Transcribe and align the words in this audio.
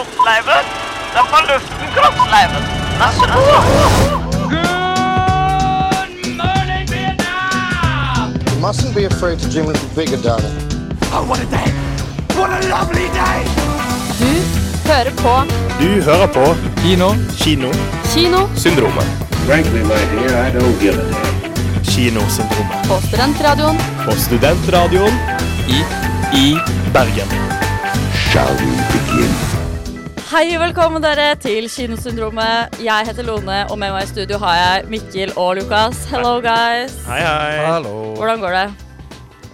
kroppsleiven. 0.00 0.64
Det 1.12 1.18
er 1.22 1.26
på 1.32 1.38
luften, 1.50 1.86
kroppsleiven. 1.94 2.62
Vær 3.00 3.10
så 3.18 3.24
god. 3.34 3.54
You 8.50 8.60
mustn't 8.66 8.94
be 8.94 9.04
afraid 9.06 9.38
to 9.38 9.48
dream 9.52 9.66
a 9.66 9.72
little 9.72 9.88
bigger, 9.94 10.18
darling. 10.22 10.56
Du 14.20 14.32
hører 14.88 15.10
på 15.16 15.42
Du 15.80 16.02
hører 16.02 16.26
på 16.26 16.44
Kino. 16.82 17.14
Kino. 17.38 17.72
Kino 18.14 18.48
Frankly, 19.46 19.82
my 19.82 20.00
dear, 20.12 20.46
I 20.46 20.50
don't 20.50 20.80
give 20.80 20.94
a 20.94 21.02
damn. 21.02 21.84
Kinosyndromet. 21.84 22.88
på 22.88 23.06
Studentradioen 23.06 23.76
På 24.04 24.12
Studentradioen 24.12 25.12
I 25.68 25.84
i 26.36 26.58
Bergen. 26.92 27.28
Shall 28.14 28.54
we 28.56 28.70
begin? 28.92 29.49
Hei 30.30 30.52
og 30.54 30.60
velkommen 30.62 31.02
dere 31.02 31.32
til 31.42 31.64
Kinosyndromet. 31.66 32.76
Jeg 32.78 33.06
heter 33.08 33.26
Lone, 33.26 33.64
og 33.66 33.74
med 33.80 33.90
meg 33.90 34.04
i 34.04 34.10
studio 34.12 34.36
har 34.38 34.58
jeg 34.60 34.84
Mikkel 34.92 35.32
og 35.34 35.56
Lukas. 35.58 36.04
Hello, 36.06 36.36
guys. 36.44 36.94
Hei, 37.08 37.18
hei. 37.18 37.56
Hallo. 37.66 37.94
Hvordan 38.14 38.38
går 38.44 38.54
det? 38.54 38.62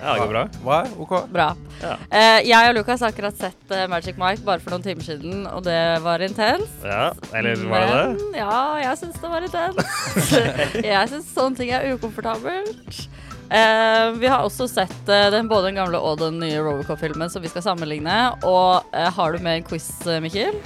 Ja, 0.02 0.10
det 0.10 0.18
går 0.20 0.28
bra. 0.34 0.42
Hva? 0.66 0.82
OK? 1.00 1.14
Bra. 1.32 1.46
Ja. 1.80 1.94
Eh, 2.12 2.50
jeg 2.50 2.68
og 2.68 2.76
Lukas 2.76 3.00
har 3.00 3.14
akkurat 3.14 3.40
sett 3.40 3.72
eh, 3.72 3.86
Magic 3.88 4.20
Mike 4.20 4.44
bare 4.44 4.60
for 4.60 4.76
noen 4.76 4.84
timer 4.84 5.08
siden, 5.08 5.46
og 5.48 5.64
det 5.64 5.80
var 6.04 6.20
intenst. 6.28 6.84
Ja, 6.84 7.08
eller 7.32 7.64
var 7.72 7.86
det 7.86 7.96
det? 7.96 8.26
Men 8.26 8.40
ja, 8.42 8.60
jeg 8.84 9.00
syns 9.00 9.20
det 9.24 9.32
var 9.32 9.48
intenst. 9.48 10.36
jeg 10.92 11.14
syns 11.14 11.32
sånne 11.32 11.56
ting 11.62 11.72
er 11.72 11.88
ukomfortabelt. 11.96 13.06
Eh, 13.50 14.10
vi 14.18 14.26
har 14.26 14.42
også 14.42 14.66
sett 14.70 15.08
eh, 15.12 15.28
den, 15.30 15.46
både 15.48 15.68
den 15.70 15.78
gamle 15.78 15.98
og 16.02 16.18
den 16.18 16.40
nye 16.42 16.58
Robocop-filmen 16.64 17.30
som 17.30 17.44
vi 17.44 17.50
skal 17.52 17.62
sammenligne. 17.62 18.16
Og 18.46 18.82
eh, 18.96 19.10
har 19.14 19.32
du 19.36 19.42
med 19.44 19.60
en 19.60 19.66
quiz, 19.68 19.86
eh, 20.06 20.18
Mikkel? 20.24 20.58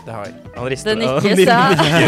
Det 0.00 0.14
har 0.16 0.24
jeg. 0.26 0.34
Han 0.56 0.66
rister. 0.72 0.96
Det 0.96 1.04
nikkes, 1.04 1.42
ja. 1.44 1.58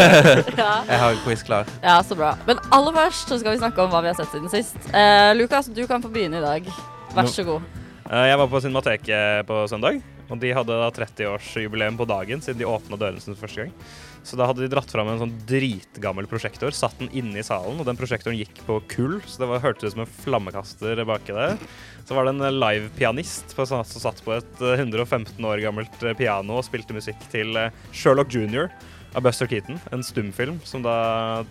ja. 0.64 0.72
Jeg 0.89 0.98
har 1.05 1.11
en 1.12 1.20
quiz 1.27 1.44
klar. 1.47 1.69
Ja, 1.84 1.98
så 2.03 2.17
bra. 2.19 2.33
Men 2.48 2.59
aller 2.72 2.97
først 2.97 3.28
så 3.31 3.39
skal 3.39 3.55
vi 3.55 3.61
snakke 3.62 3.84
om 3.84 3.92
hva 3.92 4.00
vi 4.03 4.11
har 4.11 4.19
sett 4.19 4.33
siden 4.33 4.50
sist. 4.50 4.78
Eh, 4.91 5.31
Lukas, 5.39 5.69
du 5.70 5.84
kan 5.86 6.03
få 6.03 6.11
begynne 6.11 6.41
i 6.41 6.44
dag. 6.44 6.66
Vær 7.14 7.28
så 7.31 7.44
god. 7.47 7.69
Eh, 8.09 8.25
Jeg 8.33 8.39
var 8.41 8.48
på 8.50 8.61
Cinemateket 8.64 9.47
på 9.47 9.61
søndag, 9.70 10.00
og 10.33 10.41
de 10.41 10.55
hadde 10.56 10.81
da 10.83 10.89
30-årsjubileum 10.97 12.00
på 12.00 12.09
dagen 12.09 12.41
siden 12.42 12.59
de 12.64 12.66
åpna 12.72 12.97
dørene 12.98 13.20
sin 13.22 13.37
første 13.39 13.66
gang. 13.66 13.77
Så 14.23 14.39
da 14.39 14.47
hadde 14.47 14.62
de 14.62 14.70
dratt 14.70 14.91
fram 14.91 15.09
en 15.11 15.19
sånn 15.19 15.34
dritgammel 15.48 16.28
prosjektor, 16.31 16.75
satt 16.75 16.95
den 17.01 17.11
inne 17.19 17.41
i 17.41 17.47
salen, 17.47 17.81
og 17.83 17.89
den 17.89 17.98
prosjektoren 17.98 18.39
gikk 18.39 18.62
på 18.69 18.78
kull, 18.92 19.17
så 19.27 19.42
det 19.42 19.48
var, 19.51 19.62
hørtes 19.65 19.91
ut 19.91 19.97
som 19.97 20.05
en 20.05 20.15
flammekaster 20.23 21.03
baki 21.09 21.34
der. 21.34 21.59
Så 22.06 22.15
var 22.15 22.27
det 22.27 22.37
en 22.37 22.61
live-pianist 22.62 23.55
som 23.56 23.83
satt 23.84 24.23
på 24.25 24.37
et 24.37 24.62
eh, 24.62 24.78
115 24.78 25.37
år 25.47 25.62
gammelt 25.62 26.06
eh, 26.06 26.17
piano 26.19 26.61
og 26.61 26.67
spilte 26.67 26.95
musikk 26.95 27.19
til 27.34 27.59
eh, 27.59 27.75
Sherlock 27.95 28.31
Jr. 28.34 28.70
av 29.19 29.27
Buster 29.27 29.50
Keaton, 29.50 29.78
en 29.95 30.06
stumfilm 30.06 30.59
som 30.67 30.87
da 30.87 30.97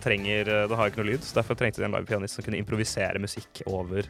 trenger 0.02 0.48
Det 0.68 0.76
har 0.76 0.90
ikke 0.90 1.02
noe 1.02 1.12
lyd, 1.12 1.24
så 1.24 1.40
derfor 1.40 1.60
trengte 1.60 1.82
de 1.82 1.88
en 1.90 1.96
live-pianist 1.96 2.40
som 2.40 2.46
kunne 2.46 2.60
improvisere 2.60 3.20
musikk 3.22 3.62
over, 3.68 4.08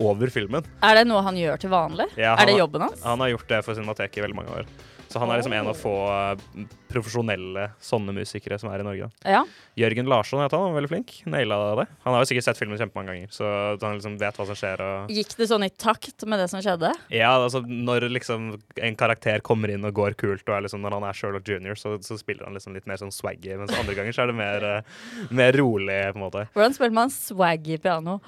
over 0.00 0.32
filmen. 0.32 0.64
Er 0.84 1.00
det 1.00 1.08
noe 1.08 1.24
han 1.28 1.36
gjør 1.38 1.60
til 1.60 1.72
vanlig? 1.76 2.08
Ja, 2.16 2.34
han 2.34 2.46
er 2.46 2.54
det 2.54 2.60
jobben 2.62 2.88
hans? 2.88 3.04
Han 3.04 3.24
har 3.24 3.36
gjort 3.36 3.52
det 3.52 3.64
for 3.68 3.78
Cinemateket 3.78 4.20
i 4.20 4.26
veldig 4.26 4.40
mange 4.40 4.62
år. 4.62 4.78
Så 5.08 5.20
han 5.22 5.30
er 5.32 5.40
liksom 5.40 5.54
en 5.56 5.70
av 5.70 5.76
få 5.78 5.94
eh, 6.12 6.66
profesjonelle 6.88 7.68
sånne 7.84 8.12
musikere 8.16 8.58
som 8.60 8.70
er 8.72 8.82
i 8.82 8.86
Norge. 8.86 9.08
Ja. 9.24 9.42
Jørgen 9.78 10.08
Larsson 10.10 10.42
heter 10.42 10.58
han, 10.58 10.68
han 10.68 10.74
var 10.74 10.80
veldig 10.82 10.90
flink. 10.92 11.14
Naila 11.28 11.58
det. 11.80 11.86
Han 12.04 12.14
har 12.16 12.24
jo 12.24 12.28
sikkert 12.30 12.48
sett 12.48 12.60
filmen 12.60 12.80
kjempemange 12.80 13.14
ganger, 13.14 13.32
så 13.32 13.50
han 13.80 13.98
liksom 13.98 14.18
vet 14.20 14.38
hva 14.40 14.48
som 14.48 14.58
skjer. 14.58 14.82
Og 14.84 15.12
Gikk 15.14 15.36
det 15.38 15.48
sånn 15.50 15.66
i 15.66 15.70
takt 15.72 16.24
med 16.28 16.42
det 16.42 16.48
som 16.52 16.62
skjedde? 16.64 16.92
ja, 17.14 17.30
altså 17.36 17.62
Når 17.64 18.08
liksom 18.12 18.50
en 18.76 18.98
karakter 18.98 19.40
kommer 19.44 19.72
inn 19.72 19.86
og 19.88 19.94
går 19.96 20.16
kult, 20.20 20.44
og 20.48 20.56
er 20.56 20.66
liksom, 20.66 20.82
når 20.84 20.98
han 20.98 21.08
er 21.08 21.20
Sherlock 21.20 21.48
Jr., 21.48 21.78
så, 21.78 21.96
så 22.04 22.18
spiller 22.20 22.48
han 22.48 22.56
liksom 22.58 22.76
litt 22.76 22.88
mer 22.90 23.00
sånn 23.00 23.14
swaggy, 23.14 23.54
mens 23.60 23.72
andre 23.78 23.96
ganger 23.96 24.16
så 24.16 24.24
er 24.24 24.32
det 24.32 24.38
mer, 24.38 24.68
eh, 24.72 24.98
mer 25.30 25.56
rolig, 25.56 26.00
på 26.12 26.20
en 26.20 26.26
måte. 26.26 26.48
Hvordan 26.56 26.76
spiller 26.76 26.98
man 27.00 27.14
swaggy 27.14 27.78
piano? 27.80 28.18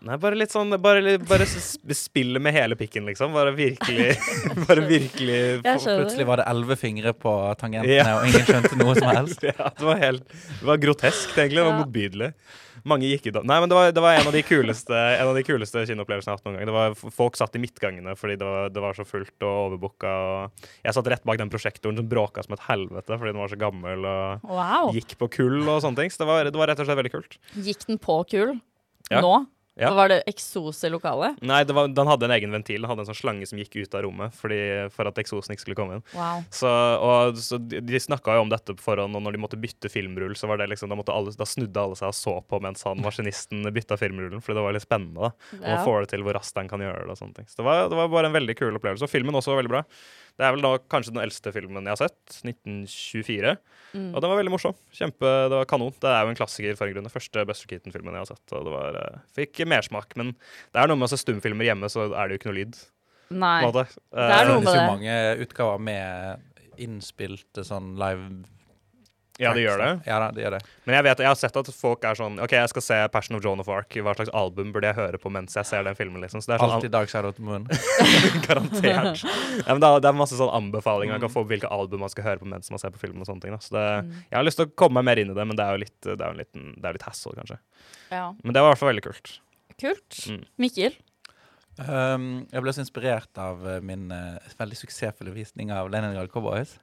Nei, 0.00 0.16
bare 0.16 0.36
litt 0.38 0.48
sånn 0.52 0.72
Bare, 0.80 1.18
bare 1.28 1.44
spille 1.92 2.40
med 2.40 2.54
hele 2.56 2.76
pikken, 2.80 3.04
liksom. 3.04 3.34
Bare 3.36 3.52
virkelig 3.52 4.14
Bare 4.68 4.86
virkelig 4.88 5.40
Plutselig 5.66 6.24
var 6.28 6.40
det 6.40 6.46
elleve 6.48 6.76
fingre 6.80 7.12
på 7.12 7.34
tangentene, 7.60 7.98
Ja. 8.00 8.14
og 8.16 8.24
ingen 8.30 8.46
skjønte 8.48 8.78
noe 8.80 8.94
som 8.96 9.10
helst. 9.12 9.44
Ja, 9.50 9.68
det 9.76 9.84
var 9.84 10.00
helt 10.00 10.24
Det 10.32 10.64
var 10.70 10.80
grotesk, 10.80 11.34
egentlig. 11.36 11.60
Det 11.60 11.66
var 11.68 11.74
Ja. 11.76 11.84
motbydelig. 11.84 12.30
Mange 12.88 13.04
gikk 13.10 13.26
ut 13.28 13.34
da 13.36 13.42
Nei, 13.44 13.58
men 13.60 13.68
det 13.68 13.76
var, 13.76 13.90
det 13.92 14.00
var 14.06 14.16
en 14.16 14.30
av 14.30 14.32
de 14.32 14.40
kuleste 14.48 14.96
En 14.96 15.28
av 15.28 15.34
de 15.36 15.42
kuleste 15.44 15.82
kinoopplevelsene 15.90 16.32
jeg 16.32 16.32
har 16.32 16.40
hatt 16.40 16.48
noen 16.48 16.56
gang. 16.56 16.70
Det 16.70 16.76
var, 16.78 16.96
folk 17.20 17.36
satt 17.36 17.60
i 17.60 17.62
midtgangene 17.66 18.16
fordi 18.16 18.38
det 18.40 18.48
var, 18.48 18.72
det 18.72 18.80
var 18.86 18.96
så 18.96 19.04
fullt 19.04 19.36
og 19.44 19.58
overbooka. 19.66 20.14
Og 20.16 20.66
jeg 20.88 20.96
satt 20.96 21.12
rett 21.12 21.26
bak 21.28 21.36
den 21.44 21.52
prosjektoren 21.52 22.00
som 22.00 22.08
bråka 22.08 22.40
som 22.46 22.56
et 22.56 22.64
helvete 22.70 23.20
fordi 23.20 23.34
den 23.36 23.42
var 23.44 23.52
så 23.52 23.60
gammel 23.60 24.08
og 24.08 24.48
Wow. 24.48 24.94
gikk 24.96 25.18
på 25.20 25.28
kull 25.36 25.60
og 25.68 25.84
sånne 25.84 26.00
ting. 26.06 26.14
Så 26.16 26.24
det 26.24 26.30
var, 26.32 26.48
det 26.48 26.56
var 26.56 26.72
rett 26.72 26.80
og 26.80 26.88
slett 26.88 27.02
veldig 27.04 27.12
kult. 27.18 27.36
Gikk 27.68 27.84
den 27.92 28.00
på 28.00 28.22
kull? 28.32 28.56
Ja. 29.12 29.20
nå? 29.20 29.34
Ja. 29.78 29.92
Var 29.94 30.08
det 30.10 30.16
eksos 30.28 30.82
i 30.84 30.90
lokalet? 30.90 31.38
Nei, 31.46 31.60
det 31.64 31.72
var, 31.72 31.86
den 31.88 32.08
hadde 32.10 32.26
en 32.26 32.34
egen 32.34 32.50
ventil. 32.52 32.82
Den 32.82 32.90
hadde 32.90 33.04
en 33.04 33.08
sånn 33.08 33.16
slange 33.20 33.46
som 33.48 33.56
gikk 33.60 33.76
ut 33.78 33.94
av 33.94 34.02
rommet 34.04 34.34
fordi, 34.36 34.58
for 34.92 35.08
at 35.08 35.20
eksosen 35.22 35.54
ikke 35.54 35.62
skulle 35.62 35.78
komme 35.78 35.94
inn. 35.98 36.02
Wow. 36.12 36.42
Så, 36.52 36.68
og, 37.00 37.38
så 37.40 37.56
de, 37.62 37.78
de 37.86 38.00
snakka 38.02 38.34
jo 38.36 38.42
om 38.44 38.50
dette 38.52 38.74
på 38.76 38.82
forhånd, 38.82 39.14
og 39.16 39.22
når 39.24 39.38
de 39.38 39.42
måtte 39.46 39.60
bytte 39.62 39.88
filmrull, 39.92 40.34
så 40.36 40.50
var 40.50 40.60
det 40.60 40.66
liksom, 40.72 40.90
da, 40.92 40.98
alle, 41.14 41.32
da 41.38 41.46
snudde 41.48 41.80
alle 41.80 41.96
seg 41.96 42.10
og 42.10 42.18
så 42.18 42.34
på 42.50 42.60
mens 42.60 42.82
han 42.84 43.00
maskinisten 43.04 43.62
bytta 43.72 43.96
filmrullen, 44.00 44.42
fordi 44.44 44.58
det 44.58 44.66
var 44.66 44.76
litt 44.76 44.84
spennende. 44.88 45.30
da. 45.30 45.32
Og 45.60 45.62
Ja. 45.64 45.76
man 45.76 45.84
får 45.86 46.00
det 46.04 46.10
til 46.16 46.26
hvor 46.26 46.36
raskt 46.36 46.60
han 46.60 46.68
kan 46.68 46.80
gjøre 46.84 47.06
det. 47.06 47.14
og 47.14 47.22
sånne 47.22 47.38
ting. 47.40 47.46
Så 47.48 47.62
det 47.62 47.68
var, 47.70 47.88
det 47.88 47.96
var 48.02 48.08
bare 48.18 48.26
en 48.32 48.36
veldig 48.36 48.58
kul 48.58 48.74
opplevelse. 48.76 49.06
Og 49.06 49.14
filmen 49.14 49.38
også 49.38 49.54
var 49.54 49.62
veldig 49.62 49.74
bra. 49.78 49.84
Det 50.40 50.46
er 50.46 50.54
vel 50.56 50.64
da 50.64 50.70
kanskje 50.88 51.12
den 51.12 51.20
eldste 51.20 51.52
filmen 51.52 51.84
jeg 51.84 51.92
har 51.92 52.00
sett. 52.00 52.38
1924. 52.48 53.50
Mm. 53.92 54.06
Og 54.14 54.22
den 54.22 54.30
var 54.32 54.38
veldig 54.38 54.52
morsom. 54.54 54.76
Kjempe, 54.96 55.32
Det 55.50 55.58
var 55.58 55.68
kanon. 55.68 55.92
Det 56.00 56.08
er 56.08 56.22
jo 56.24 56.32
en 56.32 56.38
klassiker 56.38 56.78
for 56.78 56.88
en 56.88 56.94
grunn. 56.94 57.08
Den 57.08 57.12
første 57.12 57.44
Buster 57.50 57.68
Keaton-filmen 57.68 58.16
jeg 58.16 58.24
har 58.24 58.30
sett. 58.30 58.54
Og 58.56 58.64
det 58.64 58.72
var, 58.72 58.96
uh, 58.96 59.26
fikk 59.36 59.60
mersmak. 59.68 60.16
Men 60.16 60.32
det 60.72 60.80
er 60.80 60.88
noe 60.88 60.96
med 60.96 61.10
å 61.10 61.12
se 61.12 61.20
stumfilmer 61.20 61.68
hjemme, 61.68 61.92
så 61.92 62.08
er 62.08 62.30
det 62.30 62.38
jo 62.38 62.40
ikke 62.40 62.52
noe 62.52 62.60
lyd. 62.62 62.80
Nei. 63.30 63.58
Det 63.68 63.84
er 63.84 63.84
noe 63.84 63.84
med 63.84 63.84
Det 64.16 64.30
Det 64.30 64.46
finnes 64.48 64.78
jo 64.78 64.86
mange 64.88 65.18
utgaver 65.44 65.84
med 65.90 66.48
innspilte 66.80 67.66
sånn 67.66 67.92
live 68.00 68.24
Ja, 69.40 69.52
det 69.56 69.62
gjør 69.64 69.80
det. 69.80 69.90
Ja, 70.06 70.18
det 70.34 70.42
gjør 70.44 70.54
det. 70.58 70.60
Men 70.84 70.96
jeg 70.98 71.06
vet, 71.06 71.22
jeg 71.24 71.30
har 71.30 71.38
sett 71.40 71.56
at 71.56 71.70
folk 71.74 72.04
er 72.04 72.18
sånn 72.18 72.36
OK, 72.44 72.54
jeg 72.58 72.70
skal 72.72 72.84
se 72.84 72.98
Passion 73.14 73.38
of 73.38 73.44
Joan 73.44 73.62
of 73.62 73.70
Arc. 73.72 73.96
Hva 74.04 74.14
slags 74.18 74.32
album 74.36 74.70
burde 74.74 74.90
jeg 74.90 74.98
høre 74.98 75.20
på 75.22 75.32
mens 75.32 75.56
jeg 75.56 75.68
ser 75.68 75.86
den 75.86 75.96
filmen? 75.98 76.20
liksom 76.22 76.44
Så 76.44 76.52
det 76.52 76.56
er 76.58 76.64
sånn 76.64 76.76
Alltid 76.76 76.94
Dark 76.94 77.12
Side 77.12 77.30
of 77.30 77.38
the 77.38 77.46
Moon. 77.46 77.66
Garantert. 78.46 79.24
ja, 79.66 79.70
men 79.72 79.82
det, 79.82 79.88
er, 79.88 80.04
det 80.04 80.12
er 80.12 80.18
masse 80.20 80.38
sånn 80.38 80.52
anbefalinger 80.60 81.16
man 81.16 81.24
kan 81.24 81.32
få 81.32 81.44
på 81.44 81.54
hvilke 81.54 81.70
album 81.72 82.04
man 82.04 82.12
skal 82.12 82.26
høre 82.28 82.42
på 82.42 82.48
mens 82.52 82.70
man 82.72 82.82
ser 82.82 82.92
på 82.94 83.00
filmen. 83.02 83.24
og 83.24 83.30
sånne 83.30 83.46
ting 83.46 83.56
da. 83.56 83.60
Så 83.64 83.76
det, 83.76 83.84
Jeg 84.28 84.38
har 84.38 84.46
lyst 84.46 84.60
til 84.60 84.68
å 84.68 84.74
komme 84.84 85.00
meg 85.00 85.10
mer 85.10 85.22
inn 85.24 85.32
i 85.32 85.36
det, 85.36 85.46
men 85.48 85.58
det 85.58 85.66
er 85.66 85.76
jo 85.76 85.84
litt, 85.84 85.98
det 86.04 86.18
er 86.18 86.26
jo 86.26 86.36
en 86.36 86.42
liten, 86.42 86.72
det 86.76 86.90
er 86.90 86.98
litt 86.98 87.06
hassle, 87.08 87.36
kanskje. 87.38 87.60
Ja. 88.12 88.26
Men 88.42 88.56
det 88.56 88.64
var 88.64 88.70
i 88.70 88.74
hvert 88.74 88.82
fall 88.82 88.92
veldig 88.92 89.06
kult. 89.08 89.38
Kult. 89.80 90.18
Mm. 90.28 90.42
Mikkel? 90.60 90.98
Um, 91.80 92.24
jeg 92.50 92.60
ble 92.64 92.72
så 92.76 92.82
inspirert 92.82 93.38
av 93.40 93.62
eh, 93.64 93.78
min 93.84 94.10
uh, 94.12 94.36
veldig 94.58 94.76
suksessfulle 94.76 95.32
visning 95.32 95.70
av 95.72 95.88
Leningrad 95.92 96.28
Cowboys. 96.32 96.74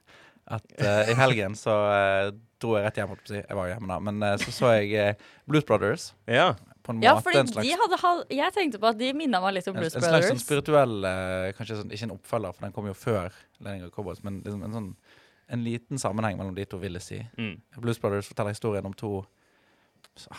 At 0.48 0.64
uh, 0.80 1.10
i 1.12 1.14
helgen 1.18 1.56
så 1.58 1.72
uh, 1.92 2.30
dro 2.62 2.74
jeg 2.78 2.86
rett 2.86 2.98
hjem. 3.00 3.10
holdt 3.12 3.20
på 3.26 3.28
å 3.28 3.34
si. 3.34 3.40
Jeg 3.42 3.56
var 3.58 3.68
jo 3.68 3.74
hjemme 3.74 3.90
da. 3.90 3.98
Men 4.06 4.22
uh, 4.24 4.34
så 4.40 4.54
så 4.54 4.70
jeg 4.78 5.16
Blues 5.50 5.66
Brothers. 5.68 6.06
Ja. 6.24 6.54
På 6.82 6.94
en 6.94 7.02
Ja, 7.04 7.14
måte 7.18 7.26
fordi 7.28 7.42
en 7.42 7.50
slags, 7.50 7.68
de 7.68 7.76
hadde 7.76 7.96
hal 8.00 8.22
Jeg 8.32 8.54
tenkte 8.56 8.78
på 8.80 8.88
at 8.88 8.96
de 8.96 9.10
minna 9.12 9.42
meg 9.44 9.58
litt 9.58 9.66
om 9.68 9.74
en, 9.76 9.82
Brothers. 9.82 9.98
en 10.00 10.06
slags 10.08 10.30
sånn 10.30 10.40
spirituell 10.40 10.94
Kanskje 11.58 11.82
sånn, 11.82 11.90
ikke 11.92 12.06
en 12.06 12.14
oppfølger, 12.14 12.54
for 12.56 12.64
den 12.64 12.72
kom 12.78 12.88
jo 12.88 12.94
før 12.96 13.34
Leningrad 13.60 13.92
Cowboys. 13.92 14.22
Men 14.24 14.38
liksom 14.46 14.62
en 14.64 14.76
sånn 14.78 14.88
en 15.48 15.62
liten 15.64 16.00
sammenheng 16.00 16.36
mellom 16.36 16.52
de 16.56 16.64
to, 16.68 16.76
vil 16.80 16.96
jeg 16.98 17.04
si. 17.06 17.18
Mm. 17.40 17.54
Blues 17.80 18.00
Brothers 18.00 18.26
forteller 18.28 18.52
historien 18.52 18.84
om 18.84 18.92
to 18.96 19.22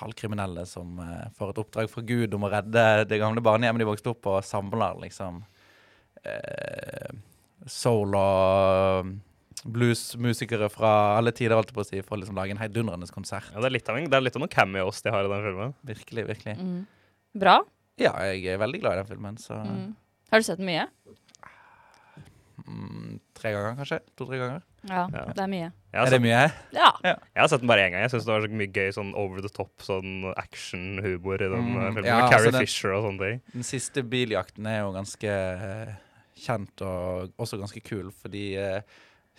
halvkriminelle 0.02 0.66
som 0.70 1.00
får 1.38 1.54
et 1.54 1.62
oppdrag 1.64 1.90
fra 1.90 2.04
Gud 2.06 2.34
om 2.38 2.46
å 2.46 2.52
redde 2.52 2.84
det 3.10 3.18
gamle 3.22 3.42
barnehjemmet 3.42 3.82
de 3.82 3.88
vokste 3.90 4.12
opp 4.12 4.22
på, 4.26 4.36
og 4.38 4.46
samler 4.46 5.00
liksom 5.06 5.40
eh, 6.30 7.10
soul 7.66 8.14
og 8.20 9.14
bluesmusikere 9.66 10.70
fra 10.72 11.18
alle 11.18 11.32
tider, 11.36 11.56
holdt 11.56 11.72
jeg 11.72 11.76
på 11.76 11.82
å 11.84 11.88
si, 11.90 12.02
for 12.02 12.16
å 12.18 12.22
liksom 12.22 12.36
lage 12.40 12.52
en 12.56 12.62
heidundrende 12.62 13.08
konsert. 13.12 13.50
ja 13.54 13.60
det, 13.60 13.66
er 13.66 13.76
litt 13.76 13.90
av 13.90 13.98
en, 13.98 14.10
det 14.10 14.18
er 14.18 14.22
litt 14.22 14.36
av 14.36 14.42
noen 14.46 14.54
cameos 14.54 15.02
de 15.02 15.10
har 15.12 15.26
i 15.26 15.32
den 15.34 15.44
filmen. 15.50 15.74
Virkelig, 15.84 16.28
virkelig. 16.28 16.56
Mm. 16.60 16.86
Bra. 17.40 17.58
Ja, 18.00 18.14
jeg 18.32 18.46
er 18.54 18.58
veldig 18.62 18.80
glad 18.82 18.94
i 18.94 19.02
den 19.04 19.10
filmen, 19.12 19.38
så 19.38 19.60
Mm. 19.66 19.96
Har 20.32 20.40
du 20.40 20.44
sett 20.46 20.58
den 20.62 20.68
mye? 20.70 20.88
mm, 22.68 23.20
tre 23.34 23.52
ganger, 23.56 23.76
kanskje? 23.80 24.00
To-tre 24.20 24.38
ganger. 24.38 24.62
Ja, 24.88 25.08
Ja. 25.12 25.26
det 25.34 25.44
er 25.44 25.48
mye. 25.48 25.72
Er 25.94 26.06
det 26.10 26.22
mye? 26.22 26.52
Ja. 26.72 26.92
jeg 27.04 27.18
har 27.36 27.48
sett 27.48 27.60
den 27.62 27.68
bare 27.68 27.88
én 27.88 27.92
gang. 27.92 28.02
Jeg 28.06 28.12
syns 28.12 28.26
det 28.26 28.32
var 28.34 28.42
så 28.46 28.50
mye 28.52 28.72
gøy 28.72 28.92
sånn 28.94 29.14
over 29.16 29.42
the 29.42 29.50
top 29.50 29.72
sånn 29.82 30.34
action-humor 30.38 31.36
i 31.42 31.50
den 31.50 31.66
Mm, 31.66 31.78
eh, 31.78 31.92
filmen. 31.94 32.06
ja, 32.06 32.20
med 32.22 32.32
Carrie 32.32 32.52
altså 32.52 32.60
Fisher 32.60 32.92
og 32.94 33.04
sånne 33.04 33.20
ting. 33.20 33.42
Den 33.54 33.64
siste 33.64 34.04
biljakten 34.04 34.68
er 34.68 34.80
jo 34.82 34.92
ganske 34.94 35.24
eh, 35.28 35.96
kjent 36.38 36.82
og 36.82 37.32
også 37.38 37.58
ganske 37.60 37.82
kul, 37.84 38.12
fordi 38.12 38.56
eh, 38.56 38.82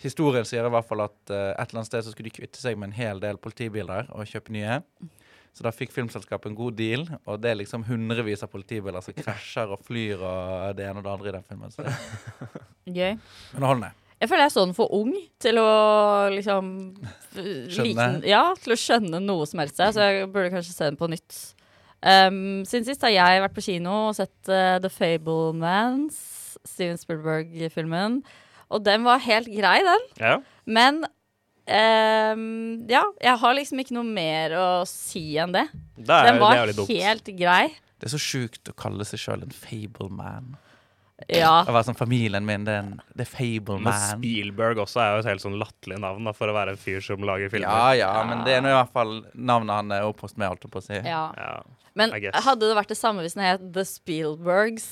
historien 0.03 0.45
sier 0.47 0.65
i 0.67 0.73
hvert 0.73 0.87
fall 0.87 1.03
at 1.05 1.17
uh, 1.33 1.51
et 1.53 1.63
eller 1.69 1.81
annet 1.81 1.89
sted 1.89 2.05
så 2.05 2.13
skulle 2.13 2.29
de 2.31 2.37
kvitte 2.41 2.61
seg 2.61 2.77
med 2.79 2.91
en 2.91 2.97
hel 2.97 3.21
del 3.23 3.39
politibiler 3.41 4.09
og 4.15 4.29
kjøpe 4.29 4.53
nye. 4.55 4.81
Så 5.51 5.65
da 5.65 5.73
fikk 5.75 5.91
filmselskapet 5.91 6.47
en 6.47 6.55
god 6.55 6.77
deal, 6.79 7.01
og 7.27 7.41
det 7.43 7.49
er 7.51 7.57
liksom 7.59 7.83
hundrevis 7.89 8.43
av 8.45 8.51
politibiler 8.53 9.03
som 9.03 9.15
krasjer 9.17 9.73
og 9.75 9.81
flyr 9.83 10.21
og 10.23 10.77
det 10.77 10.85
ene 10.87 11.01
og 11.01 11.07
det 11.07 11.11
andre 11.11 11.31
i 11.31 11.33
den 11.35 11.47
filmen. 11.49 11.73
Så 11.75 11.83
Gøy. 12.99 13.17
underholdende. 13.57 13.91
Jeg 14.21 14.29
føler 14.29 14.43
jeg 14.45 14.51
er 14.51 14.53
sånn 14.53 14.75
for 14.77 14.93
ung 14.93 15.15
til 15.41 15.57
å 15.57 15.69
liksom 16.29 16.67
Skjønne. 17.33 17.87
Liten, 17.87 18.19
Ja, 18.29 18.43
til 18.61 18.75
å 18.75 18.77
skjønne 18.77 19.21
noe 19.23 19.47
som 19.49 19.63
helst. 19.63 19.81
Så 19.81 20.05
jeg 20.05 20.29
burde 20.29 20.51
kanskje 20.53 20.75
se 20.75 20.85
den 20.91 20.99
på 20.99 21.09
nytt. 21.09 21.39
Um, 22.01 22.61
siden 22.69 22.85
sist 22.85 23.01
har 23.05 23.13
jeg 23.13 23.41
vært 23.43 23.55
på 23.57 23.63
kino 23.65 23.95
og 24.11 24.15
sett 24.17 24.49
uh, 24.49 24.77
The 24.81 24.89
Fablemans, 24.93 26.21
Steven 26.69 27.01
Spielberg-filmen. 27.01 28.21
Og 28.71 28.83
den 28.85 29.05
var 29.07 29.21
helt 29.23 29.49
grei, 29.51 29.77
den. 29.85 30.07
Ja. 30.21 30.37
Men 30.65 31.03
um, 31.03 32.43
ja, 32.89 33.03
jeg 33.21 33.37
har 33.43 33.55
liksom 33.57 33.83
ikke 33.83 33.97
noe 33.97 34.07
mer 34.07 34.55
å 34.57 34.67
si 34.89 35.35
enn 35.41 35.55
det. 35.55 35.67
Det 35.97 36.09
er, 36.09 36.31
Den 36.31 36.41
var 36.41 36.57
det 36.57 36.75
er 36.79 36.91
helt 37.05 37.31
grei. 37.37 37.63
Det 38.01 38.09
er 38.09 38.15
så 38.15 38.21
sjukt 38.21 38.71
å 38.71 38.75
kalle 38.77 39.05
seg 39.05 39.21
sjøl 39.21 39.45
en 39.45 39.53
fableman. 39.53 40.55
Ja. 41.29 41.59
Å 41.67 41.73
være 41.73 41.85
sånn 41.91 41.99
familien 41.99 42.45
min, 42.47 42.63
det 42.65 42.73
er, 42.73 42.85
en, 42.87 43.01
det 43.13 43.27
er 43.27 43.77
Men. 43.77 43.91
Spielberg 44.07 44.79
også 44.81 45.03
er 45.03 45.11
jo 45.11 45.19
et 45.21 45.29
helt 45.29 45.43
sånn 45.43 45.59
latterlig 45.61 45.99
navn 46.01 46.25
da, 46.25 46.33
for 46.33 46.49
å 46.49 46.55
være 46.55 46.73
en 46.73 46.81
fyr 46.81 47.03
som 47.05 47.21
lager 47.27 47.51
filmer. 47.53 47.69
Ja, 47.69 48.07
ja, 48.07 48.23
men 48.25 48.41
det 48.47 48.55
er 48.57 48.65
nå 48.65 48.71
i 48.71 48.77
hvert 48.79 48.95
fall 48.95 49.13
navnet 49.35 49.75
han 49.75 49.93
er 49.93 50.07
oppost 50.09 50.39
med, 50.41 50.49
holdt 50.49 50.65
jeg 50.65 50.73
på 50.73 50.81
å 50.81 50.87
si. 50.87 50.97
ja. 51.05 51.27
Ja. 51.37 51.53
Men 51.93 52.13
hadde 52.15 52.69
det 52.69 52.75
vært 52.77 52.93
det 52.93 52.95
samme 52.95 53.23
hvis 53.25 53.33
den 53.35 53.43
het 53.43 53.63
The 53.75 53.83
Spielbergs? 53.83 54.85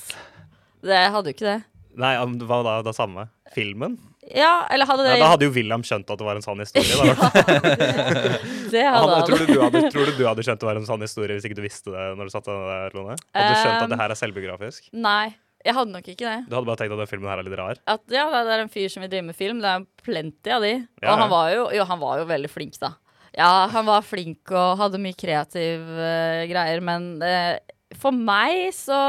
Det 0.83 0.97
hadde 1.13 1.31
jo 1.31 1.37
ikke 1.37 1.47
det. 1.47 1.59
Nei, 1.99 2.13
hva 2.47 2.61
da? 2.63 2.77
Det 2.85 2.93
samme? 2.95 3.27
Filmen? 3.55 3.97
Ja, 4.29 4.67
eller 4.69 4.85
hadde 4.85 5.05
det 5.07 5.13
Ja, 5.15 5.23
da 5.23 5.29
hadde 5.33 5.47
jo 5.47 5.53
William 5.55 5.83
skjønt 5.85 6.09
at 6.11 6.19
det 6.21 6.25
var 6.27 6.37
en 6.37 6.45
sann 6.45 6.59
historie. 6.61 7.15
Da. 7.17 7.29
Det 8.73 8.83
Han, 8.85 9.13
tror, 9.27 9.41
du 9.41 9.49
du 9.49 9.59
hadde, 9.63 9.81
tror 9.93 10.09
du 10.11 10.17
du 10.19 10.23
hadde 10.27 10.45
skjønt 10.45 10.61
det 10.61 10.69
var 10.69 10.79
en 10.79 10.87
sann 10.87 11.01
historie 11.03 11.37
hvis 11.37 11.47
ikke 11.49 11.57
du 11.57 11.63
visste 11.65 11.93
det 11.95 12.07
når 12.19 12.29
du 12.29 12.33
satt 12.35 12.49
der, 12.49 12.95
Lone? 12.95 13.17
Hadde 13.33 13.53
du 13.55 13.61
skjønt 13.63 13.85
at 13.87 13.93
det 13.93 13.99
her 14.03 14.13
er 14.13 14.19
selvbiografisk? 14.19 14.91
Nei, 14.93 15.31
jeg 15.65 15.75
hadde 15.75 15.95
nok 15.95 16.07
ikke 16.13 16.27
det. 16.27 16.37
Du 16.47 16.55
hadde 16.55 16.69
bare 16.69 16.81
tenkt 16.83 16.95
at 16.95 17.01
den 17.01 17.09
filmen 17.09 17.31
her 17.31 17.41
er 17.41 17.47
litt 17.47 17.57
rar? 17.59 17.81
At 17.95 18.03
ja, 18.13 18.27
det 18.47 18.55
er 18.55 18.63
en 18.63 18.71
fyr 18.71 18.91
som 18.93 19.03
vil 19.03 19.11
drive 19.11 19.27
med 19.31 19.39
film. 19.39 19.63
Det 19.63 19.71
er 19.73 19.87
plenty 20.05 20.53
av 20.55 20.63
de. 20.67 20.73
Ja, 21.01 21.09
Og 21.11 21.23
han 21.23 21.33
var 21.33 21.49
jo, 21.55 21.65
jo, 21.75 21.87
han 21.89 22.03
var 22.03 22.21
jo 22.21 22.29
veldig 22.29 22.51
flink, 22.53 22.77
da. 22.83 22.93
Ja, 23.35 23.49
han 23.73 23.89
var 23.89 24.05
flink 24.05 24.53
og 24.53 24.77
hadde 24.79 25.01
mye 25.01 25.17
kreative 25.17 25.97
uh, 25.97 26.45
greier, 26.49 26.81
men 26.85 27.11
uh, 27.21 27.57
for 27.97 28.13
meg 28.15 28.69
så 28.77 28.99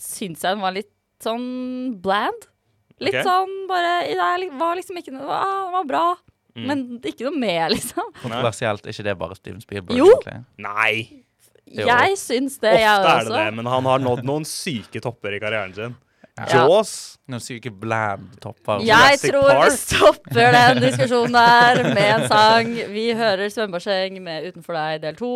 syns 0.00 0.42
jeg 0.44 0.56
den 0.56 0.64
var 0.64 0.74
litt 0.76 0.90
sånn 1.24 1.46
bland. 2.02 2.48
Litt 3.00 3.14
okay. 3.16 3.24
sånn 3.24 3.52
bare 3.68 3.92
Det 4.10 4.50
var 4.60 4.76
liksom 4.76 4.98
ikke 5.00 5.14
noe 5.14 5.38
Det 5.40 5.72
var 5.72 5.86
bra, 5.88 6.04
Mm. 6.50 6.66
men 6.66 6.80
ikke 7.06 7.28
noe 7.28 7.38
mer, 7.38 7.68
liksom. 7.70 8.08
Kontroversielt, 8.24 8.82
er 8.82 8.94
ikke 8.94 9.06
det 9.06 9.16
bare 9.20 9.36
Steven 9.38 9.60
Spielberg? 9.62 10.00
Jo. 10.00 10.08
egentlig? 10.18 10.40
Nei! 10.58 11.24
Jo. 11.70 11.86
Jeg 11.86 12.16
syns 12.18 12.58
det, 12.58 12.72
Ofte 12.74 12.82
jeg 12.82 13.10
er 13.12 13.28
det 13.28 13.34
det, 13.36 13.50
men 13.60 13.68
han 13.70 13.86
har 13.86 14.02
nådd 14.02 14.24
noen 14.26 14.46
syke 14.48 15.02
topper 15.04 15.36
i 15.36 15.38
karrieren 15.42 15.76
sin. 15.76 15.94
Ja. 16.40 16.64
Jaws 16.64 17.18
Noen 17.30 17.42
syke 17.44 17.70
bland 17.70 18.32
topper. 18.42 18.82
Jeg 18.82 19.20
Jurassic 19.20 19.30
tror 19.30 19.50
vi 19.60 19.70
stopper 19.76 20.56
den 20.56 20.82
diskusjonen 20.82 21.36
der 21.38 21.82
med 21.94 22.10
en 22.16 22.28
sang. 22.32 22.74
Vi 22.90 23.10
hører 23.14 23.52
Svømmebasseng 23.52 24.18
med 24.24 24.50
Utenfor 24.50 24.80
deg 24.80 25.02
del 25.06 25.18
to. 25.20 25.34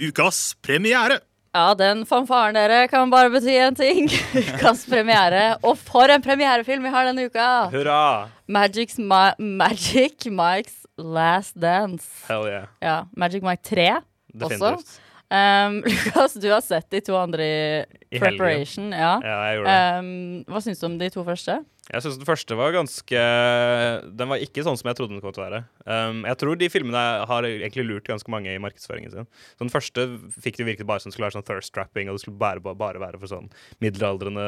Ukas 0.00 0.54
premiere. 0.62 1.20
Ja, 1.52 1.74
den 1.74 2.04
fanfaren 2.06 2.54
dere 2.54 2.84
kan 2.88 3.10
bare 3.10 3.30
bety 3.32 3.56
én 3.58 3.74
ting. 3.76 4.06
Ukas 4.54 4.84
premiere. 4.88 5.56
Og 5.66 5.74
for 5.78 6.08
en 6.14 6.22
premierefilm 6.22 6.84
vi 6.86 6.92
har 6.94 7.08
denne 7.10 7.26
uka! 7.26 7.48
Hurra! 7.72 8.28
Magic's 8.48 8.98
Ma 9.02 9.32
Magic 9.38 10.28
Mike's 10.30 10.84
Last 10.96 11.58
Dance. 11.60 12.06
Hell 12.28 12.46
yeah. 12.46 12.66
Ja, 12.80 12.96
Magic 13.16 13.42
Mike 13.42 13.62
3. 13.66 13.88
Definitivt. 14.32 15.00
Um, 15.30 15.80
Lukas, 15.90 16.34
du 16.38 16.48
har 16.50 16.62
sett 16.62 16.88
de 16.90 17.00
to 17.06 17.14
andre 17.18 17.44
i 17.44 17.50
I 17.50 18.18
helgen. 18.18 18.38
Preparation. 18.38 18.88
Ja. 18.94 19.12
Ja, 19.22 19.36
jeg 19.50 19.58
gjorde 19.60 19.74
det. 19.74 19.98
Um, 19.98 20.54
hva 20.54 20.62
syns 20.64 20.80
du 20.82 20.86
om 20.88 20.96
de 21.02 21.10
to 21.14 21.26
første? 21.26 21.58
Jeg 21.90 22.04
syns 22.04 22.18
den 22.20 22.28
første 22.28 22.54
var 22.54 22.74
ganske 22.74 23.20
Den 24.14 24.30
var 24.30 24.42
ikke 24.42 24.62
sånn 24.66 24.78
som 24.78 24.90
jeg 24.90 24.98
trodde 24.98 25.16
den 25.16 25.22
kom 25.22 25.34
til 25.34 25.42
å 25.42 25.46
være. 25.48 25.60
Um, 25.86 26.20
jeg 26.28 26.38
tror 26.38 26.58
de 26.60 26.68
filmene 26.70 27.02
har 27.26 27.48
egentlig 27.48 27.86
lurt 27.88 28.06
ganske 28.06 28.30
mange 28.30 28.52
i 28.52 28.60
markedsføringen 28.62 29.14
sin. 29.14 29.30
Så 29.56 29.64
den 29.64 29.72
første 29.74 30.06
fikk 30.44 30.60
det 30.60 30.68
virket 30.68 30.88
bare 30.90 31.02
som 31.02 31.10
det 31.10 31.16
skulle 31.16 31.26
være 31.26 31.38
sånn 31.40 31.48
thirst-trapping, 31.48 32.10
og 32.10 32.18
det 32.18 32.22
skulle 32.22 32.38
bare, 32.38 32.62
bare 32.62 33.02
være 33.02 33.18
for 33.18 33.32
sånn 33.32 33.50
middelaldrende 33.82 34.46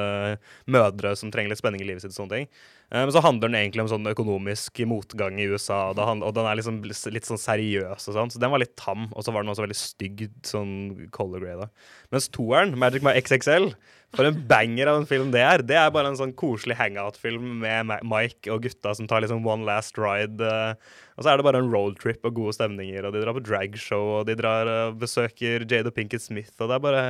mødre 0.71 1.17
som 1.19 1.35
trenger 1.35 1.55
litt 1.55 1.63
spenning 1.63 1.83
i 1.83 1.89
livet 1.91 2.07
sitt 2.07 2.15
og 2.15 2.21
sånne 2.21 2.39
ting. 2.39 2.53
Um, 2.93 3.07
men 3.07 3.13
så 3.15 3.23
handler 3.25 3.49
den 3.49 3.57
egentlig 3.57 3.81
om 3.87 3.89
sånn 3.89 4.05
økonomisk 4.11 4.83
motgang 4.85 5.39
i 5.41 5.47
USA, 5.49 5.79
og, 5.95 6.01
hand- 6.05 6.23
og 6.27 6.35
den 6.37 6.45
er 6.45 6.59
liksom 6.59 6.83
litt 6.85 7.25
sånn 7.25 7.41
seriøs 7.41 8.05
og 8.11 8.17
sånn, 8.19 8.29
så 8.35 8.39
den 8.43 8.53
var 8.53 8.61
litt 8.61 8.75
tam. 8.77 9.07
Og 9.17 9.25
så 9.25 9.33
var 9.33 9.41
den 9.47 9.53
også 9.55 9.65
veldig 9.65 9.79
stygg 9.81 10.27
sånn 10.45 11.09
color 11.15 11.41
grade. 11.41 11.71
Mens 12.13 12.29
toeren, 12.29 12.75
Magic 12.77 13.01
Mike 13.07 13.23
XXL, 13.25 13.71
for 14.13 14.29
en 14.29 14.43
banger 14.45 14.91
av 14.93 14.99
en 15.01 15.07
film 15.09 15.31
det 15.33 15.41
er. 15.41 15.63
Det 15.65 15.79
er 15.81 15.89
bare 15.95 16.11
en 16.13 16.19
sånn 16.19 16.35
koselig 16.37 16.77
hangout-film 16.77 17.63
med 17.63 17.95
Mike 18.05 18.53
og 18.53 18.61
gutta 18.67 18.93
som 18.99 19.09
tar 19.09 19.25
liksom 19.25 19.41
one 19.49 19.65
last 19.65 19.97
ride. 19.97 20.37
eh, 20.45 20.75
Og 21.17 21.25
så 21.25 21.33
er 21.33 21.41
det 21.41 21.45
bare 21.49 21.63
en 21.65 21.73
roadtrip 21.73 22.21
og 22.29 22.35
gode 22.37 22.53
stemninger, 22.59 23.07
og 23.09 23.15
de 23.17 23.23
drar 23.25 23.33
på 23.33 23.45
dragshow, 23.49 24.21
og 24.21 24.27
de 24.29 24.37
drar 24.37 24.69
og 24.69 25.01
besøker 25.01 25.65
Jada 25.65 25.91
Pinkett 25.91 26.21
Smith, 26.21 26.53
og 26.61 26.69
det 26.69 26.77
er 26.77 26.85
bare, 26.85 27.03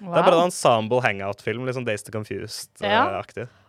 det 0.00 0.12
er 0.12 0.28
bare 0.28 0.36
en 0.42 0.50
ensemble 0.50 1.00
hangout-film, 1.00 1.64
liksom 1.64 1.88
Days 1.88 2.02
to 2.04 2.12
Ja. 2.84 3.04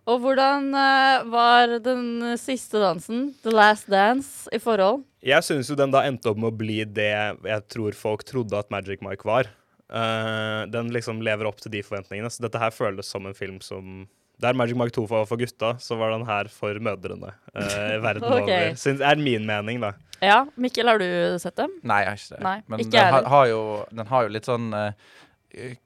Og 0.03 0.19
hvordan 0.19 0.67
uh, 0.75 1.23
var 1.31 1.77
den 1.83 2.35
siste 2.39 2.81
dansen, 2.81 3.29
The 3.43 3.53
Last 3.55 3.87
Dance, 3.91 4.49
i 4.51 4.59
forhold? 4.59 5.05
Jeg 5.23 5.45
syns 5.47 5.69
jo 5.71 5.77
den 5.79 5.93
da 5.93 6.01
endte 6.03 6.33
opp 6.33 6.39
med 6.41 6.51
å 6.51 6.57
bli 6.59 6.81
det 6.83 7.13
jeg 7.13 7.61
tror 7.71 7.95
folk 7.95 8.25
trodde 8.27 8.59
at 8.59 8.71
Magic 8.73 9.03
Mike 9.05 9.23
var. 9.27 9.47
Uh, 9.87 10.65
den 10.73 10.91
liksom 10.91 11.21
lever 11.23 11.47
opp 11.47 11.61
til 11.63 11.71
de 11.75 11.83
forventningene. 11.85 12.31
Så 12.33 12.43
dette 12.43 12.59
her 12.59 12.75
føles 12.75 13.07
som 13.07 13.29
en 13.29 13.37
film 13.37 13.61
som 13.63 14.03
Der 14.41 14.57
Magic 14.57 14.75
Mike 14.75 14.91
2 14.97 15.05
var 15.07 15.27
for 15.29 15.39
gutta, 15.39 15.75
så 15.79 15.95
var 15.95 16.11
den 16.11 16.25
her 16.27 16.49
for 16.51 16.75
mødrene 16.83 17.31
uh, 17.55 17.95
verden 18.03 18.27
okay. 18.27 18.41
over. 18.41 18.79
Syns, 18.81 18.99
er 18.99 19.21
min 19.21 19.45
mening, 19.47 19.79
da. 19.85 19.93
Ja, 20.23 20.41
Mikkel, 20.59 20.87
har 20.87 20.99
du 20.99 21.39
sett 21.39 21.55
dem? 21.59 21.71
Nei, 21.83 22.01
jeg 22.03 22.09
har 22.09 22.19
ikke 22.19 22.35
det. 22.35 22.43
Nei, 22.43 22.57
Men 22.67 22.83
ikke 22.83 22.95
den, 22.95 23.13
har, 23.15 23.29
har 23.31 23.47
jo, 23.51 23.61
den 23.91 24.09
har 24.11 24.27
jo 24.27 24.33
litt 24.35 24.47
sånn 24.47 24.67
uh, 24.75 25.13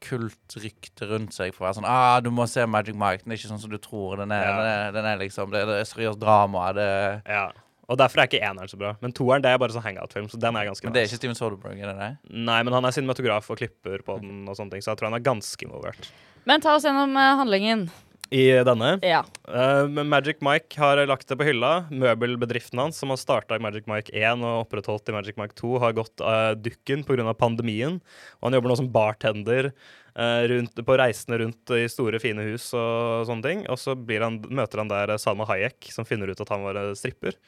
kultrykte 0.04 1.08
rundt 1.10 1.36
seg 1.36 1.54
for 1.56 1.66
å 1.66 1.68
være 1.70 1.78
sånn 1.82 1.88
ah, 1.90 2.18
Du 2.24 2.30
må 2.34 2.46
se 2.50 2.66
Magic 2.70 2.96
Mike. 2.98 3.24
Den 3.26 3.34
er 3.36 3.40
ikke 3.40 3.52
sånn 3.52 3.62
som 3.64 3.72
du 3.74 3.78
tror. 3.82 4.18
Den 4.22 4.32
er, 4.32 4.44
Ja. 4.46 4.58
den 4.58 4.68
er, 4.72 4.92
den 4.98 5.06
er 5.12 5.18
liksom 5.22 5.52
Det, 5.52 5.66
det 5.68 5.80
er 5.82 5.88
seriøst 5.90 6.20
drama. 6.20 6.70
Det, 6.74 6.90
Ja. 7.28 7.48
Og 7.90 7.96
derfor 7.98 8.20
er 8.20 8.28
ikke 8.28 8.42
eneren 8.44 8.68
så 8.68 8.76
bra. 8.78 8.90
Men 9.00 9.14
toeren 9.16 9.42
det 9.42 9.48
er 9.54 9.58
bare 9.58 9.72
sånn 9.72 9.84
hangout-film, 9.86 10.26
så 10.28 10.36
den 10.38 10.58
er 10.60 10.66
ganske 10.68 10.84
men 10.84 10.92
det 10.92 11.00
er 11.00 11.06
nice. 11.06 11.14
ikke 11.16 11.22
Steven 11.22 11.36
Soderbergh, 11.40 11.80
er 11.80 11.88
det 11.94 11.96
det? 12.02 12.10
Nei, 12.36 12.58
men 12.68 12.74
han 12.76 12.84
er 12.84 12.92
cinematograf 12.92 13.48
og 13.50 13.58
klipper 13.62 14.04
på 14.04 14.18
den, 14.20 14.42
og 14.44 14.58
sånne 14.60 14.72
ting, 14.76 14.82
så 14.84 14.92
jeg 14.92 14.98
tror 15.00 15.08
han 15.08 15.16
er 15.16 15.24
ganske 15.24 15.64
involvert. 15.64 16.10
Men 16.44 16.60
ta 16.60 16.74
oss 16.76 16.84
gjennom 16.84 17.16
eh, 17.16 17.36
handlingen. 17.40 17.86
I 18.34 18.64
denne 18.68 18.98
Ja. 19.06 19.22
Uh, 19.48 19.88
Magic 20.04 20.42
Mike 20.44 20.80
har 20.80 21.00
lagt 21.08 21.30
det 21.30 21.38
på 21.40 21.46
hylla. 21.48 21.88
Møbelbedriften 21.92 22.80
hans, 22.82 23.00
som 23.00 23.14
har 23.14 23.20
starta 23.22 23.56
i 23.56 23.64
Magic 23.64 23.88
Mike 23.88 24.12
1 24.12 24.44
og 24.44 24.66
opprettholdt 24.66 25.08
i 25.12 25.16
Magic 25.16 25.40
Mike 25.40 25.56
2, 25.60 25.78
har 25.84 25.96
gått 25.96 26.24
uh, 26.24 26.52
dukken 26.60 27.06
pga. 27.08 27.34
pandemien. 27.38 28.02
Og 28.40 28.50
han 28.50 28.58
jobber 28.58 28.74
nå 28.74 28.78
som 28.82 28.92
bartender 28.92 29.72
uh, 29.72 30.44
rundt, 30.52 30.76
på 30.76 31.00
reisene 31.00 31.40
rundt 31.44 31.76
i 31.78 31.86
store, 31.92 32.20
fine 32.20 32.50
hus 32.50 32.74
og 32.76 33.30
sånne 33.30 33.48
ting. 33.48 33.64
Og 33.72 33.80
så 33.80 33.96
blir 33.96 34.26
han, 34.26 34.42
møter 34.50 34.84
han 34.84 34.92
der 34.92 35.16
eh, 35.16 35.22
Salma 35.22 35.48
Hayek, 35.48 35.88
som 35.94 36.08
finner 36.08 36.28
ut 36.28 36.44
at 36.44 36.52
han 36.52 36.68
var 36.68 36.82
stripper 37.00 37.40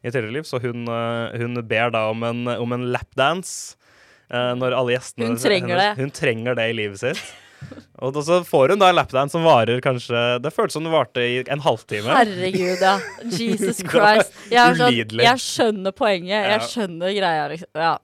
i 0.00 0.08
tidligere 0.08 0.38
liv. 0.38 0.48
Så 0.48 0.62
hun, 0.62 0.86
hun 0.86 1.60
ber 1.66 1.90
da 1.92 2.06
om 2.14 2.22
en, 2.24 2.46
om 2.54 2.72
en 2.72 2.88
lapdance. 2.94 3.76
når 4.30 4.72
alle 4.72 4.94
gjestene 4.94 5.34
Hun 5.34 5.40
trenger 5.42 5.80
det. 5.80 5.92
Hun 5.98 6.12
trenger 6.14 6.54
det 6.54 6.70
i 6.70 6.76
livet 6.78 7.02
sitt. 7.02 7.30
Og 8.00 8.16
så 8.24 8.40
får 8.46 8.72
hun 8.72 8.80
da 8.80 8.88
en 8.90 8.96
lapdance 8.96 9.36
som 9.36 9.44
varer 9.44 9.82
kanskje 9.84 10.20
Det 10.40 10.52
føltes 10.54 10.78
som 10.78 10.86
det 10.86 10.92
varte 10.94 11.20
i 11.20 11.42
en 11.44 11.60
halvtime. 11.64 12.08
Herregud, 12.16 12.80
ja. 12.80 12.94
Jesus 13.38 13.82
Christ. 13.84 14.32
Jeg, 14.52 14.78
sånn, 14.80 15.20
jeg 15.20 15.44
skjønner 15.44 15.94
poenget. 15.96 16.48
Jeg 16.54 16.66
skjønner 16.72 17.14
greia, 17.16 17.46
liksom. 17.52 17.70
Ja. 17.76 17.94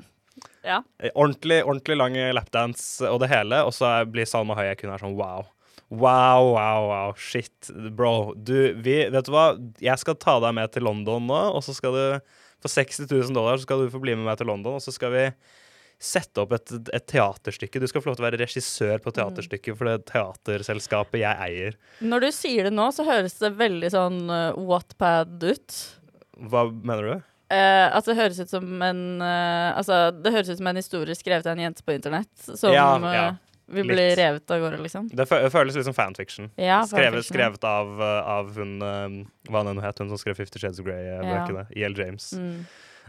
ja. 0.67 0.81
Eh, 1.01 1.13
Ordentlig, 1.15 1.63
ordentlig 1.65 1.99
lang 1.99 2.21
lapdance 2.37 3.05
og 3.09 3.21
det 3.25 3.33
hele, 3.33 3.65
og 3.65 3.73
så 3.77 3.99
blir 4.11 4.29
Salma 4.29 4.59
Hayek 4.59 4.85
hun 4.85 4.93
er 4.95 5.03
sånn 5.03 5.17
wow. 5.19 5.47
Wow, 5.89 6.53
wow, 6.57 6.89
wow. 6.91 7.13
Shit, 7.17 7.71
bro. 7.95 8.35
Du, 8.35 8.75
vi, 8.83 9.05
vet 9.13 9.29
du 9.29 9.31
hva? 9.33 9.53
Jeg 9.83 10.03
skal 10.03 10.19
ta 10.19 10.41
deg 10.43 10.57
med 10.59 10.73
til 10.75 10.83
London 10.87 11.29
nå, 11.31 11.43
og 11.55 11.63
så 11.65 11.77
skal 11.77 11.95
du 11.95 12.33
For 12.65 12.73
60 12.73 13.07
000 13.07 13.37
dollar 13.37 13.59
så 13.61 13.67
skal 13.69 13.85
du 13.85 13.93
få 13.93 14.01
bli 14.03 14.17
med 14.17 14.27
meg 14.27 14.39
til 14.41 14.49
London, 14.51 14.79
og 14.81 14.83
så 14.83 14.91
skal 14.95 15.13
vi 15.15 15.25
sette 16.03 16.43
opp 16.43 16.53
et, 16.53 16.73
et 16.93 17.07
teaterstykke. 17.09 17.81
Du 17.81 17.87
skal 17.89 18.03
få 18.05 18.11
lov 18.11 18.19
til 18.19 18.25
å 18.25 18.29
være 18.29 18.41
regissør 18.43 19.01
på 19.03 19.13
teaterstykket 19.17 19.79
for 19.79 19.89
det 19.89 19.97
teaterselskapet 20.11 21.23
jeg 21.23 21.47
eier. 21.47 21.79
Når 22.05 22.27
du 22.27 22.29
sier 22.37 22.69
det 22.69 22.75
nå, 22.77 22.91
så 22.93 23.07
høres 23.07 23.39
det 23.41 23.55
veldig 23.57 23.93
sånn 23.95 24.21
uh, 24.29 24.67
Wattpad 24.69 25.41
ut. 25.41 25.79
Hva 26.53 26.67
mener 26.69 27.09
du? 27.09 27.25
Uh, 27.47 27.89
altså, 27.95 28.11
det 28.11 28.19
høres 28.19 28.41
ut 28.43 28.51
som 28.51 28.81
en 28.83 29.03
uh, 29.23 29.71
Altså, 29.79 30.11
det 30.19 30.33
høres 30.35 30.49
ut 30.51 30.59
som 30.59 30.67
en 30.67 30.81
historie 30.81 31.15
skrevet 31.15 31.47
av 31.47 31.55
en 31.55 31.63
jente 31.63 31.85
på 31.87 31.95
internett 31.95 32.33
som 32.43 32.75
Ja, 32.75 32.89
ja. 33.15 33.29
Vi 33.71 33.83
blir 33.83 33.99
Litt. 33.99 34.19
revet 34.19 34.51
av 34.55 34.61
gårde, 34.63 34.79
liksom. 34.79 35.09
Det 35.11 35.25
føles 35.27 35.75
litt 35.75 35.87
som 35.89 35.95
fanfiction. 35.95 36.53
Ja, 36.55 36.85
skrevet, 36.87 37.17
fanfiction. 37.17 37.33
skrevet 37.33 37.65
av, 37.67 37.89
uh, 37.99 38.35
av 38.37 38.53
hun 38.55 38.77
Hva 39.51 39.65
nå 39.67 39.73
het 39.83 40.03
hun 40.03 40.13
som 40.13 40.21
skrev 40.21 40.39
Fifty 40.39 40.63
Shades 40.63 40.79
of 40.79 40.87
Grey-bøkene? 40.87 41.65
E.L. 41.75 41.97
James. 41.99 42.29
Mm. 42.39 42.61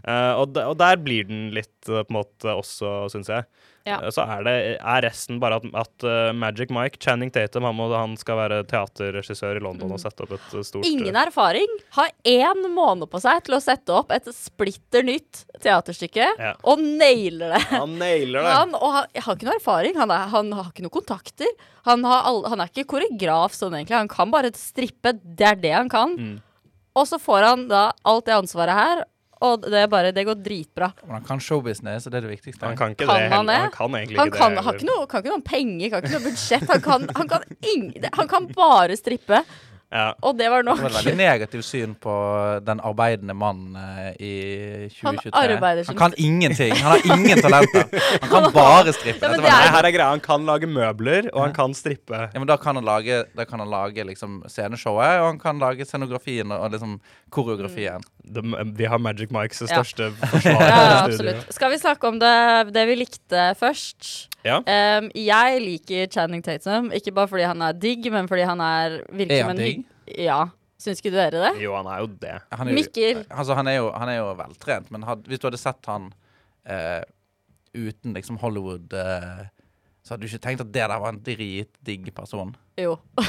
Eh, 0.04 0.32
og, 0.38 0.52
de, 0.54 0.66
og 0.68 0.76
der 0.78 1.00
blir 1.02 1.26
den 1.28 1.48
litt 1.56 1.88
eh, 1.90 2.04
på 2.04 2.12
en 2.12 2.18
måte 2.20 2.54
også, 2.54 3.08
syns 3.12 3.30
jeg. 3.32 3.46
Ja. 3.88 3.98
Eh, 4.04 4.10
Så 4.14 4.22
er, 4.22 4.42
det, 4.46 4.54
er 4.78 5.04
resten 5.06 5.38
bare 5.42 5.58
at, 5.60 5.66
at 5.80 6.06
uh, 6.06 6.30
Magic 6.36 6.70
Mike, 6.74 7.00
Channing 7.02 7.32
Tatum, 7.34 7.66
han, 7.66 7.76
må, 7.78 7.88
han 7.94 8.16
skal 8.20 8.38
være 8.42 8.60
teaterregissør 8.68 9.58
i 9.58 9.62
London 9.64 9.94
og 9.96 10.02
sette 10.02 10.24
opp 10.26 10.34
et 10.36 10.48
stort 10.66 10.86
Ingen 10.88 11.16
erfaring. 11.18 11.78
Har 11.96 12.12
én 12.28 12.62
måned 12.74 13.08
på 13.10 13.20
seg 13.22 13.42
til 13.46 13.56
å 13.56 13.62
sette 13.64 13.94
opp 13.96 14.12
et 14.14 14.28
splitter 14.34 15.06
nytt 15.06 15.44
teaterstykke, 15.64 16.28
Ja. 16.38 16.54
og 16.68 16.82
nailer 16.84 17.56
det. 17.56 17.62
Han 17.72 17.96
nailer 18.00 18.44
det! 18.44 18.56
Han, 18.58 18.76
og 18.78 18.98
han, 18.98 19.08
har 19.24 19.38
ikke 19.38 19.48
noe 19.48 19.58
erfaring. 19.58 19.96
Han, 19.98 20.12
er, 20.14 20.28
han 20.34 20.52
har 20.58 20.70
ikke 20.70 20.84
noen 20.86 20.96
kontakter. 21.00 21.54
Han, 21.88 22.04
har 22.06 22.28
all, 22.28 22.44
han 22.52 22.60
er 22.62 22.70
ikke 22.70 22.88
koreograf 22.92 23.56
sånn, 23.56 23.78
egentlig. 23.78 23.96
Han 23.98 24.12
kan 24.12 24.34
bare 24.34 24.52
strippe. 24.58 25.16
Det 25.16 25.48
er 25.54 25.58
det 25.62 25.72
han 25.74 25.90
kan. 25.92 26.14
Mm. 26.18 26.36
Og 26.98 27.06
så 27.08 27.18
får 27.22 27.46
han 27.46 27.68
da 27.70 27.88
alt 28.08 28.26
det 28.26 28.36
ansvaret 28.36 28.74
her, 28.74 29.04
og 29.40 29.62
det, 29.62 29.78
er 29.84 29.86
bare, 29.90 30.10
det 30.12 30.24
går 30.26 30.40
dritbra. 30.42 30.90
Men 31.06 31.18
han 31.20 31.24
kan 31.28 31.40
showbusiness, 31.40 32.06
og 32.08 32.12
det 32.12 32.18
er 32.22 32.26
det 32.26 32.32
viktigste. 32.36 32.66
Han 32.66 32.76
kan 32.78 32.94
ikke 32.96 33.06
Kan 33.06 33.22
det 33.22 33.30
han 33.36 33.46
det? 33.46 33.60
Han 33.68 33.70
kan 33.76 33.94
egentlig 34.00 34.18
Han 34.18 34.32
ikke 34.32 34.38
kan, 34.38 34.50
det. 34.58 34.64
har 34.64 34.72
heller. 34.72 34.82
ikke 34.82 34.90
noe, 34.90 35.06
kan 35.06 35.22
ikke 35.24 35.36
noe 35.36 35.46
penger, 35.46 35.88
kan 35.94 36.02
ikke 36.04 36.16
noe 36.16 36.26
budsjett. 36.26 36.68
Han 36.72 36.84
kan, 36.88 37.08
han 37.16 37.28
kan, 37.28 37.56
ing, 37.74 37.88
han 38.18 38.28
kan 38.28 38.52
bare 38.56 38.96
strippe. 38.98 39.44
Ja. 39.88 40.10
Og 40.20 40.34
det 40.36 40.50
var 40.52 40.60
nok. 40.66 40.76
Det 40.76 40.84
var 40.84 40.90
et 40.90 40.96
veldig 41.00 41.16
negativt 41.16 41.64
syn 41.64 41.94
på 41.96 42.12
den 42.60 42.80
arbeidende 42.84 43.32
mannen 43.32 43.72
eh, 43.80 44.10
i 44.20 44.32
2023. 44.92 45.32
Han 45.32 45.78
han 45.88 45.96
kan 46.02 46.12
ingenting. 46.20 46.74
Han 46.76 46.90
har 46.92 47.06
ingen 47.16 47.40
talenter. 47.40 47.86
Han 48.20 48.28
kan 48.28 48.50
bare 48.52 48.92
strippe. 48.92 49.24
Ja, 49.24 49.48
er- 49.48 49.72
her 49.72 49.88
er 49.88 49.94
greia. 49.94 50.10
Han 50.12 50.20
kan 50.20 50.44
lage 50.44 50.68
møbler, 50.68 51.30
og 51.32 51.40
han 51.46 51.54
kan 51.56 51.72
strippe. 51.74 52.20
Ja, 52.34 52.36
men 52.38 52.46
da 52.50 52.58
kan 52.60 52.76
han 52.76 52.84
lage, 52.84 53.22
da 53.36 53.44
kan 53.48 53.60
han 53.64 53.70
lage 53.72 54.04
liksom 54.04 54.42
sceneshowet, 54.48 55.22
og 55.22 55.26
han 55.30 55.38
kan 55.40 55.58
lage 55.62 55.86
scenografien 55.88 56.52
og, 56.52 56.68
liksom 56.76 56.98
koreografien. 57.32 58.04
Det, 58.17 58.17
vi 58.78 58.84
har 58.88 58.98
Magic 59.02 59.30
Mikes 59.34 59.62
Ja. 59.64 59.68
største 59.78 60.10
forsvar. 60.20 60.62
Ja, 60.68 61.06
i 61.08 61.12
studio. 61.12 61.32
absolutt. 61.32 61.54
Skal 61.54 61.70
vi 61.72 61.78
snakke 61.80 62.08
om 62.08 62.18
det, 62.22 62.34
det 62.74 62.84
vi 62.90 62.94
likte 63.00 63.46
først? 63.58 64.28
Ja. 64.44 64.60
Um, 64.62 65.10
jeg 65.14 65.60
liker 65.64 66.06
Channing 66.12 66.44
Tatum, 66.44 66.92
ikke 66.94 67.12
bare 67.16 67.28
fordi 67.28 67.42
han 67.48 67.62
er 67.62 67.72
digg, 67.72 68.06
men 68.14 68.28
fordi 68.30 68.46
han 68.48 68.60
er 68.60 69.00
virkelig 69.10 69.40
Er 69.40 69.44
han 69.44 69.56
som 69.56 69.58
en 69.58 69.64
digg? 69.64 69.84
Ja. 70.28 70.40
Syns 70.78 71.00
ikke 71.02 71.10
dere 71.10 71.40
det? 71.42 71.52
Jo, 71.64 71.72
han 71.74 71.88
er 71.90 71.98
jo 72.04 72.06
det. 72.22 72.36
Han 72.54 72.68
er 72.68 72.70
jo, 72.70 72.78
Mikkel. 72.78 73.24
Altså, 73.34 73.54
han 73.58 73.66
er 73.66 73.80
jo, 73.80 73.88
han 73.92 74.08
er 74.12 74.20
jo 74.20 74.28
veltrent, 74.38 74.90
men 74.94 75.02
had, 75.02 75.24
hvis 75.26 75.40
du 75.42 75.48
hadde 75.48 75.58
sett 75.58 75.88
han 75.90 76.12
uh, 76.70 77.02
uten 77.74 78.14
liksom 78.14 78.38
Hollywood 78.40 78.94
eh, 78.96 79.42
så 80.08 80.14
hadde 80.14 80.24
du 80.24 80.30
ikke 80.30 80.40
tenkt 80.40 80.62
at 80.64 80.68
det 80.72 80.80
der 80.88 81.00
var 81.02 81.10
en 81.12 81.18
dritdigg 81.20 82.06
person. 82.16 82.54
Jo. 82.80 82.94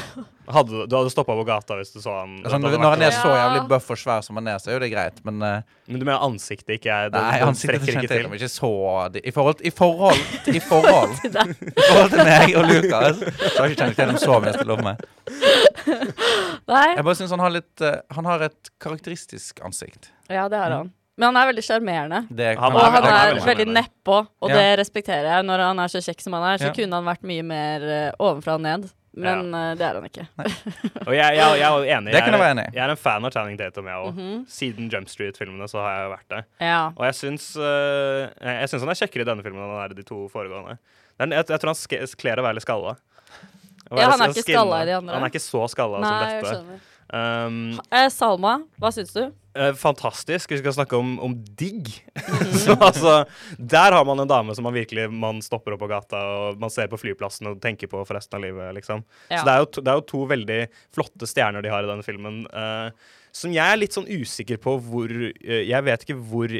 Hadde, 0.50 0.70
du- 0.72 0.86
du 0.88 0.94
hadde 0.96 1.10
stoppa 1.12 1.34
på 1.38 1.42
gata 1.46 1.76
hvis 1.78 1.92
du 1.92 1.98
så 2.02 2.10
han. 2.22 2.38
Altså, 2.40 2.58
når, 2.58 2.72
når 2.80 2.94
han 2.96 3.02
er 3.06 3.12
så 3.14 3.28
jævlig 3.34 3.60
buff 3.70 3.90
og 3.92 3.98
svær 4.00 4.22
som 4.26 4.38
han 4.40 4.48
er, 4.50 4.56
så 4.62 4.70
er 4.70 4.78
jo 4.78 4.80
det 4.82 4.88
greit, 4.94 5.18
men 5.26 5.42
uh, 5.44 5.60
Men 5.86 6.00
du 6.00 6.06
mener 6.08 6.24
ansiktet 6.26 6.78
ikke 6.78 6.90
er 6.90 7.12
det, 7.12 7.20
Nei, 7.22 7.42
ansiktet 7.46 7.84
strekker 7.84 8.00
ikke 8.00 8.06
ikke 8.08 8.30
til. 8.30 8.38
Ikke 8.40 8.48
så 8.50 8.70
I 9.20 9.34
forhold, 9.36 9.60
i 9.62 9.70
forhold, 9.70 10.24
i 10.50 10.62
forhold, 10.64 11.14
i 11.28 11.84
forhold 11.84 12.14
til 12.16 12.24
meg 12.30 12.56
og 12.58 12.66
Lukas, 12.72 13.20
så 13.20 13.52
har 13.60 13.68
jeg 13.68 13.76
ikke 13.76 13.84
kjent 13.84 14.00
til 14.00 14.10
dem 14.14 14.20
så 14.24 14.40
mye 14.46 14.54
til 14.56 14.72
lomme. 14.72 14.96
Nei. 16.70 16.86
Jeg 16.96 17.04
bare 17.04 17.18
synes 17.20 17.34
han 17.36 17.44
har 17.44 17.54
litt 17.54 17.84
uh, 17.84 18.00
Han 18.16 18.26
har 18.32 18.48
et 18.48 18.72
karakteristisk 18.82 19.60
ansikt. 19.66 20.10
Ja, 20.30 20.48
det 20.50 20.58
har 20.64 20.74
han. 20.80 20.90
Men 21.18 21.34
han 21.34 21.36
er 21.42 21.52
veldig 21.52 21.64
sjarmerende. 21.66 22.20
Og 22.30 22.38
er- 22.40 22.56
han 22.56 22.76
er 23.04 23.34
veldig 23.34 23.44
veldig 23.44 23.66
nedpå, 23.74 24.16
og 24.40 24.50
Ja. 24.50 24.54
det 24.56 24.78
respekterer 24.78 25.26
jeg. 25.36 25.44
Når 25.44 25.58
han 25.58 25.78
er 25.78 25.88
så 25.88 25.98
kjekk 26.00 26.20
som 26.22 26.32
han 26.32 26.42
er, 26.54 26.58
så 26.58 26.66
Ja. 26.70 26.72
kunne 26.72 26.92
han 26.94 27.04
vært 27.04 27.22
mye 27.22 27.42
mer 27.44 27.80
uh, 27.82 28.12
ovenfra 28.20 28.54
og 28.54 28.60
ned. 28.62 28.90
Men 29.12 29.52
eh, 29.52 29.74
det 29.74 29.82
er 29.82 29.94
han 29.98 30.04
ikke. 30.06 30.22
Og 31.08 31.12
jeg, 31.12 31.34
jeg, 31.34 31.58
jeg 31.58 31.66
er 31.66 31.98
enig. 31.98 32.12
Jeg 32.14 32.22
er- 32.22 32.44
enig. 32.54 32.66
Jeg 32.72 32.78
er 32.84 32.90
en 32.90 32.96
fan 32.96 33.24
av 33.26 33.32
Channing 33.32 33.58
Tatum, 33.58 33.84
jeg 33.90 33.94
òg. 33.96 34.14
Mhm. 34.14 34.44
Siden 34.46 34.88
Jump 34.88 35.08
Street-filmene 35.08 35.66
så 35.68 35.80
har 35.82 35.96
jeg 35.98 36.10
vært 36.12 36.28
det. 36.30 36.44
Ja. 36.60 36.92
Og 36.96 37.04
jeg 37.04 37.14
syns, 37.18 37.56
uh, 37.58 38.30
jeg 38.40 38.68
syns 38.70 38.80
han 38.86 38.88
er 38.94 39.00
kjekkere 39.02 39.22
i 39.26 39.28
denne 39.32 39.42
filmen 39.42 39.60
enn 39.64 39.74
han 39.74 39.82
er 39.90 39.90
i 39.90 39.98
de 39.98 40.04
to 40.06 40.28
foregående. 40.30 40.78
Er, 41.18 41.26
jeg, 41.26 41.44
jeg 41.50 41.60
tror 41.60 41.74
han 41.74 42.06
kler 42.22 42.36
å 42.38 42.42
være 42.46 42.54
litt 42.60 42.62
skalla. 42.64 42.96
Ja, 43.90 44.10
han 44.12 44.20
er 44.22 44.28
ikke 44.30 44.46
skalla 44.46 44.82
i 44.84 44.86
de 44.86 44.92
andre. 45.00 45.14
Han 45.18 45.24
er 45.26 45.32
ikke 45.34 45.42
så 45.42 45.66
skalla 45.68 46.04
som 46.06 46.54
dette. 46.54 46.80
Um, 47.12 47.80
Eh, 47.90 48.06
Salma, 48.14 48.60
hva 48.78 48.92
syns 48.94 49.10
du? 49.12 49.32
Eh, 49.56 49.72
fantastisk. 49.78 50.50
Vi 50.52 50.58
skal 50.60 50.74
snakke 50.76 50.96
om, 50.98 51.14
om 51.22 51.34
digg. 51.58 51.88
Så 52.64 52.76
altså, 52.76 53.14
der 53.58 53.96
har 53.96 54.04
man 54.08 54.22
en 54.22 54.30
dame 54.30 54.54
som 54.56 54.66
man 54.68 54.76
virkelig 54.76 55.08
man 55.12 55.40
stopper 55.44 55.76
opp 55.76 55.82
på 55.84 55.90
gata, 55.90 56.20
og 56.20 56.60
man 56.60 56.72
ser 56.72 56.90
på 56.92 56.98
flyplassen 57.00 57.50
og 57.52 57.60
tenker 57.62 57.90
på 57.90 58.02
for 58.04 58.18
resten 58.18 58.38
av 58.38 58.44
livet, 58.46 58.74
liksom. 58.80 59.04
Ja. 59.30 59.40
Så 59.40 59.46
det 59.46 59.54
er, 59.54 59.62
jo 59.64 59.70
to, 59.70 59.84
det 59.86 59.92
er 59.92 60.02
jo 60.02 60.06
to 60.12 60.20
veldig 60.34 60.60
flotte 60.96 61.30
stjerner 61.30 61.64
de 61.64 61.72
har 61.72 61.86
i 61.86 61.90
denne 61.90 62.06
filmen. 62.06 62.42
Uh, 62.52 63.16
som 63.30 63.52
jeg 63.54 63.62
er 63.62 63.78
litt 63.78 63.94
sånn 63.94 64.08
usikker 64.10 64.58
på 64.58 64.72
hvor 64.82 65.12
uh, 65.12 65.60
Jeg 65.62 65.84
vet 65.86 66.02
ikke 66.02 66.16
hvor 66.18 66.50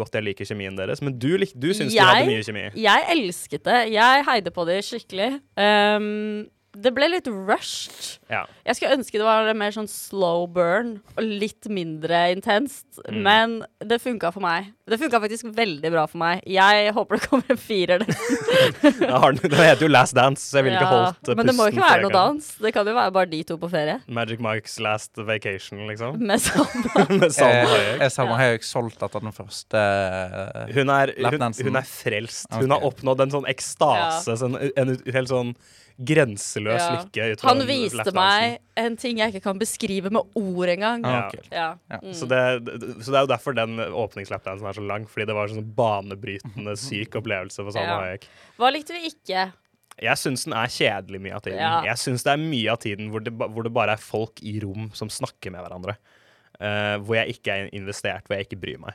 godt 0.00 0.16
jeg 0.16 0.24
liker 0.30 0.48
kjemien 0.48 0.78
deres, 0.78 1.02
men 1.04 1.18
du, 1.20 1.34
lik- 1.40 1.56
du 1.56 1.68
syns 1.76 1.92
de 1.92 2.00
hadde 2.00 2.28
mye 2.30 2.44
kjemi. 2.46 2.66
Jeg 2.80 3.08
elsket 3.16 3.64
det. 3.68 3.80
Jeg 3.92 4.28
heide 4.28 4.52
på 4.54 4.64
det 4.68 4.80
skikkelig. 4.88 5.30
Um, 5.60 6.46
det 6.76 6.90
ble 6.92 7.06
litt 7.08 7.28
rushed. 7.30 8.18
Ja. 8.28 8.42
Jeg 8.66 8.76
skulle 8.76 8.96
ønske 8.98 9.16
det 9.20 9.24
var 9.24 9.48
mer 9.56 9.72
sånn 9.72 9.86
slow 9.88 10.44
burn 10.50 10.96
og 11.16 11.22
litt 11.24 11.68
mindre 11.72 12.24
intenst. 12.34 12.84
Mm. 13.06 13.20
Men 13.24 13.54
det 13.80 14.00
funka 14.02 14.32
for 14.34 14.44
meg. 14.44 14.72
Det 14.86 14.98
funka 15.00 15.20
faktisk 15.22 15.48
veldig 15.56 15.90
bra 15.94 16.04
for 16.10 16.20
meg. 16.20 16.42
Jeg 16.50 16.92
håper 16.94 17.16
det 17.20 17.28
kommer 17.30 17.54
en 17.54 17.60
firer. 17.60 18.02
det. 18.04 18.16
Heter 19.66 19.82
jo 19.86 19.88
Last 19.90 20.14
Dance, 20.18 20.42
så 20.46 20.58
jeg 20.60 20.66
ville 20.68 20.76
ikke 20.78 20.86
Ja, 20.86 20.98
holdt 21.06 21.20
pusten. 21.22 21.38
Men 21.40 21.48
det 21.50 21.54
må 21.56 21.66
jo 21.68 21.72
ikke 21.74 21.84
være 21.86 22.02
noe 22.04 22.10
det, 22.12 22.18
dans. 22.18 22.50
Det 22.66 22.72
kan 22.76 22.90
jo 22.90 22.94
være 22.98 23.14
bare 23.16 23.30
de 23.32 23.40
to 23.48 23.56
på 23.62 23.70
ferie. 23.72 23.96
Magic 24.18 24.42
Mikes 24.44 24.76
Last 24.84 25.16
Vacation, 25.18 25.82
liksom. 25.88 26.18
Med 26.30 26.42
Salma. 26.44 27.06
Med 27.22 27.32
Salma 27.34 27.54
Eh, 27.56 27.72
Hayek. 27.72 28.04
er 28.06 28.12
Salma 28.12 28.36
Hayek 28.40 28.66
solgt 28.66 29.02
etter 29.06 29.22
den 29.24 29.32
første 29.34 29.80
eh, 29.80 30.74
Hun 30.76 30.90
er, 30.92 31.14
hun, 31.16 31.24
Lapdansen. 31.30 31.70
hun 31.70 31.80
er 31.80 31.86
frelst. 31.88 32.46
Hun 32.52 32.74
har 32.74 32.84
oppnådd 32.86 33.22
en 33.26 33.34
sånn 33.38 33.48
ekstase, 33.50 34.36
sånn, 34.42 34.58
en 34.76 34.94
ut- 34.96 35.06
helt 35.14 35.30
sånn 35.32 35.54
grenseløs 35.98 36.80
Ja. 36.82 37.02
lykke. 37.02 37.40
Han 37.42 37.60
viste 37.66 37.96
Leftansen. 37.96 38.14
meg 38.14 38.58
en 38.76 38.96
ting 38.96 39.18
jeg 39.18 39.32
ikke 39.34 39.42
kan 39.42 39.58
beskrive 39.58 40.10
med 40.12 40.22
ord 40.36 40.68
engang. 40.68 41.04
Ah, 41.04 41.30
Ja. 41.32 41.40
Ja. 41.50 41.68
Ja. 41.90 41.98
Mm. 42.02 42.12
Så 42.12 42.28
det, 42.28 42.40
så 43.04 43.10
det 43.12 43.16
er 43.16 43.24
jo 43.26 43.32
derfor 43.32 43.54
den 43.54 43.76
åpningslapdansen 43.78 44.66
er 44.68 44.72
så 44.76 44.86
lang, 44.86 45.06
fordi 45.06 45.26
det 45.26 45.34
var 45.34 45.48
en 45.48 45.56
sånn 45.62 45.74
banebrytende 45.74 46.76
syk 46.76 47.16
opplevelse 47.16 47.56
for 47.64 47.70
Salma 47.72 47.86
Ja. 47.86 48.00
Hayek. 48.00 48.26
Hva 48.58 48.72
likte 48.72 48.92
vi 48.92 49.08
ikke? 49.10 49.52
Jeg 49.98 50.16
syns 50.20 50.44
den 50.44 50.52
er 50.52 50.66
kjedelig 50.68 51.20
mye 51.22 51.34
av 51.34 51.40
tiden. 51.42 51.58
Ja. 51.58 51.82
Jeg 51.84 51.96
syns 51.96 52.22
det 52.22 52.32
er 52.34 52.36
mye 52.36 52.68
av 52.70 52.78
tiden 52.78 53.10
hvor 53.10 53.24
det, 53.24 53.32
hvor 53.32 53.62
det 53.64 53.72
bare 53.72 53.92
er 53.96 53.96
folk 53.96 54.42
i 54.42 54.60
rom 54.60 54.90
som 54.92 55.08
snakker 55.08 55.50
med 55.50 55.64
hverandre. 55.64 55.96
Uh, 56.60 56.96
hvor 57.04 57.16
jeg 57.16 57.36
ikke 57.36 57.48
er 57.52 57.70
investert, 57.72 58.24
hvor 58.28 58.36
jeg 58.36 58.46
ikke 58.48 58.60
bryr 58.60 58.78
meg. 58.78 58.94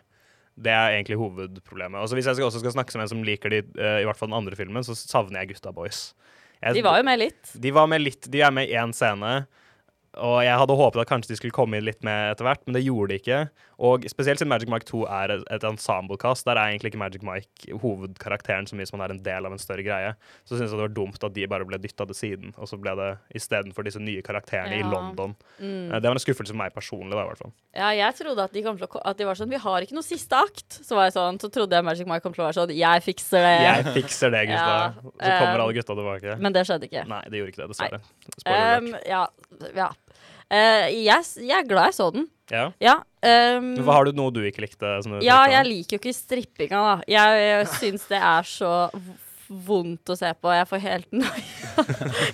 Det 0.62 0.70
er 0.70 0.94
egentlig 1.02 1.18
hovedproblemet. 1.18 1.98
Og 2.02 2.10
så 2.10 2.14
Hvis 2.14 2.26
jeg 2.26 2.36
skal, 2.36 2.46
også 2.46 2.60
skal 2.60 2.72
snakke 2.74 2.92
som 2.92 3.02
en 3.02 3.08
som 3.08 3.24
liker 3.24 3.50
de, 3.50 3.62
uh, 3.80 4.02
i 4.02 4.06
hvert 4.06 4.18
fall 4.18 4.30
den 4.30 4.38
andre 4.38 4.56
filmen, 4.56 4.84
så 4.84 4.94
savner 4.94 5.40
jeg 5.42 5.56
Gutta 5.56 5.72
Boys. 5.74 6.14
Jeg, 6.62 6.76
De 6.78 6.82
var 6.86 7.00
jo 7.02 7.04
med 7.08 7.20
litt. 7.20 7.54
de 7.58 7.72
var 7.74 7.88
med 7.90 8.04
litt, 8.04 8.28
de 8.32 8.42
er 8.46 8.52
med 8.54 8.70
i 8.70 8.76
én 8.78 8.94
scene. 8.94 9.46
Og 10.20 10.42
jeg 10.44 10.58
hadde 10.60 10.76
håpet 10.76 11.02
at 11.06 11.08
kanskje 11.08 11.32
de 11.32 11.38
skulle 11.40 11.56
komme 11.56 11.78
inn 11.80 11.86
litt 11.88 12.02
med 12.04 12.34
etter 12.34 12.44
hvert, 12.44 12.64
men 12.68 12.76
det 12.76 12.82
gjorde 12.84 13.14
de 13.14 13.20
ikke. 13.22 13.38
Og 13.82 14.04
spesielt 14.12 14.42
siden 14.42 14.52
Magic 14.52 14.70
Mike 14.70 14.86
2 14.90 15.06
er 15.08 15.32
et, 15.38 15.46
et 15.56 15.64
ensemble-cast, 15.66 16.44
der 16.46 16.60
er 16.60 16.74
egentlig 16.74 16.92
ikke 16.92 17.00
Magic 17.02 17.24
Mike 17.26 17.78
hovedkarakteren 17.82 18.68
så 18.68 18.76
mye 18.78 18.90
som 18.90 19.00
han 19.00 19.08
er 19.08 19.14
en 19.16 19.22
del 19.24 19.48
av 19.48 19.56
en 19.56 19.62
større 19.62 19.86
greie. 19.86 20.12
Så 20.44 20.58
syns 20.58 20.68
jeg 20.68 20.76
det 20.76 20.84
var 20.84 20.94
dumt 20.98 21.24
at 21.24 21.34
de 21.38 21.48
bare 21.50 21.66
ble 21.70 21.80
dytta 21.82 22.06
til 22.10 22.18
siden, 22.18 22.52
og 22.60 22.68
så 22.70 22.78
ble 22.82 22.94
det 23.00 23.08
istedenfor 23.40 23.88
disse 23.88 24.02
nye 24.04 24.22
karakterene 24.26 24.82
i 24.82 24.84
London. 24.86 25.34
Mm. 25.62 25.88
Eh, 25.88 25.96
Det 26.02 26.12
var 26.12 26.20
en 26.20 26.24
skuffelse 26.26 26.52
for 26.54 26.60
meg 26.60 26.76
personlig, 26.76 27.16
da, 27.16 27.24
i 27.24 27.32
hvert 27.32 27.42
fall. 27.46 27.56
Ja, 27.80 27.94
jeg 27.96 28.18
trodde 28.20 28.46
at 28.50 28.54
de, 28.54 28.66
å, 28.68 28.76
at 29.14 29.18
de 29.18 29.30
var 29.32 29.40
sånn 29.40 29.52
Vi 29.52 29.64
har 29.64 29.88
ikke 29.88 29.96
noe 29.96 30.06
siste 30.06 30.36
akt. 30.44 30.82
Så 30.84 30.98
var 31.00 31.08
jeg 31.08 31.16
sånn, 31.16 31.40
så 31.40 31.50
trodde 31.54 31.80
jeg 31.80 31.88
Magic 31.88 32.12
Mike 32.12 32.26
kom 32.28 32.36
til 32.36 32.44
å 32.44 32.50
være 32.50 32.60
sånn 32.60 32.76
Jeg 32.76 33.06
fikser 33.08 33.48
det. 33.48 33.56
Jeg 33.64 33.96
fikser 33.96 34.36
det, 34.36 34.44
gutta. 34.52 34.70
Ja, 35.22 35.38
Så 35.38 35.40
kommer 35.40 35.58
um, 35.58 35.64
alle 35.66 35.76
gutta 35.80 35.96
tilbake. 35.96 36.38
Men 36.42 36.56
det 36.56 36.66
skjedde 36.68 36.88
ikke. 36.90 37.04
Nei, 37.10 37.22
det 37.32 37.40
gjorde 37.42 37.54
ikke 37.54 37.62
det, 37.64 37.70
dessverre. 37.72 38.00
Um, 38.46 38.94
ja. 39.08 39.26
ja. 39.78 39.90
Eh, 40.52 40.90
jeg, 41.06 41.28
jeg 41.40 41.58
er 41.62 41.68
glad 41.70 41.90
jeg 41.92 41.98
så 41.98 42.10
den. 42.14 42.28
Ja. 42.52 42.66
Ja. 42.84 42.98
um, 43.58 43.72
Har 43.88 44.06
du 44.08 44.12
noe 44.18 44.34
du 44.36 44.42
ikke 44.44 44.66
likte? 44.66 44.98
Du 45.06 45.22
ja, 45.24 45.46
jeg 45.48 45.68
liker 45.70 45.96
jo 45.96 46.02
ikke 46.02 46.16
strippinga, 46.16 46.82
da. 46.84 46.96
Jeg, 47.08 47.44
jeg 47.48 47.70
syns 47.78 48.08
det 48.12 48.20
er 48.20 48.48
så 48.50 48.72
vondt 49.52 50.12
å 50.12 50.16
se 50.16 50.30
på. 50.40 50.52
Jeg 50.56 50.68
får 50.68 50.84
helt 50.84 51.10
noia. 51.22 51.86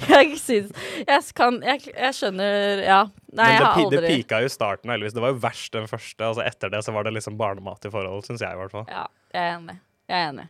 jeg 0.09 0.37
syns 0.41 0.73
Jeg 1.01 1.23
kan 1.37 1.57
Jeg, 1.65 1.87
jeg 1.89 2.17
skjønner 2.17 2.83
Ja. 2.85 2.99
Nei, 3.37 3.37
Men 3.37 3.53
jeg 3.53 3.61
det, 3.61 3.67
har 3.67 3.81
aldri 3.83 4.01
det 4.01 4.11
pika 4.15 4.41
jo 4.41 4.51
starten, 4.53 4.93
heldigvis. 4.93 5.15
Det 5.17 5.23
var 5.25 5.33
jo 5.33 5.39
verst 5.45 5.73
den 5.77 5.89
første. 5.89 6.29
Altså 6.31 6.45
Etter 6.45 6.73
det 6.73 6.83
så 6.85 6.93
var 6.95 7.05
det 7.07 7.13
liksom 7.17 7.37
barnemat 7.39 7.85
i 7.89 7.93
forhold, 7.93 8.25
syns 8.25 8.41
jeg 8.45 8.53
i 8.57 8.61
hvert 8.61 8.73
fall. 8.73 8.87
Ja, 8.89 9.05
jeg 9.33 9.43
er 9.43 9.57
enig. 9.59 9.77
Jeg 10.07 10.17
er 10.23 10.31
enig. 10.31 10.47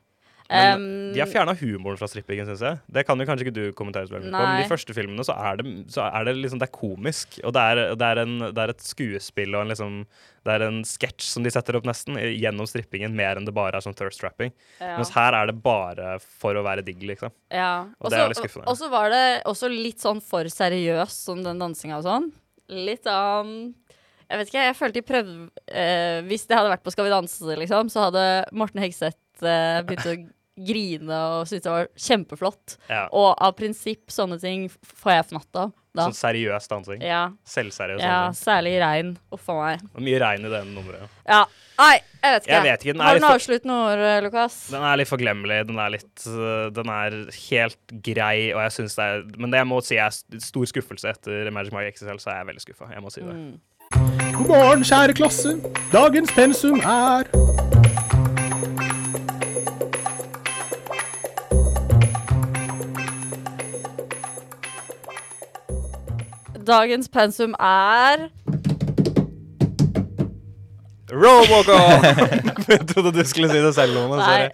Men 0.49 0.79
Um, 0.79 1.13
de 1.13 1.19
har 1.19 1.27
fjerna 1.27 1.53
humoren 1.59 1.97
fra 1.99 2.07
strippingen, 2.07 2.47
syns 2.47 2.61
jeg. 2.63 2.79
Det 2.93 3.03
kan 3.07 3.19
jo 3.19 3.25
kanskje 3.27 3.47
ikke 3.47 3.55
du 3.55 3.63
kommentere 3.75 4.07
så 4.07 4.15
veldig 4.15 4.29
på. 4.31 4.39
Men 4.39 4.61
de 4.61 4.69
første 4.69 4.93
filmene 4.95 5.25
så 5.27 5.35
er 5.35 5.59
det, 5.59 5.73
så 5.91 6.05
er 6.07 6.27
det 6.27 6.35
liksom 6.37 6.61
Det 6.61 6.69
er 6.69 6.75
komisk. 6.77 7.39
Og 7.43 7.51
det 7.55 7.63
er, 7.63 7.81
det 7.99 8.07
er, 8.07 8.21
en, 8.23 8.35
det 8.45 8.63
er 8.63 8.71
et 8.71 8.85
skuespill 8.85 9.57
og 9.57 9.65
en 9.65 9.73
liksom 9.73 9.97
Det 10.47 10.53
er 10.53 10.63
en 10.69 10.79
sketsj 10.87 11.25
som 11.27 11.43
de 11.43 11.51
setter 11.51 11.75
opp 11.75 11.87
nesten 11.89 12.15
gjennom 12.15 12.69
strippingen, 12.69 13.15
mer 13.17 13.35
enn 13.39 13.47
det 13.47 13.55
bare 13.55 13.81
er 13.81 13.83
sånn 13.83 13.97
thirst 13.97 14.21
trapping. 14.23 14.53
ja. 14.79 14.93
Mens 14.95 15.11
her 15.15 15.35
er 15.35 15.51
det 15.51 15.57
bare 15.63 16.15
for 16.23 16.55
å 16.55 16.63
være 16.63 16.85
digg, 16.87 17.03
liksom. 17.03 17.33
Ja. 17.51 17.89
Og 17.99 18.13
det 18.13 18.21
er 18.21 18.31
litt 18.31 18.39
skuffende. 18.39 18.69
Og 18.71 18.79
så 18.79 18.87
var 18.93 19.11
det 19.11 19.25
også 19.51 19.67
litt 19.71 19.99
sånn 19.99 20.23
for 20.23 20.47
seriøs, 20.47 21.19
som 21.27 21.43
den 21.43 21.59
dansinga 21.59 21.99
og 21.99 22.07
sånn. 22.07 22.31
Litt 22.71 23.03
sånn 23.07 23.51
Jeg 24.27 24.39
vet 24.39 24.49
ikke, 24.49 24.63
jeg 24.69 24.75
følte 24.75 24.99
de 24.99 25.05
prøvde 25.07 25.35
eh, 25.71 26.17
Hvis 26.27 26.43
det 26.49 26.57
hadde 26.57 26.71
vært 26.73 26.81
på 26.83 26.91
Skal 26.91 27.05
vi 27.07 27.13
danse, 27.13 27.55
liksom, 27.61 27.87
så 27.87 28.09
hadde 28.09 28.23
Morten 28.51 28.81
Hegseth 28.83 29.43
eh, 29.47 29.83
begynt 29.87 30.09
å 30.11 30.15
grine 30.57 31.17
og 31.37 31.47
synes 31.49 31.63
det 31.65 31.71
var 31.73 31.87
kjempeflott. 31.97 32.77
Ja. 32.89 33.05
Og 33.13 33.35
av 33.37 33.53
prinsipp, 33.57 34.07
sånne 34.13 34.39
ting 34.41 34.67
får 34.71 35.13
jeg 35.17 35.27
fnatt 35.33 35.61
av. 35.65 35.75
Da. 35.97 36.03
Sånn 36.11 36.17
seriøs 36.17 36.67
dansing. 36.69 36.99
Ja, 37.01 37.23
Selvseriøs 37.49 38.01
ja, 38.03 38.27
dansing. 38.27 38.43
særlig 38.45 38.75
i 38.75 38.81
regn. 38.83 39.15
Uff 39.33 39.47
a 39.49 39.55
meg. 39.57 39.85
Og 39.95 40.03
mye 40.05 40.19
regn 40.21 40.45
i 40.45 40.51
det 40.51 40.59
nummeret. 40.69 41.07
Ja. 41.25 41.39
Nei, 41.77 41.95
jeg 42.23 42.33
vet 42.33 42.43
ikke. 42.45 42.51
Jeg 42.53 42.63
vet 42.65 42.83
ikke, 42.85 42.93
den 42.93 43.01
er 43.01 43.05
Har 43.05 43.13
du 43.13 43.17
litt 43.17 43.23
noe 43.23 43.29
for- 43.29 43.39
avsluttende 43.39 43.77
ord, 43.87 44.23
Lukas? 44.25 44.57
Den 44.73 44.83
er 44.89 44.97
litt 45.01 45.09
forglemmelig. 45.09 45.57
Den 45.69 45.77
er 45.81 45.89
litt 45.93 46.27
øh, 46.27 46.69
Den 46.73 46.89
er 46.89 47.17
helt 47.49 47.95
grei, 48.05 48.51
og 48.53 48.61
jeg 48.65 48.71
syns 48.77 48.95
det 48.97 49.05
er 49.05 49.23
Men 49.37 49.51
det 49.53 49.57
jeg 49.63 49.67
må 49.69 49.81
si 49.85 49.97
er 50.01 50.09
stor 50.41 50.65
skuffelse 50.73 51.09
etter 51.13 51.49
Magic 51.53 51.73
Mike 51.73 51.93
XSL, 51.97 52.17
så 52.21 52.29
er 52.33 52.41
jeg 52.43 52.49
veldig 52.51 52.65
skuffa. 52.65 52.91
Jeg 52.93 53.01
må 53.05 53.13
si 53.13 53.21
det. 53.21 53.37
God 54.37 54.47
morgen, 54.53 54.83
kjære 54.85 55.13
klasse. 55.17 55.57
Dagens 55.93 56.33
pensum 56.37 56.81
er 56.81 57.29
Dagens 66.67 67.07
pensum 67.07 67.53
er 67.63 68.27
Robocop! 71.07 72.03
jeg 72.73 72.81
trodde 72.89 73.13
du 73.15 73.21
skulle 73.23 73.47
si 73.47 73.61
det 73.63 73.71
selv, 73.77 73.95
Lone. 73.95 74.17
Sorry. 74.19 74.49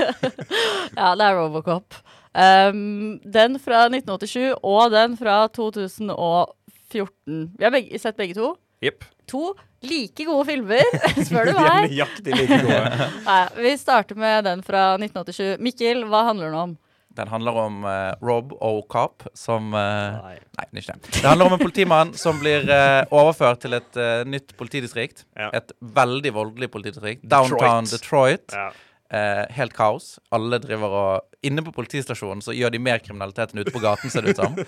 ja, 0.98 1.12
det 1.14 1.28
er 1.28 1.38
Robocop. 1.38 1.94
Um, 2.34 3.20
den 3.22 3.58
fra 3.62 3.84
1987 3.86 4.58
og 4.66 4.90
den 4.90 5.14
fra 5.20 5.44
2014. 5.54 7.38
Vi 7.54 7.64
har 7.64 7.74
begge, 7.74 8.02
sett 8.02 8.18
begge 8.18 8.34
to. 8.34 8.56
Yep. 8.82 9.06
To 9.30 9.52
like 9.86 10.26
gode 10.26 10.48
filmer, 10.50 10.82
spør 11.28 11.52
du 11.52 11.54
De 11.54 11.56
er 11.56 11.62
meg. 11.62 11.90
nøyaktig 11.94 12.34
like 12.34 12.58
gode. 12.66 13.10
Nei, 13.30 13.40
vi 13.62 13.76
starter 13.78 14.18
med 14.18 14.50
den 14.50 14.66
fra 14.66 14.96
1987. 14.98 15.62
Mikkel, 15.62 16.02
hva 16.10 16.26
handler 16.32 16.50
den 16.50 16.62
om? 16.66 16.78
Den 17.18 17.28
handler 17.28 17.56
om 17.58 17.80
uh, 17.84 18.12
Rob 18.22 18.52
O'Cop 18.62 19.26
som 19.34 19.72
uh, 19.74 19.80
Nei. 19.80 20.36
Nei, 20.58 20.66
er 20.68 20.82
ikke 20.82 20.94
det. 20.94 21.14
Det 21.16 21.24
handler 21.26 21.50
om 21.50 21.56
en 21.56 21.62
politimann 21.64 22.12
som 22.18 22.38
blir 22.40 22.68
uh, 22.70 23.02
overført 23.10 23.64
til 23.64 23.74
et 23.80 23.98
nytt 24.30 24.54
politidistrikt. 24.60 25.24
Ja. 25.38 25.50
Et 25.58 25.74
veldig 25.80 26.34
voldelig 26.36 26.70
politidistrikt. 26.70 27.26
Downtown 27.26 27.90
Detroit. 27.90 28.54
Ja. 28.54 28.70
Eh, 29.10 29.44
helt 29.56 29.74
kaos. 29.74 30.18
Alle 30.30 30.60
driver 30.62 30.92
og 30.94 31.26
Inne 31.42 31.62
på 31.64 31.72
politistasjonen 31.72 32.42
så 32.44 32.52
gjør 32.52 32.74
de 32.74 32.78
mer 32.84 32.98
kriminalitet 33.00 33.54
enn 33.54 33.62
ute 33.62 33.72
på 33.72 33.80
gaten, 33.80 34.10
ser 34.12 34.26
det 34.26 34.34
ut 34.36 34.42
som. 34.42 34.58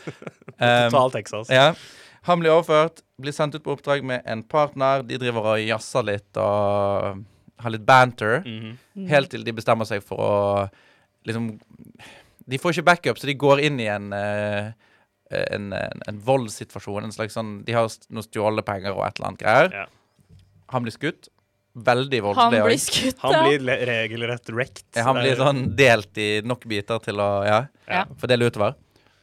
Um, 0.63 0.93
Total 0.93 1.11
Texas. 1.11 1.49
ja. 1.51 1.73
Han 2.29 2.39
blir 2.39 2.53
overført, 2.53 3.01
blir 3.19 3.35
sendt 3.35 3.57
ut 3.57 3.65
på 3.65 3.73
oppdrag 3.75 4.05
med 4.07 4.23
en 4.31 4.45
partner. 4.47 5.03
De 5.03 5.17
driver 5.19 5.49
og 5.55 5.63
jazzer 5.65 6.05
litt 6.07 6.39
og 6.39 7.25
har 7.65 7.75
litt 7.75 7.83
banter. 7.89 8.45
Mhm. 8.47 9.09
Helt 9.11 9.33
til 9.33 9.43
de 9.43 9.55
bestemmer 9.57 9.89
seg 9.89 10.05
for 10.07 10.23
å 10.23 10.37
liksom 11.27 11.49
De 12.53 12.59
får 12.61 12.77
ikke 12.77 12.87
backup, 12.93 13.19
så 13.21 13.27
de 13.31 13.35
går 13.41 13.63
inn 13.67 13.81
i 13.81 13.89
en 13.93 14.11
uh, 14.13 14.73
en, 15.33 15.71
en, 15.73 16.03
en 16.11 16.19
voldssituasjon. 16.27 17.07
En 17.09 17.13
slags 17.15 17.33
sånn 17.39 17.63
De 17.65 17.73
har 17.73 17.87
st- 17.89 18.11
noen 18.13 18.27
stjålne 18.27 18.61
penger 18.69 18.93
og 18.93 19.07
et 19.07 19.17
eller 19.17 19.31
annet 19.31 19.41
greier. 19.41 19.71
Ja. 19.81 19.87
Han 20.75 20.85
blir 20.85 20.93
skutt. 20.93 21.31
Veldig 21.73 22.19
Han 22.37 22.53
blir 22.53 22.77
skutt, 22.77 23.17
ja. 23.17 23.31
Han 23.31 23.47
blir 23.47 23.63
le- 23.65 23.79
regelrett 23.89 24.51
wrecked. 24.53 24.85
Ja, 24.99 25.07
han 25.09 25.17
blir 25.23 25.39
sånn 25.41 25.63
delt 25.79 26.21
i 26.21 26.27
nok 26.45 26.67
biter 26.69 27.01
til 27.01 27.17
å 27.25 27.31
ja, 27.49 27.63
Ja. 27.89 28.03
fordele 28.21 28.51
utover. 28.53 28.75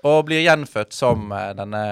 Og 0.10 0.24
blir 0.32 0.42
gjenfødt 0.48 0.98
som 0.98 1.30
uh, 1.30 1.52
denne 1.54 1.84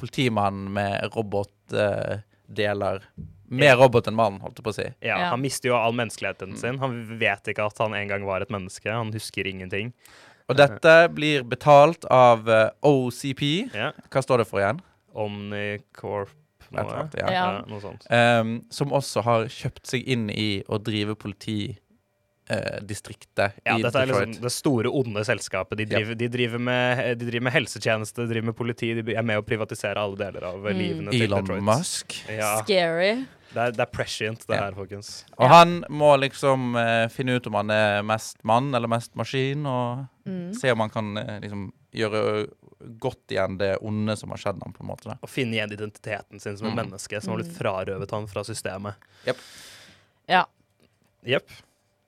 politimannen 0.00 0.66
med 0.74 1.06
robotdeler. 1.14 3.04
Mer 3.50 3.76
robot 3.80 4.06
enn 4.06 4.14
mann, 4.18 4.36
holdt 4.42 4.58
jeg 4.60 4.64
på 4.66 4.70
å 4.70 4.76
si. 4.76 4.84
Ja, 5.02 5.16
Ja. 5.18 5.30
Han 5.32 5.40
mister 5.42 5.70
jo 5.72 5.76
all 5.78 5.94
menneskeligheten 5.98 6.56
sin. 6.58 6.78
Han 6.78 7.18
vet 7.18 7.46
ikke 7.50 7.64
at 7.66 7.78
han 7.82 7.94
en 7.94 8.08
gang 8.08 8.24
var 8.26 8.42
et 8.42 8.50
menneske. 8.50 8.90
Han 8.90 9.10
husker 9.12 9.46
ingenting. 9.46 9.92
Og 10.50 10.58
dette 10.58 10.94
blir 11.14 11.44
betalt 11.46 12.04
av 12.10 12.48
eh, 12.50 12.68
OCP. 12.86 13.44
Ja. 13.76 13.92
Hva 14.10 14.22
står 14.24 14.42
det 14.42 14.48
for 14.50 14.62
igjen? 14.62 14.82
Omnicorp 15.14 16.34
Et 16.70 16.70
eller 16.70 16.86
noe, 16.86 16.98
annet, 17.00 17.16
ja. 17.18 17.30
ja. 17.34 17.46
Ja. 17.50 17.62
noe 17.66 17.82
sånt. 17.82 18.04
Ehm, 18.14 18.52
som 18.70 18.92
også 18.94 19.24
har 19.26 19.48
kjøpt 19.50 19.90
seg 19.90 20.06
inn 20.06 20.28
i 20.30 20.62
å 20.70 20.78
drive 20.78 21.16
politidistriktet 22.50 23.52
Ja, 23.64 23.76
i 23.78 23.82
dette 23.82 23.98
er 24.02 24.06
Detroit. 24.06 24.28
liksom 24.28 24.42
det 24.42 24.52
store, 24.52 24.88
onde 24.90 25.24
selskapet. 25.24 25.78
De 25.78 25.84
driver, 25.86 26.14
de 26.14 26.28
driver, 26.28 26.58
med, 26.58 27.18
de 27.18 27.26
driver 27.28 27.44
med 27.48 27.52
helsetjeneste, 27.54 28.22
de 28.24 28.28
driver 28.32 28.46
med 28.50 28.56
politi. 28.56 28.92
De 29.02 29.14
er 29.16 29.22
med 29.22 29.38
å 29.38 29.42
privatisere 29.46 29.96
alle 29.96 30.16
deler 30.16 30.42
av 30.44 30.60
Mm. 30.60 30.78
livene 30.78 31.10
til 31.10 31.22
Elon 31.22 31.44
Detroit. 31.44 31.62
Musk. 31.62 32.16
Ja, 32.28 32.62
Scary. 32.62 33.26
det 33.54 33.56
er, 33.56 33.70
det 33.72 33.80
er 33.80 33.86
prescient, 33.86 34.46
det 34.46 34.56
Ja. 34.56 34.62
her, 34.64 34.72
folkens. 34.72 35.24
Og 35.38 35.44
Ja. 35.44 35.48
han 35.48 35.84
må 35.88 36.16
liksom 36.18 36.74
uh, 36.76 37.08
finne 37.08 37.36
ut 37.36 37.46
om 37.46 37.54
han 37.54 37.70
er 37.70 38.02
mest 38.02 38.42
mann 38.44 38.74
eller 38.74 38.88
mest 38.88 39.14
maskin, 39.16 39.66
og 39.66 40.06
Mm. 40.26 40.54
se 40.54 40.70
om 40.70 40.78
han 40.80 40.90
kan 40.90 41.16
uh, 41.18 41.40
liksom 41.40 41.72
gjøre 41.94 42.48
godt 42.98 43.26
igjen 43.28 43.58
det 43.58 43.76
onde 43.82 44.16
som 44.16 44.30
har 44.30 44.38
skjedd 44.38 44.62
ham, 44.62 44.72
på 44.72 44.80
en 44.82 44.86
måte. 44.86 45.04
Da. 45.04 45.16
Og 45.22 45.28
finne 45.28 45.52
igjen 45.54 45.72
identiteten 45.72 46.40
sin 46.40 46.56
som 46.56 46.68
et 46.68 46.74
Mm. 46.74 46.86
menneske 46.90 47.20
som 47.22 47.32
har 47.34 47.42
blitt 47.42 47.56
frarøvet 47.58 48.10
han 48.10 48.26
fra 48.26 48.42
systemet. 48.42 48.94
Ja. 50.28 50.44
Jepp. 51.26 51.48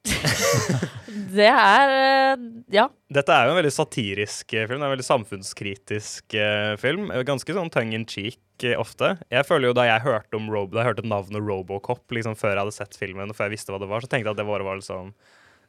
Det 1.33 1.49
er 1.49 1.93
eh, 1.97 2.43
Ja. 2.73 2.87
Dette 3.13 3.35
er 3.35 3.47
jo 3.47 3.53
en 3.55 3.59
veldig 3.61 3.73
satirisk 3.75 4.55
eh, 4.57 4.67
film. 4.69 4.81
Det 4.81 4.87
er 4.87 4.91
en 4.91 4.95
veldig 4.97 5.07
samfunnskritisk 5.09 6.37
eh, 6.39 6.73
film. 6.81 7.11
Ganske 7.29 7.57
sånn 7.57 7.71
tongue 7.73 7.97
in 7.99 8.07
cheek 8.09 8.41
ofte. 8.79 9.17
Jeg 9.33 9.47
føler 9.49 9.71
jo 9.71 9.77
Da 9.77 9.89
jeg 9.89 10.05
hørte 10.05 10.39
om 10.39 10.47
Rob, 10.53 10.71
da 10.73 10.83
jeg 10.83 10.93
hørte 10.93 11.07
navnet 11.09 11.43
Robocop 11.43 12.13
liksom 12.15 12.37
før 12.39 12.55
jeg 12.55 12.63
hadde 12.63 12.77
sett 12.77 12.99
filmen, 12.99 13.33
og 13.33 13.39
før 13.39 13.49
jeg 13.49 13.57
visste 13.57 13.75
hva 13.75 13.81
det 13.83 13.89
var, 13.91 14.05
så 14.05 14.11
tenkte 14.11 14.29
jeg 14.31 14.37
at 14.37 14.43
det 14.43 14.47
bare 14.49 14.67
var 14.67 14.79
liksom 14.79 15.15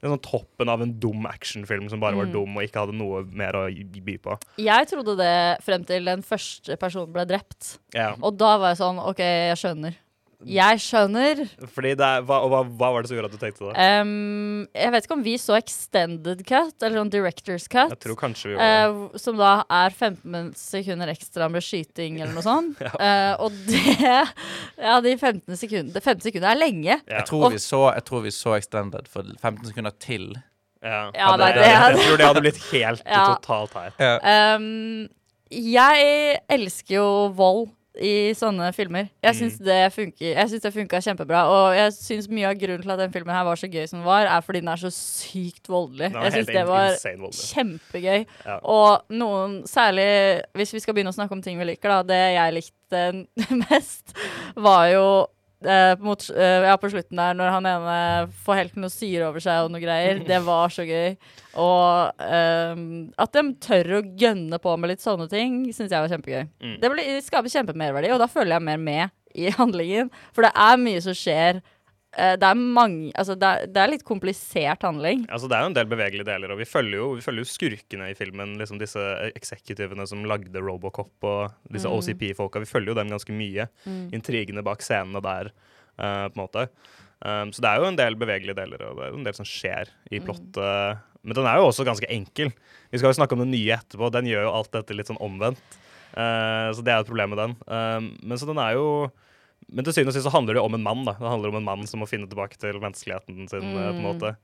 sånn 0.03 0.19
toppen 0.19 0.67
av 0.67 0.81
en 0.83 0.91
dum 0.99 1.23
actionfilm 1.29 1.87
som 1.89 2.01
bare 2.03 2.17
var 2.19 2.27
Mm. 2.27 2.33
dum 2.35 2.57
og 2.59 2.65
ikke 2.65 2.81
hadde 2.81 2.95
noe 2.99 3.21
mer 3.31 3.55
å 3.55 3.61
by 4.03 4.17
på. 4.19 4.35
Jeg 4.59 4.89
trodde 4.91 5.15
det 5.15 5.63
frem 5.63 5.85
til 5.87 6.03
den 6.05 6.21
første 6.21 6.75
personen 6.77 7.13
ble 7.15 7.23
drept. 7.25 7.77
Ja. 7.95 8.09
Og 8.21 8.35
da 8.37 8.57
var 8.59 8.73
jeg 8.73 8.81
sånn 8.83 8.99
OK, 8.99 9.21
jeg 9.23 9.57
skjønner. 9.61 9.95
Jeg 10.49 10.79
skjønner. 10.83 11.41
Fordi 11.75 11.91
det 11.99 12.05
er, 12.07 12.21
hva, 12.27 12.39
hva, 12.51 12.61
hva 12.67 12.89
var 12.95 13.03
det 13.05 13.09
som 13.11 13.17
gjorde 13.17 13.29
at 13.31 13.35
du 13.35 13.41
tenkte 13.41 13.69
det? 13.69 13.85
Um, 14.01 14.67
jeg 14.75 14.91
vet 14.95 15.07
ikke 15.07 15.17
om 15.17 15.23
vi 15.25 15.35
så 15.41 15.55
extended 15.57 16.43
cut, 16.49 16.75
eller 16.83 16.99
sånn 17.01 17.11
director's 17.13 17.67
cut. 17.71 17.93
Jeg 17.95 18.01
tror 18.05 18.19
kanskje 18.19 18.51
vi 18.51 18.55
gjorde 18.55 18.67
det. 18.69 19.09
eh, 19.13 19.19
som 19.23 19.37
da 19.39 19.51
er 19.69 19.95
15 19.95 20.53
sekunder 20.59 21.11
ekstra 21.13 21.49
med 21.53 21.63
skyting 21.65 22.21
eller 22.21 22.33
noe 22.35 22.45
sånt. 22.45 22.81
Eh, 23.03 23.33
og 23.43 23.51
det 23.67 23.97
Ja, 24.77 24.99
de 25.03 25.15
15 25.17 25.57
sekundene 25.59 26.01
15 26.01 26.21
sekunder 26.29 26.51
er 26.53 26.59
lenge. 26.59 26.95
Ja. 27.07 27.19
Jeg, 27.19 27.25
tror 27.29 27.49
vi 27.53 27.59
så, 27.63 27.83
jeg 27.95 28.03
tror 28.07 28.21
vi 28.25 28.31
så 28.35 28.55
Extended 28.57 29.07
for 29.11 29.23
15 29.41 29.69
sekunder 29.71 29.93
til. 30.03 30.29
Ja. 30.83 31.05
Ja, 31.15 31.33
nei, 31.39 31.49
det, 31.55 31.61
det 31.63 31.67
jeg, 31.71 31.81
jeg 31.95 32.07
tror 32.07 32.17
det 32.19 32.25
hadde 32.27 32.41
blitt 32.43 32.61
helt 32.71 33.03
Ja. 33.07 33.25
totalt 33.35 33.75
her. 33.79 34.57
Um, 34.57 35.07
jeg 35.53 36.39
elsker 36.51 36.95
jo 36.97 37.07
vold 37.37 37.67
i 38.01 38.33
sånne 38.37 38.71
filmer. 38.73 39.09
Jeg 39.21 39.37
syns 39.37 39.59
det 39.61 39.77
funker 39.93 40.31
Jeg 40.31 40.49
synes 40.49 40.63
det 40.63 40.71
funka 40.73 41.01
kjempebra. 41.05 41.43
Og 41.51 41.75
jeg 41.77 41.93
syns 41.93 42.29
mye 42.31 42.49
av 42.49 42.57
grunnen 42.57 42.81
til 42.81 42.93
at 42.95 43.03
den 43.03 43.13
filmen 43.13 43.35
her 43.35 43.45
var 43.45 43.59
så 43.59 43.69
gøy 43.69 43.85
som 43.89 43.99
den 43.99 44.07
var, 44.07 44.25
er 44.25 44.45
fordi 44.45 44.63
den 44.63 44.71
er 44.73 44.81
så 44.81 44.89
sykt 44.93 45.69
voldelig. 45.69 46.09
Jeg 46.15 46.33
syns 46.37 46.51
det 46.55 46.65
var 46.69 46.97
kjempegøy. 47.37 48.25
Ja. 48.47 48.57
Og 48.63 49.13
noen, 49.13 49.59
særlig 49.69 50.07
hvis 50.57 50.73
vi 50.73 50.81
skal 50.83 50.97
begynne 50.97 51.13
å 51.13 51.17
snakke 51.19 51.37
om 51.37 51.45
ting 51.45 51.61
vi 51.61 51.69
liker, 51.69 51.93
da, 51.93 52.01
det 52.09 52.21
jeg 52.33 52.57
likte 52.57 53.03
mest, 53.67 54.17
var 54.57 54.89
jo 54.93 55.05
eh, 55.65 55.93
mot, 56.03 56.23
eh, 56.35 56.65
ja, 56.67 56.75
på 56.79 56.89
slutten 56.91 57.19
der, 57.19 57.37
når 57.37 57.51
han 57.55 57.67
ene 57.69 57.97
får 58.45 58.59
helt 58.59 58.77
noe 58.79 58.93
syre 58.93 59.27
over 59.29 59.43
seg 59.43 59.65
og 59.65 59.73
noe 59.73 59.83
greier. 59.83 60.21
Det 60.27 60.39
var 60.45 60.73
så 60.73 60.85
gøy. 60.87 61.15
Og 61.63 62.23
ehm, 62.25 62.85
at 63.21 63.35
de 63.35 63.43
tør 63.63 63.99
å 63.99 64.03
gønne 64.19 64.59
på 64.61 64.75
med 64.79 64.93
litt 64.93 65.03
sånne 65.03 65.27
ting, 65.31 65.61
syns 65.71 65.93
jeg 65.93 66.05
var 66.05 66.11
kjempegøy. 66.11 66.47
Mm. 66.63 66.77
Det 66.81 66.93
blir, 66.93 67.11
skaper 67.25 67.53
kjempemerverdi, 67.53 68.13
og 68.15 68.21
da 68.23 68.29
føler 68.31 68.57
jeg 68.57 68.67
mer 68.69 68.81
med 68.81 69.13
i 69.33 69.51
handlingen. 69.59 70.11
For 70.33 70.45
det 70.45 70.53
er 70.53 70.81
mye 70.81 71.03
som 71.05 71.17
skjer. 71.17 71.61
Eh, 72.13 72.35
det 72.37 72.45
er 72.45 72.59
mange 72.59 73.09
Altså, 73.17 73.33
det 73.39 73.47
er, 73.49 73.69
det 73.73 73.81
er 73.81 73.89
litt 73.89 74.03
komplisert 74.05 74.83
handling. 74.85 75.23
Altså, 75.33 75.49
det 75.49 75.57
er 75.57 75.65
jo 75.65 75.71
en 75.71 75.77
del 75.77 75.89
bevegelige 75.89 76.27
deler, 76.27 76.53
og 76.53 76.59
vi 76.61 76.67
følger 76.69 76.99
jo, 76.99 77.07
vi 77.17 77.23
følger 77.25 77.45
jo 77.45 77.49
skurkene 77.49 78.09
i 78.11 78.17
filmen. 78.17 78.55
liksom 78.59 78.81
Disse 78.81 79.01
eksekutivene 79.33 80.05
som 80.09 80.25
lagde 80.29 80.61
Robocop 80.61 81.29
og 81.29 81.55
disse 81.73 81.89
Mm. 81.89 81.97
OCP-folka. 81.97 82.61
Vi 82.61 82.69
følger 82.69 82.93
jo 82.93 82.99
dem 83.01 83.09
ganske 83.09 83.33
mye. 83.33 83.67
Intrigene 84.13 84.63
bak 84.65 84.81
scenene 84.85 85.21
der, 85.23 85.49
uh, 85.97 86.27
på 86.29 86.37
en 86.37 86.43
måte. 86.43 86.67
Um, 87.23 87.51
så 87.55 87.63
det 87.63 87.69
er 87.69 87.79
jo 87.79 87.87
en 87.87 87.95
del 87.97 88.15
bevegelige 88.19 88.55
deler, 88.57 88.81
og 88.83 88.97
det 88.97 89.05
er 89.05 89.11
jo 89.13 89.17
en 89.21 89.23
del 89.23 89.33
som 89.37 89.45
skjer 89.47 89.89
i 90.11 90.19
Mm. 90.19 90.99
Men 91.23 91.35
den 91.37 91.45
er 91.47 91.55
jo 91.55 91.69
også 91.69 91.85
ganske 91.87 92.09
enkel. 92.11 92.51
Vi 92.91 92.97
skal 92.99 93.13
jo 93.13 93.15
snakke 93.15 93.31
om 93.31 93.39
den 93.39 93.51
nye 93.51 93.77
etterpå. 93.77 94.11
Den 94.11 94.25
gjør 94.27 94.43
jo 94.43 94.55
alt 94.57 94.71
dette 94.73 94.93
litt 94.93 95.07
sånn 95.07 95.21
omvendt. 95.23 95.61
Uh, 96.17 96.69
så 96.75 96.83
det 96.83 96.91
er 96.91 96.99
jo 96.99 97.05
et 97.05 97.07
problem 97.07 97.29
med 97.31 97.39
den. 97.39 97.55
Um, 97.65 98.17
men 98.21 98.37
så 98.37 98.45
den 98.45 98.59
er 98.59 98.73
jo 98.75 99.09
Men 99.73 99.85
til 99.85 99.95
syvende 99.95 100.13
og 100.13 100.17
sist 100.17 100.27
så 100.29 100.33
handler 100.35 100.55
det 100.55 100.61
jo 100.61 100.67
om 100.69 100.77
en 100.77 100.85
mann. 100.85 101.05
da 101.07 101.17
Det 101.17 101.31
handler 101.31 101.53
om 101.53 101.59
en 101.59 101.69
mann 101.71 101.87
som 101.89 102.03
må 102.03 102.09
finne 102.09 102.29
tilbake 102.29 102.59
til 102.61 102.77
menneskeligheten 102.79 103.49
sin. 103.49 103.65
Mm. 103.73 103.79
på 103.79 103.97
en 103.97 104.05
måte 104.05 104.35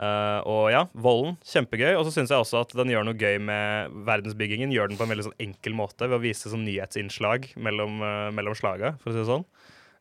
Uh, 0.00 0.40
og 0.48 0.62
ja, 0.72 0.86
volden. 0.96 1.34
Kjempegøy. 1.44 1.90
Og 1.98 2.06
så 2.06 2.14
syns 2.14 2.32
jeg 2.32 2.40
også 2.40 2.62
at 2.64 2.72
den 2.78 2.92
gjør 2.92 3.04
noe 3.04 3.18
gøy 3.18 3.36
med 3.44 3.92
verdensbyggingen. 4.08 4.72
Gjør 4.72 4.88
den 4.88 5.00
på 5.00 5.04
en 5.04 5.12
veldig 5.12 5.26
sånn 5.28 5.42
enkel 5.42 5.76
måte 5.76 6.08
ved 6.08 6.16
å 6.16 6.22
vise 6.22 6.52
sånn 6.52 6.64
nyhetsinnslag 6.64 7.50
mellom, 7.60 8.00
uh, 8.00 8.30
mellom 8.34 8.56
slaga, 8.56 8.94
for 9.02 9.12
å 9.12 9.16
si 9.16 9.20
det 9.20 9.28
sånn. 9.28 9.44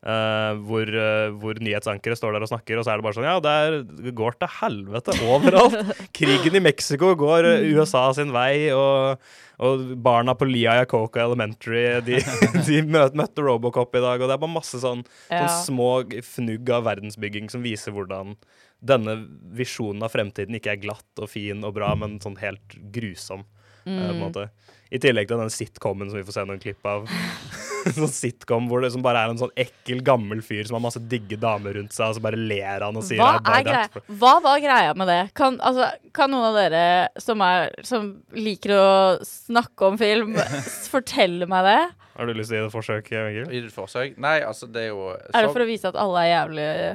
Eh, 0.01 0.53
hvor, 0.65 0.89
uh, 0.89 1.29
hvor 1.37 1.59
nyhetsankere 1.61 2.15
står 2.17 2.33
der 2.33 2.41
og 2.41 2.49
snakker, 2.49 2.79
og 2.79 2.85
så 2.87 2.89
er 2.89 2.97
det 2.97 3.05
bare 3.05 3.13
sånn 3.19 3.27
Ja, 3.27 3.35
det, 3.37 4.13
går 4.17 4.33
til 4.41 4.49
helvete 4.55 5.13
overalt. 5.29 5.75
Krigen 6.17 6.57
i 6.57 6.61
Mexico 6.65 7.11
går 7.19 7.45
eh, 7.45 7.67
USA 7.75 8.07
sin 8.17 8.31
vei, 8.33 8.71
og, 8.73 9.21
og 9.61 9.83
barna 10.01 10.33
på 10.33 10.47
Lia 10.49 10.79
Yacoca 10.79 11.21
Elementary 11.27 11.83
de, 12.07 12.17
de 12.67 12.79
møt, 12.89 13.13
møtte 13.13 13.45
Robocop 13.45 13.93
i 13.93 14.01
dag, 14.01 14.17
og 14.17 14.25
det 14.25 14.39
er 14.39 14.41
bare 14.41 14.55
masse 14.57 14.81
sånn, 14.81 15.05
Ja. 15.29 15.43
sånn 15.45 15.67
små 15.69 15.91
fnugg 16.25 16.73
av 16.73 16.87
verdensbygging 16.89 17.53
som 17.53 17.61
viser 17.61 17.93
hvordan 17.93 18.33
denne 18.81 19.19
visjonen 19.53 20.01
av 20.01 20.15
fremtiden 20.15 20.57
ikke 20.57 20.73
er 20.73 20.81
glatt 20.81 21.21
og 21.21 21.29
fin 21.29 21.61
og 21.61 21.75
bra, 21.77 21.93
men 21.93 22.17
sånn 22.25 22.39
helt 22.41 22.73
grusom. 22.89 23.45
eh, 23.85 23.93
en 24.09 24.17
måte. 24.17 24.49
I 24.89 24.97
tillegg 24.97 25.29
til 25.29 25.37
den 25.45 25.53
sitcomen 25.53 26.09
som 26.09 26.17
vi 26.17 26.25
får 26.25 26.39
se 26.39 26.47
noen 26.49 26.59
klipp 26.65 26.89
av. 26.89 27.05
sånn 27.97 28.11
sitcom 28.11 28.67
hvor 28.69 28.83
det 28.83 28.91
som 28.93 29.03
bare 29.05 29.23
er 29.25 29.33
en 29.33 29.39
sånn 29.41 29.53
ekkel, 29.59 30.03
gammel 30.05 30.43
fyr 30.45 30.67
som 30.67 30.77
har 30.77 30.83
masse 30.85 31.01
digge 31.11 31.39
damer 31.41 31.77
rundt 31.79 31.95
seg, 31.95 32.11
og 32.11 32.17
så 32.17 32.23
bare 32.23 32.39
ler 32.39 32.85
han 32.85 32.99
og 32.99 33.05
sier 33.07 33.21
Hva, 33.21 33.37
«I 33.39 33.61
er 33.61 33.67
greia? 33.67 34.03
Hva 34.21 34.33
var 34.43 34.61
greia 34.63 34.93
med 34.97 35.11
det? 35.11 35.21
Kan, 35.37 35.57
altså, 35.65 35.89
kan 36.15 36.33
noen 36.33 36.49
av 36.51 36.59
dere 36.59 36.83
som, 37.21 37.41
er, 37.45 37.71
som 37.87 38.13
liker 38.37 38.75
å 38.77 38.91
snakke 39.27 39.91
om 39.91 39.99
film, 40.01 40.37
fortelle 40.93 41.49
meg 41.49 41.67
det? 41.69 41.81
Har 42.17 42.27
du 42.27 42.35
lyst 42.35 42.51
til 42.51 42.57
å 42.57 42.59
gi 42.59 42.65
det 42.65 42.69
et 42.69 42.75
forsøk, 42.75 43.13
Egil? 43.17 43.45
Gi 43.47 43.61
det 43.63 43.69
et 43.71 43.75
forsøk? 43.75 44.17
Nei, 44.21 44.35
altså, 44.45 44.67
det 44.69 44.87
er 44.87 44.91
jo 44.91 45.13
Er 45.15 45.47
det 45.47 45.53
for 45.53 45.63
å 45.63 45.69
vise 45.69 45.89
at 45.89 45.97
alle 45.99 46.25
er 46.25 46.33
jævlige 46.33 46.91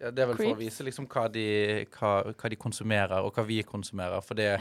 Ja, 0.00 0.10
det 0.14 0.22
er 0.22 0.28
vel 0.30 0.36
for 0.38 0.52
å 0.52 0.58
vise 0.58 0.84
liksom 0.86 1.08
hva 1.10 1.24
de, 1.32 1.44
hva, 1.96 2.10
hva 2.30 2.50
de 2.52 2.58
konsumerer, 2.60 3.18
og 3.26 3.34
hva 3.34 3.42
vi 3.48 3.56
konsumerer. 3.66 4.20
For 4.22 4.38
det 4.38 4.52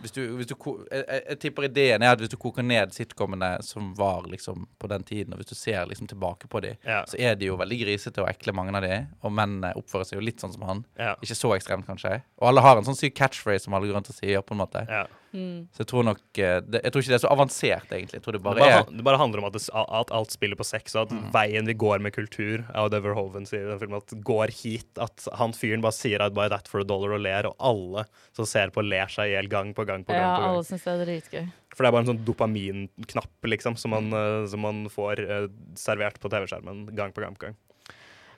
hvis 0.00 0.14
du, 0.16 0.20
hvis 0.38 0.48
du, 0.48 0.54
jeg, 0.90 1.04
jeg, 1.04 1.22
jeg 1.28 1.38
tipper 1.44 1.66
ideen 1.68 2.02
er 2.02 2.14
at 2.16 2.22
hvis 2.22 2.32
du 2.32 2.36
koker 2.40 2.64
ned 2.64 2.94
sitcomene 2.96 3.50
som 3.66 3.92
var 3.98 4.26
liksom 4.32 4.64
på 4.80 4.88
den 4.90 5.04
tiden, 5.06 5.34
og 5.36 5.42
hvis 5.42 5.50
du 5.52 5.54
ser 5.58 5.84
liksom 5.90 6.08
tilbake 6.10 6.48
på 6.50 6.62
dem, 6.64 6.76
Ja. 6.88 7.02
så 7.06 7.18
er 7.20 7.36
de 7.36 7.50
jo 7.50 7.58
veldig 7.60 7.78
grisete 7.84 8.22
og 8.24 8.30
ekle, 8.32 8.54
mange 8.56 8.74
av 8.76 8.82
de. 8.86 8.98
Og 9.22 9.32
mennene 9.36 9.74
oppfører 9.78 10.08
seg 10.08 10.18
jo 10.18 10.24
litt 10.26 10.40
sånn 10.42 10.54
som 10.56 10.64
han. 10.68 10.84
Ja. 10.98 11.14
Ikke 11.22 11.36
så 11.38 11.52
ekstremt, 11.54 11.86
kanskje. 11.86 12.22
Og 12.40 12.48
alle 12.50 12.64
har 12.64 12.80
en 12.80 12.88
sånn 12.88 12.98
syk 12.98 13.14
catchphrase 13.20 13.66
som 13.68 13.76
alle 13.76 13.90
går 13.90 14.00
rundt 14.00 14.10
og 14.10 14.16
sier, 14.16 14.40
på 14.42 14.56
en 14.56 14.62
måte. 14.64 14.86
Ja. 14.88 15.04
Så 15.30 15.84
jeg 15.84 15.86
tror 15.86 16.02
nok 16.08 16.38
eh, 16.42 16.56
det, 16.66 16.80
Jeg 16.82 16.90
tror 16.92 17.04
ikke 17.04 17.12
det 17.12 17.18
er 17.20 17.22
så 17.22 17.30
avansert, 17.30 17.92
egentlig. 17.94 18.18
Jeg 18.18 18.24
tror 18.24 18.34
det 18.34 18.40
Det, 18.40 18.44
bare 18.48 18.58
bare, 18.58 18.78
er 18.80 18.96
det 18.96 19.04
bare 19.06 19.20
handler 19.20 19.38
om 19.42 19.46
at, 19.46 19.52
det, 19.54 19.62
at 19.70 20.10
alt 20.10 20.34
spiller 20.34 20.58
på 20.58 20.66
sex, 20.66 20.96
og 20.96 21.06
at 21.06 21.12
Mm. 21.14 21.30
veien 21.34 21.66
vi 21.70 21.74
går 21.74 22.00
med 22.02 22.12
kultur 22.16 22.64
er 22.66 22.80
jo 22.82 22.88
det 22.90 23.02
Verhoeven 23.04 23.46
sier 23.46 23.62
i 23.66 23.70
den 23.70 23.78
filmen, 23.78 24.02
at 24.02 24.14
går 24.26 24.50
hit. 24.50 24.90
At 24.98 25.28
han 25.38 25.52
fyren 25.54 25.80
bare 25.84 25.94
sier 25.94 26.18
I'd 26.24 26.34
buy 26.34 26.48
that 26.48 26.66
for 26.68 26.80
a 26.80 26.84
dollar 26.84 27.14
og 27.14 27.20
ler, 27.22 27.46
og 27.46 27.54
alle 27.60 28.04
som 28.32 28.44
ser 28.46 28.70
på, 28.74 28.82
ler 28.82 29.06
seg 29.06 29.30
i 29.30 29.34
hjel 29.36 29.48
gang 29.48 29.72
på 29.74 29.86
gang 29.86 30.02
på 30.04 30.12
gang. 30.12 30.20
Ja, 30.22 30.34
på 30.36 30.42
gang. 30.42 30.50
alle 30.50 30.64
syns 30.66 30.84
det 30.84 30.92
er 30.96 31.04
dritgøy. 31.06 31.48
For 31.76 31.84
det 31.84 31.88
er 31.88 31.94
bare 31.94 32.02
en 32.02 32.10
sånn 32.10 32.24
dopaminknapp, 32.26 33.34
liksom, 33.46 33.76
som 33.78 33.90
man, 33.94 34.10
eh, 34.12 34.46
som 34.50 34.60
man 34.66 34.86
får 34.90 35.20
uh, 35.22 35.48
servert 35.78 36.18
på 36.18 36.28
TV-skjermen 36.32 36.88
gang 36.96 37.12
på 37.14 37.22
gang 37.22 37.36
på 37.38 37.46
gang. 37.46 37.56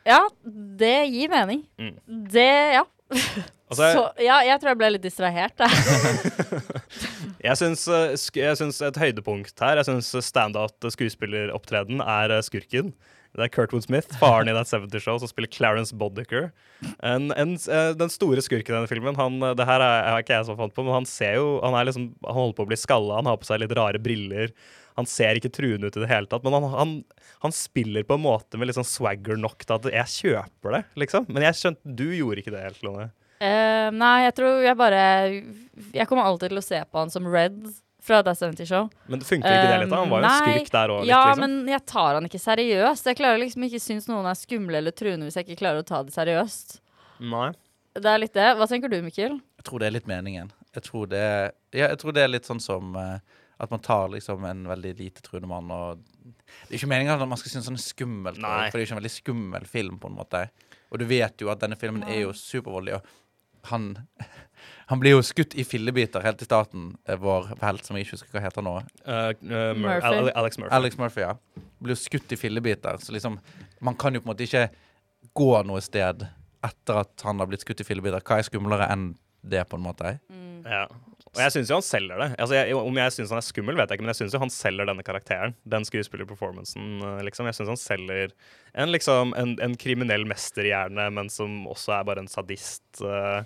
Ja, 0.05 0.18
det 0.44 1.07
gir 1.14 1.31
mening. 1.31 1.62
Mm. 1.78 1.94
Det, 2.28 2.48
ja. 2.74 2.85
Og 3.72 3.79
så 3.79 3.88
ja, 4.20 4.42
jeg 4.44 4.61
tror 4.61 4.72
jeg 4.75 4.79
ble 4.83 4.90
litt 4.92 5.05
distrahert. 5.07 5.57
Da. 5.57 5.68
Jeg 7.42 7.59
syns, 7.59 7.87
eh, 7.90 8.12
jeg 8.38 8.59
syns 8.61 8.77
et 8.87 8.98
høydepunkt 9.01 9.59
her 9.64 9.81
Jeg 9.81 9.88
syns 9.88 10.12
standout-skuespilleropptreden 10.29 11.98
er 12.05 12.37
eh, 12.37 12.42
skurken. 12.46 12.92
Det 13.33 13.46
er 13.46 13.51
Kurtwood 13.51 13.83
Smith, 13.87 14.12
faren 14.20 14.51
i 14.51 14.55
That 14.55 14.68
70 14.68 15.03
Show, 15.03 15.16
som 15.18 15.31
spiller 15.31 15.51
Clarence 15.51 15.96
Boddicker. 15.96 16.51
En, 17.01 17.33
en, 17.33 17.57
eh, 17.57 17.88
den 17.98 18.12
store 18.12 18.44
skurken 18.44 18.75
i 18.75 18.77
denne 18.77 18.90
filmen 18.90 19.18
han, 19.18 19.40
Det 19.59 19.66
her 19.66 19.83
er, 19.83 20.05
er 20.12 20.22
ikke 20.22 20.37
jeg 20.37 20.46
som 20.51 20.61
fant 20.61 20.77
på, 20.77 20.85
men 20.87 21.01
han 21.01 21.09
ser 21.09 21.40
jo 21.40 21.57
Han, 21.64 21.75
liksom, 21.88 22.11
han 22.29 22.38
holder 22.38 22.59
på 22.61 22.66
å 22.68 22.70
bli 22.70 22.79
skalla, 22.79 23.18
han 23.22 23.31
har 23.33 23.40
på 23.40 23.48
seg 23.48 23.64
litt 23.64 23.75
rare 23.79 24.03
briller. 24.03 24.53
Han 24.98 25.09
ser 25.09 25.38
ikke 25.40 25.50
truende 25.55 25.88
ut 25.88 25.96
i 25.96 26.02
det 26.05 26.11
hele 26.11 26.28
tatt, 26.31 26.44
men 26.44 26.52
han, 26.57 26.66
han, 26.74 26.92
han 27.44 27.55
spiller 27.57 28.05
på 28.09 28.18
en 28.18 28.24
måte 28.26 28.59
med 28.61 28.68
litt 28.68 28.76
sånn 28.78 28.88
swagger 28.88 29.38
nok 29.40 29.64
til 29.64 29.78
at 29.78 29.88
jeg 29.92 30.12
kjøper 30.18 30.76
det, 30.76 30.83
liksom. 31.05 31.26
Men 31.33 31.46
jeg 31.48 31.59
skjønte 31.61 31.94
Du 32.02 32.09
gjorde 32.12 32.42
ikke 32.44 32.52
det 32.55 32.64
helt, 32.66 32.83
Lone. 32.87 33.09
Uh, 33.42 33.88
nei, 33.98 34.16
jeg 34.28 34.35
tror 34.38 34.61
jeg 34.62 34.76
bare 34.78 34.98
Jeg 35.96 36.07
kommer 36.07 36.28
alltid 36.28 36.52
til 36.52 36.61
å 36.61 36.62
se 36.62 36.78
på 36.87 37.00
han 37.00 37.11
som 37.11 37.24
Red 37.26 37.57
fra 38.02 38.20
That 38.26 38.38
70 38.38 38.66
Show. 38.66 38.88
Men 39.07 39.20
det 39.22 39.26
funker 39.28 39.46
ikke 39.46 39.66
det 39.72 39.81
litt? 39.85 39.90
da? 39.92 39.98
Han 40.02 40.11
var 40.11 40.22
jo 40.22 40.26
en 40.26 40.31
Um, 40.31 40.38
Nei, 40.42 40.55
skurk 40.59 40.72
der 40.74 40.92
òg, 40.94 41.02
Ja, 41.07 41.20
liksom. 41.31 41.42
men 41.44 41.68
jeg 41.70 41.85
tar 41.87 42.16
han 42.18 42.24
ikke 42.26 42.40
seriøst. 42.42 43.07
Jeg 43.07 43.18
klarer 43.20 43.38
liksom 43.38 43.66
ikke 43.68 43.81
synes 43.83 44.09
noen 44.11 44.26
er 44.26 44.38
skumle 44.38 44.81
eller 44.83 44.94
truende 44.94 45.28
hvis 45.28 45.38
jeg 45.38 45.46
ikke 45.46 45.61
klarer 45.62 45.85
å 45.85 45.87
ta 45.87 46.00
det 46.02 46.14
seriøst. 46.16 46.81
Nei. 47.31 47.52
Det 47.94 48.09
er 48.11 48.18
litt 48.22 48.35
det. 48.35 48.48
Hva 48.59 48.66
tenker 48.66 48.90
du, 48.90 48.96
Mikkel? 49.07 49.37
Jeg 49.61 49.66
tror 49.68 49.83
det 49.83 49.87
er 49.90 49.94
litt 49.98 50.11
meningen. 50.11 50.50
Jeg 50.74 50.87
tror 50.88 51.07
det 51.12 51.22
ja, 51.22 51.87
jeg 51.92 51.98
tror 52.00 52.14
det 52.16 52.24
er 52.24 52.33
litt 52.33 52.48
sånn 52.48 52.62
som 52.64 52.96
eh, 52.98 53.18
at 53.62 53.70
man 53.70 53.83
tar 53.83 54.11
liksom 54.11 54.44
en 54.44 54.66
veldig 54.66 54.92
lite 54.98 55.22
truende 55.22 55.51
mann 55.51 55.70
og 55.70 56.03
Det 56.03 56.75
er 56.75 56.81
ikke 56.81 56.90
meningen 56.90 57.14
at 57.14 57.29
man 57.29 57.38
skal 57.38 57.55
synes 57.55 57.68
han 57.70 57.79
er 57.79 57.83
skummel, 57.83 58.38
Nei. 58.42 58.68
for 58.68 58.79
det 58.79 58.83
er 58.83 58.88
ikke 58.88 58.96
en 58.96 59.03
veldig 59.03 59.16
skummel 59.16 59.66
film, 59.70 59.98
på 60.03 60.11
en 60.11 60.16
måte. 60.18 60.40
Og 60.90 60.98
du 61.01 61.07
vet 61.09 61.42
jo 61.42 61.51
at 61.53 61.62
denne 61.62 61.79
filmen 61.79 62.03
er 62.05 62.25
jo 62.25 62.35
supervoldelig, 62.37 62.98
og 62.98 63.68
han 63.70 63.94
Han 64.87 65.01
blir 65.01 65.14
jo 65.14 65.22
skutt 65.25 65.55
i 65.59 65.64
fillebiter 65.64 66.22
helt 66.22 66.42
i 66.42 66.46
starten, 66.46 66.92
eh, 67.09 67.16
vår 67.18 67.48
helt, 67.62 67.87
som 67.87 67.96
jeg 67.96 68.05
ikke 68.05 68.16
husker 68.18 68.35
hva 68.35 68.42
heter 68.44 68.64
nå. 68.66 68.75
Uh, 69.07 69.31
uh, 69.33 69.70
Mur 69.72 69.87
Murphy. 69.87 70.11
Al 70.11 70.31
Alex 70.42 70.59
Murphy. 70.61 70.75
Alex 70.77 70.98
Murphy, 71.01 71.22
ja. 71.25 71.62
Blir 71.83 71.96
jo 71.96 72.03
skutt 72.03 72.35
i 72.35 72.38
fillebiter. 72.38 72.98
Så 73.01 73.14
liksom 73.14 73.38
Man 73.81 73.96
kan 73.98 74.14
jo 74.14 74.20
på 74.20 74.29
en 74.29 74.33
måte 74.35 74.44
ikke 74.44 74.66
gå 75.33 75.48
noe 75.66 75.81
sted 75.83 76.27
etter 76.62 77.01
at 77.01 77.25
han 77.27 77.40
har 77.40 77.48
blitt 77.51 77.64
skutt 77.64 77.81
i 77.83 77.87
fillebiter. 77.88 78.22
Hva 78.22 78.38
er 78.38 78.46
skumlere 78.46 78.90
enn 78.92 79.09
det, 79.40 79.64
på 79.70 79.81
en 79.81 79.87
måte? 79.87 80.12
Ja. 80.66 80.85
Og 81.32 81.40
jeg 81.40 81.52
syns 81.54 81.70
jo 81.72 81.78
han 81.78 81.84
selger 81.86 82.18
det. 82.20 82.28
Altså, 82.36 82.56
jeg, 82.58 82.76
om 82.76 82.98
jeg 83.00 83.12
syns 83.14 83.30
han 83.32 83.40
er 83.40 83.46
skummel, 83.46 83.76
vet 83.78 83.88
jeg 83.88 83.96
ikke, 83.96 84.04
men 84.04 84.12
jeg 84.12 84.18
syns 84.18 84.34
jo 84.36 84.40
han 84.42 84.52
selger 84.52 84.88
denne 84.90 85.04
karakteren. 85.06 85.54
Den 85.74 85.86
skuespillerperformancen, 85.88 87.00
liksom. 87.24 87.48
Jeg 87.48 87.56
syns 87.56 87.72
han 87.72 87.80
selger 87.80 88.34
en, 88.76 88.92
liksom, 88.92 89.32
en, 89.40 89.54
en 89.64 89.76
kriminell 89.80 90.26
mesterhjerne, 90.28 91.08
men 91.16 91.32
som 91.32 91.62
også 91.72 91.96
er 91.96 92.08
bare 92.10 92.24
en 92.24 92.28
sadist. 92.28 92.84
Uh, 93.00 93.40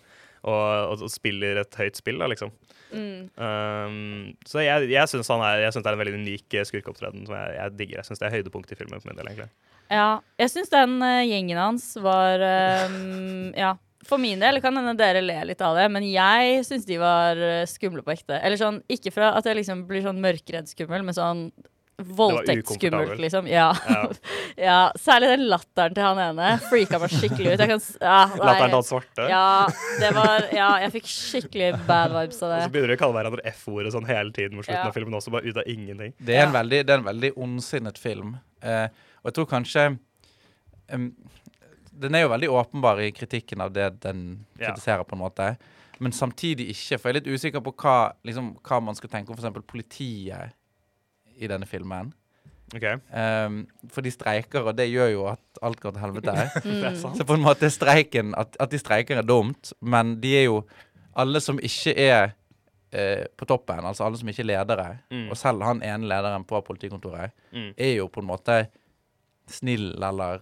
og, 0.47 1.03
og, 1.03 1.07
spiller 1.11 1.63
et 1.63 1.79
høyt 1.79 1.99
spill, 1.99 2.19
da, 2.23 2.29
liksom. 2.31 2.51
Um, 2.95 4.35
så 4.47 4.63
jeg, 4.63 4.91
jeg 4.93 5.11
syns 5.11 5.27
det 5.29 5.83
er 5.83 5.95
en 5.95 6.03
veldig 6.03 6.21
unik 6.21 6.55
eh, 6.55 6.67
skurkeopptreden 6.69 7.27
som 7.27 7.35
jeg, 7.35 7.57
jeg 7.57 7.79
digger. 7.81 8.03
Jeg 8.03 8.11
syns 8.11 8.23
det 8.23 8.29
er 8.29 8.37
høydepunktet 8.37 8.77
i 8.77 8.83
filmen 8.83 9.03
for 9.03 9.11
min 9.11 9.19
del, 9.19 9.31
egentlig. 9.31 9.51
Ja, 9.91 10.11
jeg 10.43 10.51
syns 10.51 10.71
den 10.75 10.99
uh, 11.03 11.23
gjengen 11.23 11.63
hans 11.63 11.93
var 12.03 12.43
um, 12.91 13.53
Ja. 13.55 13.77
For 14.07 14.19
min 14.23 14.39
del 14.43 14.61
kan 14.63 14.77
hende 14.79 14.95
dere 14.99 15.21
ler 15.25 15.45
litt 15.49 15.61
av 15.67 15.77
det, 15.79 15.89
men 15.91 16.05
jeg 16.07 16.61
syns 16.69 16.85
de 16.87 16.99
var 17.03 17.37
eh, 17.37 17.65
skumle 17.67 18.03
på 18.07 18.15
ekte. 18.15 18.39
Eller 18.41 18.61
sånn, 18.61 18.83
ikke 18.93 19.11
fra 19.15 19.33
at 19.39 19.47
jeg 19.49 19.59
liksom 19.59 19.87
blir 19.89 20.05
sånn 20.07 20.21
mørkredd 20.23 20.69
skummel, 20.71 21.03
men 21.07 21.17
sånn 21.17 21.49
voldtektsskummelt, 21.97 23.19
liksom. 23.19 23.47
Ja. 23.49 23.71
Ja. 23.89 24.01
ja. 24.69 24.79
Særlig 25.01 25.31
den 25.33 25.47
latteren 25.49 25.95
til 25.97 26.05
han 26.05 26.19
ene 26.21 26.51
freaka 26.69 26.99
meg 27.01 27.15
skikkelig 27.15 27.55
ut. 27.55 27.63
Jeg 27.63 27.71
kan, 27.71 27.85
ja, 28.03 28.19
nei. 28.35 28.41
Latteren 28.43 28.69
til 28.73 28.77
han 28.77 28.87
svarte. 28.91 29.29
Ja, 29.33 29.45
det 30.03 30.11
var 30.17 30.47
Ja, 30.53 30.69
jeg 30.85 30.93
fikk 30.99 31.09
skikkelig 31.13 31.71
bad 31.89 32.13
vibes 32.13 32.43
av 32.43 32.53
det. 32.53 32.59
Og 32.59 32.67
så 32.67 32.67
det. 32.67 32.73
begynner 32.75 32.93
de 32.93 32.99
å 32.99 33.03
kalle 33.05 33.17
hverandre 33.21 33.47
F-ordet 33.55 33.95
sånn 33.97 34.09
hele 34.11 34.35
tiden 34.37 34.59
mot 34.59 34.67
slutten 34.69 34.83
Ja. 34.83 34.91
av 34.91 34.97
filmen 34.99 35.17
også, 35.19 35.33
bare 35.35 35.49
ut 35.49 35.57
av 35.63 35.71
ingenting. 35.73 36.13
Det 36.21 36.37
er, 36.37 36.45
en 36.47 36.53
Ja. 36.53 36.59
veldig, 36.61 36.83
det 36.85 36.95
er 36.95 37.01
en 37.01 37.09
veldig 37.09 37.33
ondsinnet 37.47 37.99
film. 38.03 38.37
Eh, 38.63 38.87
og 39.23 39.31
jeg 39.33 39.39
tror 39.41 39.49
kanskje 39.57 39.87
em, 40.93 41.09
Den 41.99 42.15
er 42.15 42.21
jo 42.27 42.29
veldig 42.33 42.49
åpenbar 42.53 43.01
i 43.01 43.11
kritikken 43.17 43.61
av 43.65 43.73
det 43.73 44.01
den 44.05 44.45
Ja. 44.59 44.71
kritiserer, 44.71 45.05
på 45.05 45.17
en 45.17 45.23
måte. 45.23 45.57
Men 45.99 46.13
samtidig 46.13 46.69
ikke, 46.75 46.99
for 47.01 47.09
jeg 47.09 47.17
er 47.17 47.21
litt 47.21 47.33
usikker 47.41 47.61
på 47.65 47.73
hva, 47.73 48.13
liksom, 48.25 48.57
hva 48.63 48.81
man 48.85 48.95
skal 48.95 49.09
tenke 49.11 49.31
om 49.33 49.37
f.eks. 49.39 49.65
politiet 49.67 50.53
i 51.41 51.47
denne 51.49 51.67
filmen. 51.67 52.13
Ok, 52.75 52.83
Um, 53.15 53.67
for 53.89 54.03
de 54.03 54.11
streiker, 54.11 54.67
og 54.67 54.75
det 54.77 54.89
gjør 54.91 55.13
jo 55.13 55.27
at 55.31 55.39
alt 55.63 55.81
går 55.81 55.93
til 55.93 56.01
helvete. 56.03 56.35
Mm. 56.67 56.85
er. 56.85 56.97
Så 57.17 57.25
på 57.25 57.35
en 57.35 57.45
måte 57.45 57.63
er 57.65 57.71
streiken 57.71 58.35
at, 58.37 58.57
at 58.61 58.71
de 58.71 58.79
streiker 58.79 59.17
er 59.19 59.23
dumt, 59.23 59.73
men 59.81 60.17
de 60.21 60.35
er 60.37 60.45
jo 60.49 60.65
alle 61.17 61.41
som 61.41 61.59
ikke 61.63 61.95
er 61.97 62.33
eh, 62.93 63.25
på 63.39 63.47
toppen, 63.47 63.81
altså 63.87 64.05
alle 64.05 64.19
som 64.19 64.29
ikke 64.29 64.43
er 64.43 64.51
ledere, 64.51 64.99
Mm. 65.11 65.31
og 65.31 65.37
selv 65.37 65.63
han 65.63 65.81
ene 65.83 66.07
lederen 66.11 66.45
på 66.45 66.61
politikontoret, 66.67 67.31
Mm. 67.53 67.73
er 67.79 67.95
jo 67.97 68.09
på 68.09 68.21
en 68.21 68.27
måte 68.27 68.67
snill 69.49 69.95
eller 70.03 70.41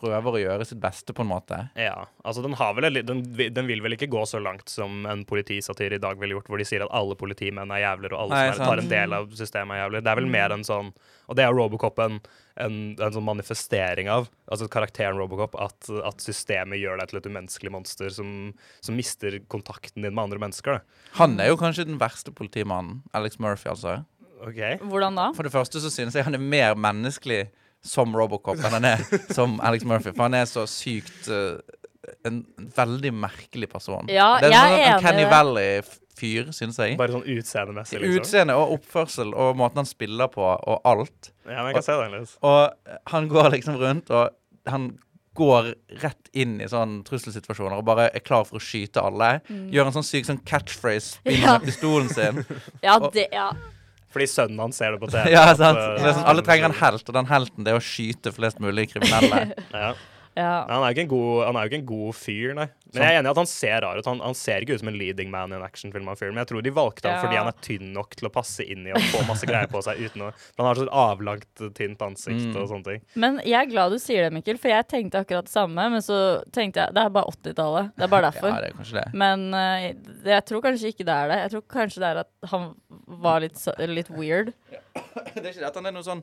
prøver 0.00 0.36
å 0.36 0.40
gjøre 0.40 0.66
sitt 0.68 0.80
beste, 0.82 1.14
på 1.16 1.24
en 1.24 1.30
måte. 1.30 1.58
Ja, 1.78 2.06
altså 2.24 2.42
den, 2.44 2.56
har 2.58 2.74
vel, 2.76 2.88
en 2.88 2.98
den, 3.06 3.22
den 3.54 3.68
vil 3.68 3.82
vel 3.84 3.96
ikke 3.96 4.10
gå 4.10 4.24
så 4.28 4.40
langt 4.42 4.70
som 4.72 5.04
en 5.08 5.24
politisatire 5.28 5.98
i 5.98 6.02
dag 6.02 6.20
ville 6.20 6.38
gjort, 6.38 6.50
hvor 6.50 6.60
de 6.60 6.66
sier 6.68 6.84
at 6.84 6.92
alle 6.96 7.16
politimenn 7.20 7.72
er 7.74 7.84
jævler, 7.84 8.14
og 8.14 8.24
alle 8.24 8.38
Nei, 8.38 8.52
som 8.54 8.64
er, 8.64 8.70
tar 8.70 8.82
en 8.82 8.92
del 8.92 9.16
av 9.18 9.32
systemet 9.38 9.76
er 9.76 9.82
jævler. 9.84 10.04
Det 10.04 10.12
er 10.12 10.20
vel 10.22 10.30
mer 10.32 10.56
en 10.56 10.66
sånn 10.66 10.92
Og 11.30 11.36
det 11.38 11.44
er 11.46 11.54
Robocop 11.54 12.00
en, 12.02 12.16
en, 12.58 12.78
en 12.98 13.14
sånn 13.14 13.26
manifestering 13.26 14.10
av, 14.10 14.26
altså 14.50 14.66
karakteren 14.72 15.20
Robocop, 15.20 15.54
at, 15.62 15.90
at 16.06 16.24
systemet 16.24 16.80
gjør 16.80 16.98
deg 16.98 17.12
til 17.12 17.20
et 17.20 17.28
umenneskelig 17.30 17.74
monster 17.74 18.10
som, 18.14 18.50
som 18.82 18.98
mister 18.98 19.38
kontakten 19.52 20.02
din 20.02 20.14
med 20.16 20.24
andre 20.24 20.42
mennesker. 20.42 20.80
Da. 20.80 21.04
Han 21.20 21.38
er 21.38 21.52
jo 21.52 21.60
kanskje 21.60 21.86
den 21.86 22.00
verste 22.02 22.34
politimannen. 22.34 23.04
Alex 23.14 23.38
Murphy, 23.38 23.70
altså. 23.70 24.00
OK? 24.40 24.60
Hvordan 24.90 25.18
da? 25.18 25.30
For 25.36 25.46
det 25.46 25.52
første 25.54 25.82
så 25.82 25.90
synes 25.92 26.16
jeg 26.16 26.26
han 26.26 26.36
er 26.36 26.42
mer 26.42 26.76
menneskelig 26.78 27.44
som 27.82 28.12
Robocop 28.16 28.58
enn 28.60 28.74
han 28.78 28.84
er 28.92 29.04
som 29.32 29.58
Alex 29.64 29.84
Murphy. 29.88 30.12
For 30.12 30.26
han 30.28 30.34
er 30.36 30.48
så 30.50 30.66
sykt 30.68 31.28
uh, 31.32 31.58
en 32.26 32.42
veldig 32.76 33.12
merkelig 33.16 33.68
person. 33.72 34.08
Ja, 34.12 34.34
det 34.40 34.50
er 34.50 34.56
jeg 34.56 34.70
sånn, 34.70 34.80
er 34.80 34.94
en 34.96 35.04
Kenny. 35.04 35.26
Valley-fyr, 35.30 36.50
syns 36.56 36.80
jeg. 36.82 36.96
Bare 37.00 37.14
sånn 37.16 37.26
utseendemessig, 37.36 38.00
liksom. 38.02 38.18
Utseende 38.20 38.56
og 38.60 38.74
oppførsel 38.78 39.32
og 39.32 39.56
måten 39.60 39.82
han 39.82 39.88
spiller 39.88 40.28
på, 40.32 40.44
og 40.44 40.80
alt. 40.88 41.30
Ja, 41.46 41.60
men 41.62 41.70
jeg 41.70 41.78
kan 41.80 41.86
se 41.88 41.96
den 42.02 42.16
litt. 42.18 42.34
Og 42.44 42.98
han 43.14 43.30
går 43.32 43.50
liksom 43.56 43.78
rundt, 43.80 44.10
og 44.12 44.36
han 44.68 44.90
går 45.38 45.70
rett 46.02 46.28
inn 46.36 46.56
i 46.60 46.66
sånn 46.68 46.98
trusselsituasjoner 47.06 47.78
og 47.78 47.84
bare 47.86 48.08
er 48.10 48.22
klar 48.26 48.42
for 48.48 48.58
å 48.58 48.64
skyte 48.64 49.00
alle. 49.00 49.36
Gjør 49.72 49.88
en 49.88 49.94
sånn 50.00 50.04
syk 50.08 50.26
sånn 50.26 50.40
catchphrase, 50.44 51.20
spiller 51.20 51.46
Ja. 51.46 51.52
med 51.58 51.68
pistolen 51.70 52.10
sin. 52.12 52.42
Ja, 52.84 52.98
det, 53.14 53.28
ja. 53.32 53.52
Fordi 54.10 54.26
sønnen 54.26 54.58
hans 54.58 54.78
ser 54.80 54.96
det 54.96 55.00
på 55.02 55.10
TV. 55.12 55.28
ja, 55.30 55.44
sant? 55.54 55.78
At, 55.78 55.98
Det 56.00 56.08
er 56.08 56.16
sånn, 56.16 56.28
alle 56.32 56.42
trenger 56.46 56.70
en 56.72 56.78
helt, 56.80 57.04
og 57.06 57.14
den 57.14 57.28
helten 57.30 57.66
det 57.66 57.74
er 57.74 57.78
å 57.78 57.84
skyte 57.84 58.32
flest 58.34 58.58
mulig 58.62 58.88
kriminelle. 58.94 59.44
Ja. 59.70 59.92
Ja. 60.38 60.64
Han 60.68 60.82
er 60.84 60.90
jo 60.90 60.94
ikke 60.94 61.02
en 61.06 61.10
god, 61.10 61.44
han 61.46 61.56
er 61.58 61.64
jo 61.64 61.70
ikke 61.72 61.78
en 61.80 61.86
god 61.90 62.14
fyr, 62.14 62.52
nei. 62.54 62.66
Men 62.94 63.02
jeg 63.04 63.14
er 63.14 63.18
enig 63.20 63.28
i 63.28 63.30
at 63.30 63.38
han 63.38 63.46
ser 63.50 63.80
rar 63.84 63.98
ut. 64.00 64.06
Han, 64.10 64.20
han 64.24 64.34
ser 64.34 64.64
ikke 64.64 64.74
ut 64.74 64.80
som 64.82 64.88
en 64.90 64.96
leading 64.98 65.28
man 65.30 65.52
i 65.52 65.56
en 65.58 65.62
actionfilm. 65.62 66.06
Men 66.08 66.16
en. 66.18 66.38
Jeg 66.42 66.48
tror 66.50 66.62
de 66.66 66.72
valgte 66.74 67.06
ham 67.06 67.16
Ja. 67.16 67.20
fordi 67.22 67.36
han 67.38 67.50
er 67.50 67.58
tynn 67.62 67.92
nok 67.94 68.16
til 68.18 68.26
å 68.26 68.32
passe 68.34 68.64
inn 68.66 68.86
i 68.88 68.94
og 68.94 68.98
få 69.12 69.20
masse 69.28 69.46
greier 69.46 69.70
på 69.70 69.82
seg 69.86 70.00
uten 70.02 70.24
å 70.26 70.30
for 70.34 70.62
Han 70.62 70.66
har 70.70 70.80
så 70.80 70.86
et 70.88 70.92
avlangt, 71.04 71.62
tynt 71.78 72.02
ansikt 72.02 72.48
Mm. 72.50 72.56
og 72.62 72.68
sånne 72.72 72.84
ting. 72.88 73.02
Men 73.14 73.38
jeg 73.44 73.58
er 73.60 73.70
glad 73.70 73.92
du 73.94 73.98
sier 74.02 74.26
det, 74.26 74.32
Mikkel, 74.34 74.58
for 74.58 74.68
jeg 74.72 74.88
tenkte 74.90 75.22
akkurat 75.22 75.46
det 75.46 75.54
samme. 75.54 75.86
Men 75.94 76.02
så 76.02 76.18
tenkte 76.50 76.82
jeg 76.86 76.94
det 76.94 77.04
er 77.04 77.14
bare 77.14 77.30
80-tallet. 77.30 77.92
Det 77.96 78.06
er 78.08 78.12
bare 78.16 78.26
derfor. 78.30 78.48
Ja, 78.48 78.60
det 78.64 78.72
er 78.72 78.78
kanskje 78.80 78.98
det. 79.04 79.06
Men 79.14 79.46
uh, 79.54 80.30
jeg 80.34 80.44
tror 80.50 80.62
kanskje 80.66 80.90
ikke 80.94 81.06
det 81.06 81.14
er 81.20 81.28
det. 81.34 81.38
Jeg 81.44 81.54
tror 81.54 81.66
kanskje 81.78 82.02
det 82.02 82.10
er 82.10 82.22
at 82.24 82.50
han 82.50 82.70
var 83.22 83.40
litt, 83.46 83.58
litt 83.90 84.10
weird. 84.10 84.52
Det 85.30 85.44
er 85.44 85.52
ikke 85.52 85.60
det 85.62 85.68
at 85.70 85.76
han 85.78 85.86
er 85.86 85.92
noe 85.94 86.02
sånn 86.06 86.20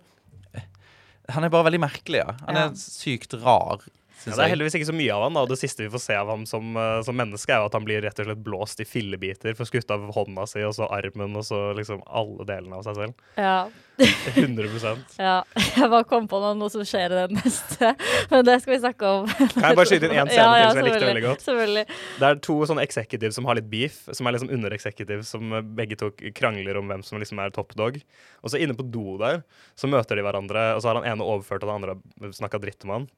Han 1.36 1.44
er 1.44 1.52
bare 1.54 1.68
veldig 1.68 1.82
merkelig, 1.84 2.22
ja. 2.24 2.36
Han 2.48 2.60
er 2.60 2.76
sykt 2.80 3.34
rar, 3.44 3.84
Ja, 4.26 4.36
det 4.36 4.44
er 4.46 4.52
heldigvis 4.52 4.78
ikke 4.80 4.90
så 4.90 4.96
mye 4.98 5.14
av 5.14 5.26
han, 5.28 5.36
da. 5.38 5.44
Det 5.50 5.60
siste 5.62 5.86
vi 5.86 5.92
får 5.94 6.04
se 6.04 6.16
av 6.18 6.32
ham 6.34 6.46
som, 6.50 6.78
eh, 6.78 7.02
som 7.06 7.18
menneske, 7.18 7.54
er 7.54 7.62
jo 7.62 7.70
at 7.70 7.78
han 7.78 7.86
blir 7.88 8.02
rett 8.04 8.22
og 8.24 8.30
slett 8.30 8.44
blåst 8.44 8.82
i 8.84 8.88
fillebiter. 8.88 9.58
Får 9.58 9.70
skutt 9.70 9.92
av 9.94 10.08
hånda 10.16 10.48
si, 10.50 10.64
og 10.68 10.74
så 10.78 10.90
armen, 10.92 11.36
og 11.38 11.46
så 11.48 11.60
liksom 11.78 12.02
alle 12.08 12.48
delene 12.50 12.80
av 12.80 12.88
seg 12.88 12.98
selv. 13.02 13.28
Ja. 13.38 13.60
100% 13.98 15.16
ja. 15.18 15.38
Jeg 15.58 15.90
bare 15.90 16.06
kom 16.06 16.28
på 16.30 16.38
noe, 16.42 16.54
noe 16.58 16.70
som 16.70 16.84
skjer 16.86 17.14
i 17.14 17.22
den 17.24 17.40
neste. 17.40 17.94
Men 18.30 18.46
det 18.46 18.60
skal 18.62 18.76
vi 18.76 18.80
snakke 18.84 19.10
om. 19.10 19.28
Kan 19.56 19.66
jeg 19.66 19.80
bare 19.80 19.90
skyte 19.90 20.10
inn 20.10 20.18
én 20.18 20.32
scene 20.32 20.48
til 20.58 20.70
som 20.70 20.82
jeg 20.82 20.88
likte 20.88 21.10
veldig 21.10 21.26
godt? 21.26 21.46
Selvfølgelig. 21.46 21.86
Det 22.22 22.30
er 22.30 22.42
to 22.50 22.58
sånne 22.70 22.86
executives 22.86 23.40
som 23.40 23.50
har 23.50 23.58
litt 23.60 23.70
beef, 23.72 24.02
som 24.12 24.30
er 24.30 24.38
liksom 24.38 24.54
under-executives, 24.54 25.34
som 25.34 25.58
begge 25.78 25.98
to 26.00 26.12
krangler 26.38 26.78
om 26.82 26.92
hvem 26.92 27.06
som 27.06 27.22
liksom 27.22 27.42
er 27.42 27.54
top 27.56 27.74
dog. 27.80 27.98
Og 28.44 28.54
så 28.54 28.62
inne 28.62 28.78
på 28.78 28.86
do 28.86 29.18
der, 29.22 29.42
så 29.80 29.90
møter 29.90 30.20
de 30.20 30.26
hverandre, 30.28 30.70
og 30.76 30.84
så 30.84 30.92
har 30.92 31.02
han 31.02 31.10
ene 31.10 31.26
overført, 31.26 31.66
og 31.66 31.72
den 31.72 31.80
andre 31.90 32.34
snakka 32.38 32.62
dritt 32.62 32.86
om 32.86 32.94
han. 33.00 33.10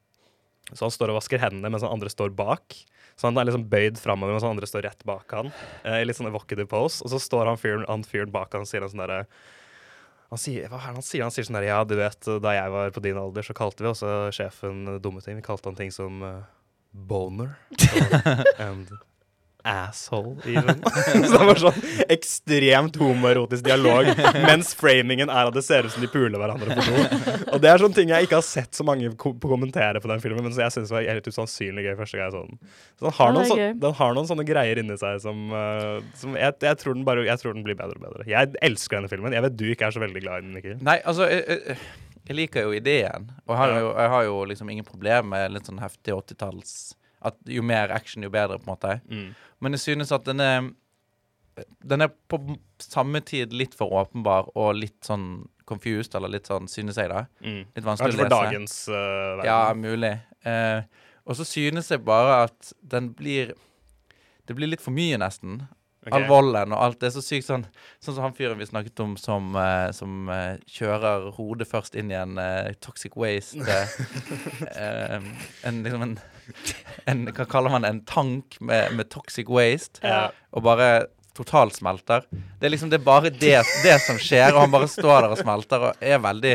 Så 0.72 0.86
han 0.86 0.94
står 0.94 1.12
og 1.12 1.18
vasker 1.18 1.42
hendene 1.42 1.70
mens 1.72 1.84
han 1.86 1.94
andre 1.94 2.12
står 2.12 2.34
bak. 2.36 2.76
Så 3.18 3.28
han 3.28 3.36
er 3.36 3.48
liksom 3.48 3.66
bøyd 3.68 3.98
framover, 4.00 4.36
mens 4.36 4.46
han 4.46 4.54
andre 4.54 4.68
står 4.70 4.86
rett 4.86 5.02
bak 5.08 5.32
han. 5.36 5.50
eh, 5.84 6.02
litt 6.06 6.16
sånn 6.16 6.30
evocative 6.30 6.68
pose. 6.70 7.02
Og 7.04 7.12
så 7.12 7.20
står 7.20 7.50
han 7.50 7.58
fyren, 7.60 7.86
han 7.88 8.06
fyren 8.06 8.32
bak 8.32 8.54
han 8.56 8.64
og 8.64 8.70
sier 8.70 8.86
en 8.86 8.92
sånn 8.92 9.04
derre 9.04 9.24
han 10.30 10.38
sier, 10.38 10.68
hva 10.70 10.78
er 10.78 10.92
det 10.92 11.00
han 11.00 11.02
sier? 11.02 11.24
Han 11.26 11.34
sier 11.34 11.46
sånn 11.48 11.56
der, 11.58 11.66
ja, 11.66 11.80
du 11.82 11.96
vet, 11.98 12.28
da 12.38 12.52
jeg 12.54 12.70
var 12.70 12.92
på 12.94 13.02
din 13.02 13.18
alder, 13.18 13.42
så 13.42 13.56
kalte 13.58 13.82
vi 13.82 13.90
også 13.90 14.30
sjefen 14.30 14.84
dumme 15.02 15.18
ting. 15.24 15.40
Vi 15.40 15.42
kalte 15.42 15.66
han 15.66 15.78
ting 15.78 15.90
som 15.90 16.22
uh, 16.22 16.44
boner 16.94 17.56
and 18.68 18.94
asshole, 19.64 20.36
even. 20.44 20.80
så 21.28 21.38
det 21.38 21.46
var 21.48 21.60
sånn 21.60 21.78
ekstremt 22.10 22.98
homoerotisk 23.00 23.64
dialog, 23.66 24.10
mens 24.46 24.72
framingen 24.78 25.32
er 25.32 25.50
at 25.50 25.56
det 25.56 25.64
ser 25.66 25.86
ut 25.86 25.94
som 25.94 26.04
de 26.04 26.10
puler 26.12 26.40
hverandre 26.40 26.76
på 26.76 26.86
do. 26.86 27.04
Og 27.54 27.62
det 27.62 27.72
er 27.72 27.82
sånne 27.82 27.98
ting 27.98 28.12
jeg 28.12 28.28
ikke 28.28 28.38
har 28.40 28.46
sett 28.46 28.76
så 28.76 28.86
mange 28.86 29.12
ko 29.20 29.34
kommentere 29.40 30.02
på 30.02 30.10
den 30.10 30.22
filmen, 30.24 30.44
men 30.46 30.54
som 30.54 30.64
jeg 30.64 30.76
syns 30.76 30.92
var 30.94 31.06
helt 31.06 31.30
usannsynlig 31.30 31.86
gøy 31.88 31.96
første 32.00 32.20
gang 32.20 32.28
jeg 32.28 32.36
så 32.36 32.44
den. 32.46 32.60
Så 32.98 33.06
den 33.06 33.16
har, 33.20 33.34
noen, 33.36 33.48
så, 33.50 33.58
den 33.86 33.96
har 34.00 34.18
noen 34.18 34.30
sånne 34.30 34.46
greier 34.48 34.82
inni 34.82 34.98
seg 35.00 35.22
som, 35.24 35.48
uh, 35.54 35.98
som 36.20 36.36
jeg, 36.38 36.58
jeg, 36.66 36.82
tror 36.82 36.96
den 36.96 37.08
bare, 37.08 37.26
jeg 37.28 37.42
tror 37.42 37.56
den 37.56 37.66
blir 37.66 37.78
bedre 37.78 37.98
og 37.98 38.06
bedre. 38.06 38.28
Jeg 38.30 38.54
elsker 38.70 39.00
denne 39.00 39.12
filmen. 39.12 39.36
Jeg 39.36 39.46
vet 39.48 39.58
du 39.58 39.66
ikke 39.72 39.90
er 39.90 39.96
så 39.96 40.04
veldig 40.04 40.24
glad 40.24 40.40
i 40.40 40.46
den, 40.46 40.54
Mikkel. 40.56 40.78
Nei, 40.86 41.00
altså 41.08 41.28
jeg 42.30 42.36
liker 42.38 42.68
jo 42.68 42.76
ideen. 42.76 43.26
Og 43.46 43.54
jeg 43.54 43.60
har 43.60 43.72
jo, 43.74 43.90
jeg 43.96 44.10
har 44.14 44.24
jo 44.28 44.40
liksom 44.52 44.68
ingen 44.70 44.86
problemer 44.86 45.26
med 45.26 45.56
litt 45.56 45.66
sånn 45.66 45.80
heftig 45.82 46.14
80-talls 46.14 46.74
At 47.22 47.36
jo 47.48 47.62
mer 47.66 47.92
action, 47.92 48.24
jo 48.24 48.30
bedre, 48.32 48.58
på 48.58 48.68
en 48.68 48.72
måte. 48.74 48.94
Mm. 49.10 49.30
Men 49.60 49.76
jeg 49.76 49.84
synes 49.86 50.12
at 50.16 50.24
den 50.28 50.40
er 50.40 50.70
Den 51.84 52.00
er 52.00 52.08
på 52.30 52.38
samme 52.80 53.20
tid 53.20 53.52
litt 53.52 53.74
for 53.76 53.92
åpenbar 53.92 54.46
og 54.56 54.78
litt 54.78 55.04
sånn 55.04 55.48
confused, 55.68 56.14
eller 56.16 56.32
litt 56.32 56.48
sånn, 56.48 56.68
synes 56.70 56.96
jeg, 56.96 57.10
da. 57.12 57.26
Mm. 57.44 57.66
Litt 57.76 57.84
vanskelig 57.84 58.16
Kanskje 58.16 58.22
å 58.22 58.22
for 58.22 58.30
lese. 58.30 58.46
dagens 58.46 58.76
uh, 58.88 58.94
verden. 58.94 59.50
Ja, 59.50 59.58
mulig. 59.76 60.12
Uh, 60.46 61.10
og 61.28 61.36
så 61.36 61.44
synes 61.44 61.90
jeg 61.92 62.00
bare 62.06 62.38
at 62.46 62.72
den 62.80 63.12
blir 63.18 63.52
Det 64.48 64.56
blir 64.56 64.70
litt 64.72 64.80
for 64.82 64.90
mye, 64.94 65.18
nesten. 65.20 65.60
Ok. 66.00 66.14
All 66.16 66.24
volden 66.30 66.72
og 66.72 66.80
alt 66.80 67.00
det 67.02 67.10
er 67.10 67.12
så 67.12 67.20
sykt 67.20 67.44
sånn 67.44 67.66
Sånn 68.00 68.14
som 68.16 68.24
han 68.24 68.36
fyren 68.36 68.56
vi 68.56 68.64
snakket 68.64 69.02
om 69.04 69.18
som, 69.20 69.50
uh, 69.52 69.92
som 69.92 70.30
uh, 70.32 70.56
kjører 70.64 71.26
hodet 71.36 71.68
først 71.68 71.98
inn 72.00 72.08
i 72.08 72.16
en 72.16 72.40
uh, 72.40 72.72
toxic 72.80 73.18
waste 73.20 73.60
En 75.68 75.82
liksom 75.84 76.06
en, 76.06 76.14
en 77.04 77.26
Hva 77.36 77.44
kaller 77.44 77.74
man 77.74 77.84
det? 77.84 77.92
En 77.92 78.04
tank 78.08 78.56
med, 78.64 78.96
med 78.96 79.12
toxic 79.12 79.52
waste. 79.52 80.00
Ja. 80.00 80.30
Og 80.56 80.64
bare 80.64 81.10
totalt 81.36 81.76
smelter. 81.76 82.24
Det 82.30 82.66
er 82.66 82.72
liksom 82.72 82.90
det 82.90 83.00
er 83.00 83.06
bare 83.06 83.30
det, 83.30 83.56
det 83.84 83.96
som 84.04 84.18
skjer, 84.20 84.52
og 84.54 84.64
han 84.64 84.72
bare 84.72 84.88
står 84.90 85.22
der 85.22 85.34
og 85.34 85.40
smelter 85.40 85.86
og 85.90 86.04
er 86.04 86.20
veldig 86.20 86.54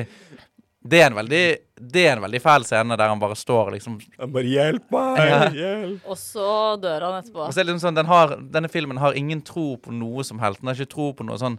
det 0.85 0.99
er, 1.01 1.07
en 1.09 1.15
veldig, 1.17 1.43
det 1.91 2.01
er 2.05 2.11
en 2.17 2.21
veldig 2.21 2.41
fæl 2.43 2.65
scene 2.67 2.97
der 2.97 3.09
han 3.09 3.19
bare 3.19 3.35
står 3.35 3.71
liksom 3.73 3.95
Han 4.19 4.31
bare 4.31 4.43
'hjelp 4.43 4.89
meg', 4.91 5.17
Ja. 5.17 5.49
hjelp. 5.49 6.01
Og 6.05 6.17
så 6.17 6.77
dør 6.81 7.01
han 7.01 7.23
etterpå. 7.23 7.47
Og 7.47 7.53
så 7.53 7.59
er 7.59 7.63
det 7.63 7.73
liksom 7.73 7.89
sånn, 7.89 7.95
den 7.95 8.05
har, 8.05 8.35
Denne 8.37 8.69
filmen 8.69 8.97
har 8.97 9.13
ingen 9.13 9.41
tro 9.41 9.77
på 9.77 9.91
noe 9.91 10.23
som 10.23 10.39
helst. 10.39 10.61
Den 10.61 10.67
har 10.67 10.75
ikke 10.75 10.93
tro 10.93 11.13
på 11.13 11.25
noe 11.25 11.37
sånn 11.37 11.57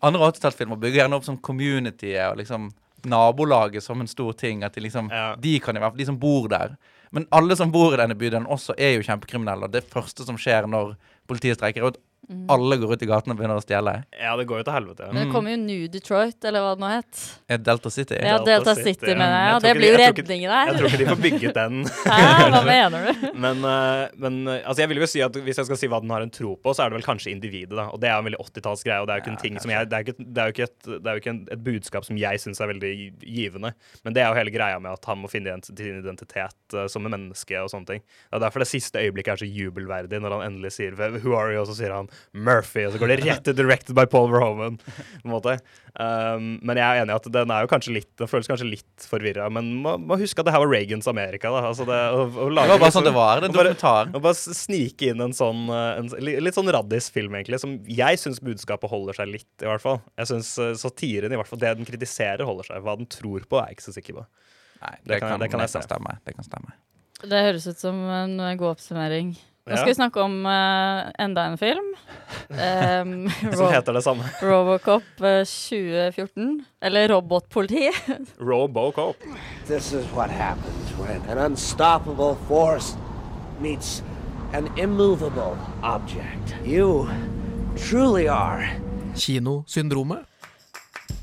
Andre 0.00 0.20
80-tallsfilmer 0.30 0.78
bygger 0.78 1.02
gjerne 1.02 1.16
opp 1.16 1.24
sånn 1.24 1.42
communityet 1.42 2.30
og 2.30 2.36
liksom 2.38 2.70
nabolaget 3.04 3.82
som 3.82 4.00
en 4.00 4.06
stor 4.06 4.32
ting. 4.32 4.62
At 4.62 4.74
de 4.74 4.80
liksom 4.80 5.10
Ja. 5.10 5.34
De 5.34 5.58
kan 5.58 5.76
i 5.76 5.80
hvert 5.80 5.90
fall, 5.90 5.98
de 5.98 6.04
som 6.06 6.16
bor 6.18 6.48
der. 6.48 6.76
Men 7.10 7.26
alle 7.32 7.56
som 7.56 7.70
bor 7.72 7.94
i 7.94 7.96
denne 7.96 8.14
bydelen 8.14 8.46
også 8.46 8.74
er 8.78 8.94
jo 8.96 9.02
kjempekriminelle. 9.02 9.64
Og 9.64 9.72
det 9.72 9.84
første 9.90 10.24
som 10.24 10.36
skjer 10.36 10.68
når 10.68 10.96
politiet 11.26 11.56
streiker, 11.58 11.82
er 11.82 11.86
at 11.88 11.98
alle 12.48 12.76
går 12.76 12.92
ut 12.92 13.02
i 13.02 13.06
gatene 13.08 13.32
og 13.32 13.38
begynner 13.38 13.56
å 13.56 13.62
stjele. 13.64 13.92
Ja, 14.12 14.34
det 14.36 14.44
går 14.50 14.60
jo 14.60 14.64
til 14.66 14.74
helvete. 14.74 15.06
Ja. 15.06 15.12
Men 15.14 15.24
det 15.24 15.32
kommer 15.32 15.54
jo 15.54 15.58
New 15.62 15.84
Detroit, 15.88 16.36
eller 16.44 16.60
hva 16.64 16.72
det 16.76 16.82
nå 16.82 16.90
het. 16.92 17.20
Delta 17.64 17.92
City? 17.92 18.18
Ja, 18.20 18.34
Delta 18.36 18.50
Delta 18.50 18.74
City, 18.76 18.92
City, 18.98 19.14
mener 19.14 19.32
jeg. 19.32 19.48
Ja, 19.48 19.60
det 19.64 19.72
blir 19.78 19.88
jo 19.88 20.00
redning 20.02 20.18
redningen 20.18 20.52
Jeg 20.52 20.74
tror 20.76 20.88
ikke 20.88 21.00
de 21.00 21.06
får 21.08 21.20
bygget 21.22 21.56
den. 21.56 21.78
Hæ, 22.08 22.48
hva 22.52 22.60
mener 22.68 23.06
du? 23.06 23.24
Men, 23.32 23.64
eh, 23.64 24.02
men 24.20 24.36
eh, 24.44 24.60
altså 24.60 24.84
jeg 24.84 24.92
vil 24.92 25.02
jo 25.02 25.08
si 25.08 25.22
at 25.24 25.38
hvis 25.46 25.60
jeg 25.62 25.68
skal 25.70 25.80
si 25.80 25.90
hva 25.90 26.02
den 26.04 26.12
har 26.12 26.24
en 26.24 26.32
tro 26.34 26.52
på, 26.60 26.74
så 26.76 26.84
er 26.84 26.92
det 26.92 26.98
vel 26.98 27.06
kanskje 27.06 27.32
individet. 27.32 27.76
da 27.78 27.88
Og 27.94 28.02
det 28.02 28.10
er 28.10 28.18
en 28.18 28.28
veldig 28.28 28.42
80-tallsgreie. 28.44 29.00
Og 29.00 29.08
det 29.08 29.14
er 29.14 29.20
jo 29.20 29.24
ikke 29.24 29.34
en 29.34 29.42
ting 29.44 29.58
som 29.62 29.72
jeg 29.72 29.88
Det 29.88 29.96
er 29.96 30.04
jo 30.04 30.08
ikke, 30.08 30.28
det 30.28 30.42
er 30.42 30.50
jo 30.52 30.56
ikke, 30.56 30.68
et, 30.68 30.90
det 30.90 30.98
er 30.98 31.16
jo 31.16 31.24
ikke 31.24 31.36
et 31.56 31.64
budskap 31.70 32.08
som 32.08 32.20
jeg 32.20 32.44
syns 32.44 32.60
er 32.60 32.72
veldig 32.74 32.92
givende. 33.24 33.72
Men 34.04 34.18
det 34.18 34.24
er 34.24 34.28
jo 34.28 34.40
hele 34.42 34.54
greia 34.54 34.82
med 34.82 34.92
at 34.92 35.08
han 35.08 35.22
må 35.22 35.32
finne 35.32 35.56
sin 35.64 36.02
identitet 36.02 36.76
eh, 36.76 36.90
som 36.92 37.08
en 37.08 37.16
menneske 37.16 37.64
og 37.64 37.72
sånne 37.72 37.94
ting. 37.94 38.04
Det 38.04 38.36
er 38.36 38.44
derfor 38.44 38.66
det 38.66 38.70
siste 38.70 39.00
øyeblikket 39.00 39.38
er 39.38 39.44
så 39.46 39.48
jubelverdig, 39.48 40.20
når 40.20 40.36
han 40.36 40.46
endelig 40.52 40.76
sier 40.76 40.92
'Who 40.98 41.32
are 41.38 41.54
you?' 41.54 41.62
og 41.62 41.66
så 41.70 41.78
sier 41.80 41.94
han 41.94 42.07
'Murphy', 42.34 42.86
og 42.86 42.92
så 42.94 42.98
går 43.02 43.08
det 43.12 43.18
rett 43.24 43.44
til 43.44 43.54
'Directed 43.54 43.94
by 43.94 44.04
Paul 44.06 44.30
Verhoven. 44.32 44.78
På 44.78 45.24
en 45.26 45.32
måte. 45.32 45.58
Um, 45.98 46.60
men 46.62 46.76
jeg 46.78 46.84
er 46.86 47.02
enig 47.02 47.10
i 47.10 47.16
at 47.18 47.26
den 47.34 47.50
er 47.50 47.64
jo 47.64 47.70
kanskje 47.72 47.90
litt 47.96 48.10
Den 48.20 48.28
føles 48.30 48.46
kanskje 48.46 48.68
litt 48.70 49.06
forvirra. 49.10 49.48
Men 49.50 49.72
må, 49.82 49.96
må 49.98 50.14
huske 50.20 50.38
at 50.38 50.46
det 50.46 50.52
her 50.54 50.62
var 50.62 50.70
Reagans 50.70 51.08
Amerika. 51.10 51.50
da 51.50 51.64
Altså 51.66 51.84
det, 51.88 51.96
å, 52.14 52.28
å 52.28 52.46
lage 52.52 52.68
Det 52.68 52.74
var 52.74 52.78
bare 52.78 52.78
liksom- 52.78 52.92
sånn 53.02 53.08
det 53.08 53.14
var. 53.16 53.40
Det 53.40 53.42
er 53.42 53.48
en 53.48 53.56
dokumentar. 53.56 54.14
og 54.14 54.22
bare 54.22 54.34
snike 54.34 55.08
inn 55.10 55.20
en 55.20 55.32
sånn 55.34 55.64
eh, 55.68 55.98
en, 55.98 56.08
Litt 56.44 56.54
sånn 56.54 56.70
raddis-film, 56.70 57.34
egentlig, 57.34 57.58
som 57.60 57.78
jeg 57.84 58.18
syns 58.22 58.38
budskapet 58.40 58.88
holder 58.90 59.14
seg 59.18 59.32
litt, 59.32 59.48
i 59.60 59.66
hvert 59.66 59.82
fall. 59.82 60.00
Jeg 60.16 60.26
syns 60.30 60.52
satiren, 60.78 61.32
i 61.32 61.36
hvert 61.40 61.48
fall, 61.50 61.58
det 61.58 61.74
den 61.80 61.88
kritiserer, 61.88 62.44
holder 62.46 62.64
seg. 62.70 62.82
Hva 62.86 62.94
den 62.96 63.06
tror 63.10 63.40
på, 63.48 63.58
er 63.58 63.72
jeg 63.72 63.78
ikke 63.80 63.88
så 63.90 63.94
sikker 63.98 64.20
på. 64.20 64.26
Nei, 64.82 64.94
Det 65.02 65.08
det, 65.08 65.20
kan- 65.20 65.30
kan, 65.34 65.40
det 65.40 65.50
kan 65.50 65.60
jeg 65.66 65.70
se. 65.74 65.80
stemme. 65.82 66.18
Det 66.24 66.34
kan 66.38 66.44
stemme. 66.46 66.72
Det 67.18 67.40
høres 67.42 67.66
ut 67.66 67.78
som 67.82 67.96
en 68.06 68.38
eh, 68.38 68.54
god 68.54 68.76
oppsummering. 68.76 69.32
Nå 69.68 69.76
skal 69.76 69.90
vi 69.90 69.94
snakke 69.98 70.22
om 70.24 70.46
uh, 70.46 71.10
enda 71.18 71.48
en 71.50 71.58
film. 71.58 71.94
Um, 72.48 73.30
Som 73.56 73.68
heter 73.72 73.92
det 73.92 74.02
samme. 74.04 74.24
Robocop 74.42 75.02
uh, 75.20 75.44
2014. 75.44 76.64
Eller 76.80 77.08
Robotpoliti. 77.08 77.90
Robocop. 78.50 79.16
This 79.66 79.92
is 79.92 80.04
what 80.16 80.30
happens 80.30 80.92
when 80.98 81.22
an 81.28 81.38
unstoppable 81.38 82.36
force 82.48 82.96
meets 83.60 84.02
an 84.52 84.68
immovable 84.76 85.56
object. 85.82 86.54
You 86.64 87.08
truly 87.76 88.28
are 88.28 88.68
Kinosyndromet. 89.16 90.18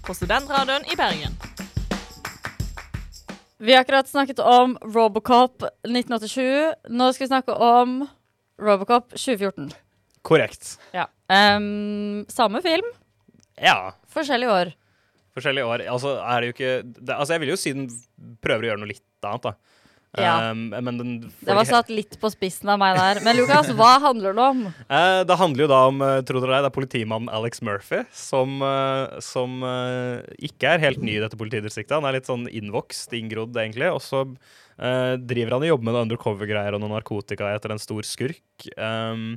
På 0.07 0.13
Studentradioen 0.13 0.81
i 0.93 0.95
Bergen. 0.95 1.31
Vi 3.57 3.73
har 3.73 3.81
akkurat 3.81 4.07
snakket 4.07 4.39
om 4.39 4.77
Robocop 4.81 5.63
1987. 5.63 6.73
Nå 6.89 7.13
skal 7.13 7.23
vi 7.23 7.27
snakke 7.27 7.53
om 7.53 8.07
Robocop 8.61 9.11
2014. 9.11 9.73
Korrekt. 10.25 10.77
Ja. 10.95 11.07
Um, 11.29 12.25
samme 12.29 12.61
film, 12.61 12.87
Ja. 13.61 13.93
forskjellige 14.09 14.51
år. 14.51 14.73
Forskjellige 15.35 15.67
år. 15.67 15.83
Altså, 15.91 16.15
er 16.23 16.41
det 16.41 16.47
jo 16.47 16.53
ikke 16.55 16.83
det, 16.83 17.15
Altså, 17.15 17.33
jeg 17.33 17.39
vil 17.43 17.49
jo 17.49 17.59
si 17.59 17.73
den 17.73 17.89
prøver 18.41 18.63
å 18.63 18.69
gjøre 18.71 18.81
noe 18.81 18.93
litt 18.93 19.03
annet, 19.25 19.43
da. 19.43 19.53
Ja. 20.15 20.51
Um, 20.51 20.69
men 20.71 20.97
den 20.97 21.09
Det 21.43 21.55
var 21.57 21.67
satt 21.67 21.89
litt 21.91 22.15
på 22.21 22.29
spissen 22.31 22.69
av 22.71 22.79
meg 22.79 22.95
der. 22.95 23.19
Men 23.25 23.35
Lukas, 23.35 23.67
hva 23.75 23.99
handler 23.99 24.33
det 24.33 24.45
om? 24.45 24.61
Uh, 24.87 25.23
det 25.27 25.35
handler 25.35 25.65
jo 25.65 25.67
da 25.67 25.81
om 25.89 25.99
tror 25.99 26.39
tro 26.39 26.43
det 26.45 26.53
det 26.55 26.69
er 26.69 26.77
politimannen 26.77 27.29
Alex 27.29 27.61
Murphy, 27.61 28.05
som, 28.15 28.61
uh, 28.63 29.19
som 29.19 29.59
uh, 29.61 30.23
ikke 30.39 30.71
er 30.71 30.85
helt 30.87 31.03
ny 31.03 31.17
i 31.17 31.23
dette 31.23 31.35
politidistriktet. 31.35 31.97
Han 31.99 32.07
er 32.07 32.21
litt 32.21 32.31
sånn 32.31 32.47
innvokst, 32.47 33.11
inngrodd, 33.11 33.57
egentlig. 33.59 33.91
Og 33.91 33.99
så 34.01 34.23
eh, 34.79 35.13
driver 35.21 35.57
han 35.57 35.67
og 35.67 35.71
jobber 35.73 35.87
med 35.87 35.95
noen 35.95 36.09
undercover-greier 36.09 36.75
og 36.75 36.83
noe 36.83 36.95
narkotika 36.95 37.53
etter 37.55 37.75
en 37.75 37.81
stor 37.81 38.07
skurk. 38.07 38.69
um, 38.75 39.35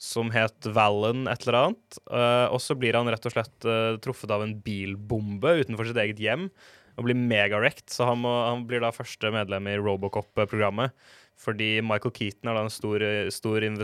som 0.00 0.32
het 0.32 0.64
Valen 0.72 1.28
et 1.28 1.44
eller 1.44 1.58
annet. 1.60 2.02
Uh, 2.08 2.48
og 2.48 2.60
så 2.64 2.76
blir 2.78 2.96
han 2.96 3.08
rett 3.12 3.26
og 3.28 3.34
slett 3.34 3.68
uh, 3.68 4.00
truffet 4.00 4.32
av 4.32 4.46
en 4.46 4.56
bilbombe 4.64 5.58
utenfor 5.60 5.90
sitt 5.90 6.00
eget 6.00 6.22
hjem. 6.22 6.48
Og 6.96 7.06
blir 7.06 7.16
megarekt. 7.16 7.88
så 7.92 8.08
han, 8.08 8.22
må, 8.24 8.32
han 8.48 8.64
blir 8.68 8.82
da 8.82 8.90
første 8.92 9.30
medlem 9.32 9.68
i 9.68 9.76
Robocop-programmet. 9.80 10.96
Fordi 11.40 11.78
Michael 11.80 12.12
Keaton 12.12 12.50
er 12.50 12.56
da 12.56 12.64
en 12.66 12.72
stor, 12.72 13.02
stor 13.32 13.64
en 13.64 13.78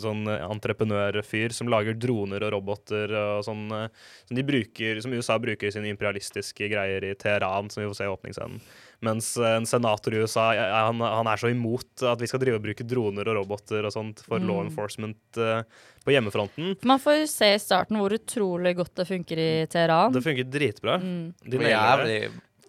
sånn 0.00 0.22
entreprenørfyr 0.24 1.52
som 1.52 1.68
lager 1.68 1.98
droner 2.00 2.46
og 2.46 2.54
roboter 2.54 3.12
og 3.12 3.42
sånn, 3.44 3.66
som, 4.24 4.40
bruker, 4.48 5.02
som 5.04 5.12
USA 5.12 5.36
bruker 5.36 5.68
i 5.68 5.74
sine 5.74 5.92
imperialistiske 5.92 6.70
greier 6.72 7.04
i 7.04 7.12
Teheran, 7.20 7.68
som 7.68 7.82
vi 7.82 7.90
får 7.90 7.98
se 7.98 8.08
i 8.08 8.14
åpningsscenen. 8.14 8.64
Mens 9.04 9.34
en 9.36 9.66
senator 9.68 10.14
i 10.16 10.22
USA 10.24 10.46
han, 10.56 11.02
han 11.04 11.28
er 11.30 11.40
så 11.40 11.50
imot 11.52 12.04
at 12.08 12.22
vi 12.22 12.28
skal 12.30 12.40
drive 12.42 12.56
og 12.58 12.64
bruke 12.64 12.86
droner 12.88 13.28
og 13.30 13.36
roboter 13.42 13.84
og 13.84 13.92
sånt 13.94 14.22
for 14.24 14.40
Mm. 14.40 14.48
law 14.48 14.62
enforcement 14.64 15.38
eh, 15.40 15.62
på 16.04 16.12
hjemmefronten. 16.14 16.74
Man 16.88 17.00
får 17.00 17.20
jo 17.22 17.26
se 17.30 17.52
i 17.54 17.60
starten 17.62 18.00
hvor 18.00 18.12
utrolig 18.16 18.74
godt 18.76 18.94
det 19.00 19.06
funker 19.08 19.40
i 19.40 19.50
Teheran. 19.70 20.12
Det 20.12 20.24
funker 20.24 20.48
dritbra. 20.50 20.98
Mm. 21.00 21.34
De 21.44 21.60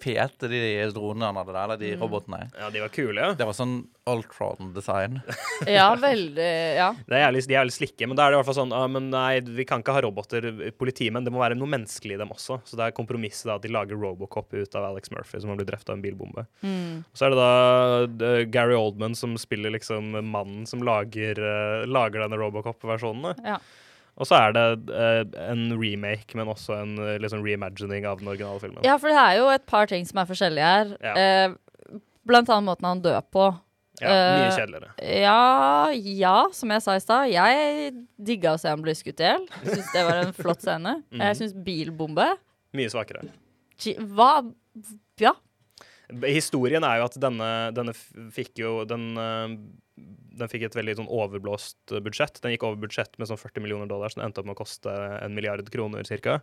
De 0.05 0.13
fete, 0.13 0.47
de 0.51 0.59
dronene 0.93 1.25
han 1.25 1.37
hadde 1.41 1.53
der, 1.55 1.63
eller 1.65 1.77
de 1.81 1.91
Mm. 1.95 2.01
robotene. 2.05 2.39
Ja, 2.59 2.69
de 2.69 2.79
var 2.83 2.89
kule, 2.93 3.15
ja. 3.21 3.33
Det 3.33 3.45
var 3.47 3.53
sånn 3.57 3.87
Ultron-design. 4.05 5.21
Ja, 5.67 5.95
veldig 5.95 6.45
Ja. 6.75 6.91
Det 7.07 7.15
er 7.17 7.23
jævlig, 7.25 7.41
de 7.47 7.53
er 7.55 7.59
jævlig 7.63 7.73
slikke, 7.75 8.07
men 8.07 8.17
da 8.19 8.25
er 8.27 8.31
det 8.31 8.35
i 8.37 8.39
hvert 8.43 8.49
fall 8.51 8.57
sånn 8.59 8.73
ah, 8.75 8.87
men 8.91 9.09
nei, 9.09 9.39
vi 9.41 9.65
kan 9.65 9.81
ikke 9.81 9.95
ha 9.95 10.01
roboter, 10.05 10.45
politimenn. 10.77 11.25
Det 11.25 11.33
må 11.33 11.39
være 11.41 11.57
noe 11.57 11.69
menneskelig 11.71 12.17
i 12.17 12.21
dem 12.21 12.29
også. 12.35 12.59
Så 12.67 12.77
det 12.77 12.85
er 12.89 12.95
kompromisset 12.97 13.49
da 13.49 13.55
at 13.57 13.65
de 13.65 13.71
lager 13.73 13.97
Robocop 13.97 14.53
ut 14.53 14.75
av 14.77 14.89
Alex 14.91 15.09
Murphy, 15.11 15.39
som 15.41 15.49
har 15.49 15.57
blitt 15.57 15.71
drept 15.71 15.89
av 15.89 15.95
en 15.97 16.03
bilbombe. 16.05 16.45
Mm. 16.61 17.03
Så 17.15 17.25
er 17.25 17.33
det 17.33 17.39
da 17.39 18.29
eh, 18.29 18.43
Gary 18.53 18.75
Oldman 18.77 19.15
som 19.17 19.33
spiller 19.41 19.73
liksom 19.73 20.11
mannen 20.29 20.67
som 20.69 20.83
lager, 20.85 21.39
eh, 21.39 21.85
lager 21.89 22.25
denne 22.27 22.37
Robocop-versjonen. 22.37 23.41
Ja. 23.45 23.57
Og 24.15 24.27
så 24.29 24.37
er 24.39 24.53
det 24.55 24.65
eh, 24.95 25.23
en 25.51 25.65
remake, 25.75 26.35
men 26.39 26.47
også 26.47 26.77
en 26.81 26.95
liksom 27.19 27.41
reimagining 27.43 28.05
av 28.07 28.21
den 28.21 28.29
originale 28.31 28.61
filmen. 28.63 28.83
ja, 28.87 28.95
for 29.01 29.11
det 29.11 29.17
er 29.19 29.37
jo 29.41 29.49
et 29.51 29.65
par 29.67 29.87
ting 29.91 30.05
som 30.07 30.21
er 30.23 30.29
forskjellige 30.29 30.69
her. 30.71 30.93
Ja. 31.03 31.15
Eh, 31.19 31.99
blant 32.25 32.49
annet 32.49 32.69
måten 32.69 32.87
han 32.87 33.01
dør 33.03 33.19
på. 33.31 33.49
Ja, 34.01 34.07
mye 34.11 34.47
Eh, 34.49 34.55
kjedeligere. 34.57 34.89
Ja, 35.23 35.91
ja, 35.95 36.35
som 36.51 36.71
jeg 36.73 36.81
sa 36.83 36.95
i 36.97 37.03
stad. 37.03 37.29
Jeg 37.31 37.93
digga 38.19 38.55
å 38.55 38.59
se 38.59 38.67
han 38.71 38.81
bli 38.83 38.91
skutt 38.97 39.21
i 39.23 39.27
hjel. 39.29 39.45
Syns 39.63 39.91
det 39.93 40.03
var 40.07 40.17
en 40.23 40.33
flott 40.35 40.63
scene. 40.65 40.97
Mhm. 41.13 41.21
Jeg 41.23 41.37
syns 41.39 41.53
bilbombe 41.67 42.25
Mye 42.75 42.91
svakere. 42.91 43.21
Hva 44.15 44.31
Ja. 45.23 45.31
Historien 46.27 46.83
er 46.83 46.99
jo 46.99 47.05
at 47.07 47.15
denne, 47.23 47.47
denne 47.73 47.93
fikk 48.35 48.59
jo 48.61 48.73
den, 48.85 49.05
eh, 49.17 49.55
den 50.37 50.49
fikk 50.51 50.65
et 50.67 50.75
veldig 50.77 50.95
sånn 50.99 51.07
overblåst 51.11 51.91
eh, 51.95 52.01
budsjett. 52.05 52.41
Den 52.43 52.51
gikk 52.55 52.63
over 52.67 52.79
budsjett 52.85 53.17
med 53.19 53.27
sånn 53.29 53.39
40 53.41 53.63
millioner 53.63 53.87
dollar, 53.91 54.09
så 54.13 54.19
den 54.19 54.27
endte 54.27 54.41
opp 54.43 54.49
med 54.49 54.55
å 54.57 54.61
koste 54.63 54.91
en 55.21 55.35
milliard 55.37 55.63
kroner 55.71 56.03
ca. 56.03 56.39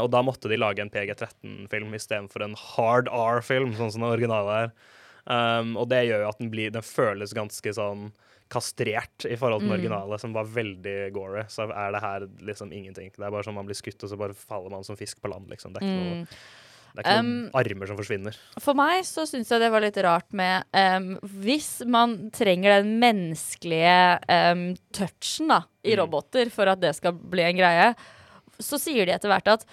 og 0.00 0.10
da 0.10 0.22
måtte 0.22 0.48
de 0.48 0.56
lage 0.56 0.80
en 0.80 0.90
PG-13-film 0.90 1.92
istedenfor 1.98 2.42
en 2.46 2.54
hard 2.56 3.08
R-film, 3.12 3.74
sånn 3.76 3.90
som 3.92 4.00
den 4.06 4.12
originale 4.14 4.60
er. 4.66 4.70
Um, 5.26 5.74
og 5.76 5.88
det 5.90 6.04
gjør 6.06 6.22
jo 6.22 6.28
at 6.30 6.38
den, 6.38 6.50
blir, 6.52 6.70
den 6.70 6.82
føles 6.86 7.34
ganske 7.34 7.72
sånn 7.74 8.12
kastrert 8.48 9.24
i 9.26 9.34
forhold 9.34 9.60
til 9.64 9.68
den 9.72 9.74
Mm. 9.74 9.80
originale, 9.80 10.18
som 10.22 10.32
var 10.32 10.44
veldig 10.46 11.12
gory. 11.12 11.42
Så 11.50 11.66
er 11.66 11.90
det 11.92 12.00
her 12.00 12.26
liksom 12.46 12.70
ingenting. 12.72 13.10
Det 13.16 13.26
er 13.26 13.30
bare 13.34 13.42
sånn 13.42 13.54
man 13.58 13.66
blir 13.66 13.74
skutt, 13.74 13.98
og 14.04 14.08
så 14.12 14.16
bare 14.16 14.34
faller 14.38 14.70
man 14.70 14.84
som 14.86 14.94
fisk 14.96 15.20
på 15.20 15.28
land, 15.28 15.48
liksom. 15.50 15.72
Det 15.74 15.82
er 15.82 15.86
ikke 15.88 16.04
noe, 16.04 16.14
Mm. 16.22 16.26
Det 16.96 17.04
er 17.04 17.10
ikke 17.10 17.20
Um, 17.20 17.28
noen 17.28 17.60
armer 17.60 17.86
som 17.90 17.98
forsvinner. 18.00 18.36
For 18.64 18.74
meg 18.78 19.04
så 19.04 19.26
syns 19.28 19.50
jeg 19.52 19.60
det 19.62 19.70
var 19.74 19.84
litt 19.84 19.96
rart 20.04 20.32
med 20.36 20.64
um, 20.72 21.10
Hvis 21.44 21.70
man 21.86 22.16
trenger 22.34 22.78
den 22.80 22.96
menneskelige 23.02 23.96
um, 24.52 24.66
touchen 24.96 25.52
da, 25.52 25.62
i 25.84 25.92
Mm. 25.94 26.00
roboter 26.02 26.50
for 26.50 26.66
at 26.72 26.80
det 26.82 26.94
skal 26.96 27.12
bli 27.14 27.44
en 27.46 27.56
greie, 27.60 27.90
så 28.58 28.78
sier 28.80 29.04
de 29.06 29.12
etter 29.12 29.28
hvert 29.28 29.48
at 29.52 29.66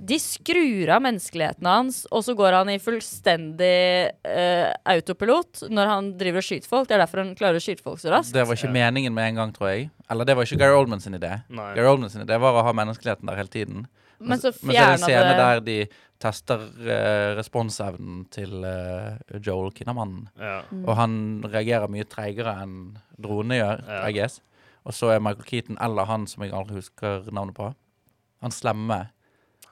de 0.00 0.16
skrur 0.16 0.88
av 0.94 1.02
menneskeligheten 1.04 1.66
hans, 1.68 2.06
og 2.10 2.22
så 2.24 2.32
går 2.34 2.54
han 2.56 2.70
i 2.72 2.78
fullstendig 2.80 4.10
uh, 4.24 4.72
autopilot 4.88 5.66
når 5.68 5.90
han 5.90 6.08
driver 6.16 6.40
og 6.40 6.46
skyter 6.46 6.68
folk. 6.70 6.88
Det 6.88 6.96
er 6.96 7.02
derfor 7.04 7.20
han 7.20 7.34
klarer 7.36 7.60
å 7.60 7.64
skyte 7.64 7.84
folk 7.84 8.00
så 8.00 8.08
raskt. 8.14 8.32
Det 8.32 8.46
var 8.48 8.56
ikke 8.56 8.72
meningen 8.72 9.12
med 9.12 9.28
en 9.34 9.40
gang, 9.42 9.52
tror 9.52 9.68
jeg. 9.74 9.90
Eller 10.10 10.24
det 10.24 10.36
var 10.38 10.48
ikke 10.48 10.58
Gary 10.62 10.78
Oldman 10.78 11.04
sin 11.04 11.14
idé. 11.20 11.42
Nei. 11.52 11.74
Gary 11.76 11.86
Oldman 11.92 12.10
sin 12.10 12.24
idé 12.24 12.38
var 12.40 12.56
å 12.56 12.64
ha 12.64 12.72
menneskeligheten 12.80 13.28
der 13.28 13.36
hele 13.42 13.52
tiden. 13.52 13.86
Men 14.20 14.40
så 14.40 14.52
men 14.62 14.74
så 14.74 14.76
er 14.76 14.86
det 14.86 14.96
en 14.98 15.04
scene 15.06 15.36
der 15.38 15.60
de 15.64 15.76
tester 16.20 16.64
eh, 16.84 17.30
responsevnen 17.38 18.24
til 18.34 18.64
eh, 18.68 19.38
Joel 19.40 19.72
Kinnaman. 19.72 20.28
Ja. 20.36 20.58
Mm. 20.70 20.82
Og 20.84 20.96
han 20.98 21.14
reagerer 21.48 21.88
mye 21.92 22.04
treigere 22.04 22.58
enn 22.62 22.74
dronene 23.16 23.60
gjør, 23.62 23.84
Ja. 23.88 24.02
I 24.08 24.12
guess. 24.18 24.42
Og 24.84 24.96
så 24.96 25.10
er 25.14 25.20
Michael 25.24 25.48
Keaton 25.48 25.78
eller 25.80 26.08
han 26.08 26.26
som 26.28 26.44
jeg 26.44 26.52
aldri 26.56 26.78
husker 26.80 27.26
navnet 27.32 27.56
på. 27.56 27.70
Han 28.44 28.54
slemme. 28.54 29.00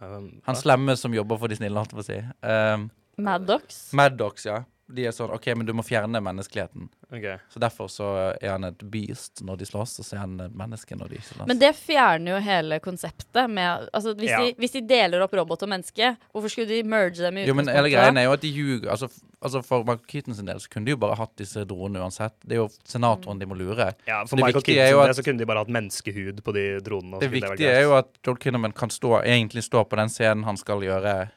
Han 0.00 0.56
slemme 0.56 0.94
som 1.00 1.14
jobber 1.16 1.40
for 1.40 1.48
de 1.50 1.56
snille, 1.58 1.76
holdt 1.80 1.94
jeg 1.94 1.98
på 1.98 2.04
å 2.04 2.08
si. 2.08 2.18
Um, 2.44 2.90
Maddox. 3.24 3.78
Maddox, 3.98 4.44
ja. 4.46 4.60
De 4.90 5.04
er 5.04 5.12
sånn 5.12 5.30
OK, 5.34 5.46
men 5.54 5.66
du 5.68 5.74
må 5.76 5.82
fjerne 5.84 6.20
menneskeligheten. 6.24 6.88
Okay. 7.12 7.36
Så 7.52 7.60
derfor 7.60 7.90
så 7.92 8.06
er 8.40 8.54
han 8.54 8.64
et 8.64 8.78
beast 8.90 9.42
når 9.44 9.58
de 9.60 9.66
slåss, 9.68 9.98
og 10.00 10.06
så 10.06 10.16
er 10.16 10.20
han 10.22 10.38
et 10.40 10.54
menneske 10.56 10.96
når 10.96 11.08
de 11.12 11.18
ikke 11.18 11.28
slåss. 11.34 11.46
Men 11.50 11.58
det 11.60 11.74
fjerner 11.76 12.32
jo 12.32 12.38
hele 12.46 12.78
konseptet 12.80 13.50
med 13.52 13.88
altså 13.92 14.14
hvis, 14.16 14.30
Ja. 14.30 14.40
de, 14.46 14.54
hvis 14.58 14.72
de 14.72 14.80
deler 14.88 15.20
opp 15.24 15.32
robot 15.36 15.62
og 15.62 15.68
menneske, 15.68 16.16
hvorfor 16.32 16.48
skulle 16.48 16.68
de 16.68 16.82
merge 16.88 17.20
dem 17.20 17.36
i 17.36 17.44
jo, 17.46 17.54
men 17.54 17.68
hele 17.68 17.90
greia 17.92 18.08
er 18.16 18.24
jo 18.24 18.32
at 18.32 18.40
de 18.40 18.48
ljuger. 18.52 18.88
Altså, 18.90 19.10
altså 19.44 19.62
For 19.64 19.84
Michael 19.84 20.06
Keaton 20.08 20.34
sin 20.34 20.46
del 20.46 20.56
så 20.64 20.68
kunne 20.72 20.84
de 20.88 20.96
jo 20.96 20.96
bare 21.04 21.16
hatt 21.20 21.36
disse 21.36 21.64
dronene 21.68 22.00
uansett. 22.00 22.32
Det 22.44 22.56
er 22.56 22.62
jo 22.64 22.68
senatoren 22.84 23.38
de 23.38 23.46
må 23.46 23.54
lure. 23.60 23.92
Ja, 24.08 24.24
for 24.24 24.36
Det 24.36 24.44
Michael 24.44 24.62
er 24.64 24.68
Keaton 24.72 25.02
det, 25.04 25.10
at- 25.10 25.16
så 25.16 25.24
kunne 25.24 25.38
de 25.38 25.46
bare 25.46 25.58
hatt 25.64 25.68
menneskehud 25.68 26.40
på 26.42 26.52
de 26.54 26.80
dronene. 26.80 27.14
og 27.14 27.20
Det 27.20 27.30
viktige 27.30 27.56
det 27.58 27.74
er 27.76 27.82
jo 27.82 27.94
at 27.96 28.08
Joel 28.24 28.38
Kinnaman 28.38 28.72
kan 28.72 28.88
stå, 28.88 29.22
egentlig 29.22 29.62
stå 29.68 29.84
på 29.88 29.96
den 29.96 30.08
scenen 30.08 30.44
han 30.44 30.56
skal 30.56 30.80
gjøre 30.80 31.30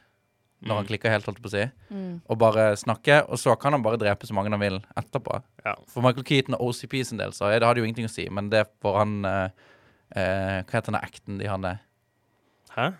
når 0.61 0.75
han 0.75 0.85
Mm. 0.85 0.87
klikker 0.89 1.09
helt, 1.09 1.25
holdt 1.25 1.41
på 1.41 1.49
å 1.49 1.51
si, 1.51 1.71
Mm. 1.91 2.21
og 2.29 2.37
bare 2.37 2.75
snakke, 2.77 3.23
og 3.29 3.37
så 3.37 3.55
kan 3.59 3.73
han 3.73 3.81
bare 3.83 3.97
drepe 3.97 4.27
så 4.27 4.33
mange 4.33 4.49
han 4.51 4.59
vil 4.59 4.79
etterpå. 4.97 5.41
Ja. 5.65 5.73
For 5.87 6.01
Michael 6.01 6.23
Keaton 6.23 6.53
og 6.55 6.61
OCP 6.69 7.03
sin 7.03 7.17
del 7.17 7.31
så 7.31 7.45
er 7.49 7.59
det 7.59 7.67
hadde 7.67 7.77
jo 7.81 7.85
ingenting 7.85 8.05
å 8.05 8.09
si, 8.13 8.27
men 8.29 8.49
det 8.49 8.67
får 8.81 8.97
han 8.97 9.25
eh, 9.25 9.49
eh, 10.15 10.63
Hva 10.63 10.71
heter 10.71 10.91
den 10.91 11.01
acten 11.01 11.37
de 11.39 11.45
hadde? 11.47 11.79
Hæ? 12.77 12.93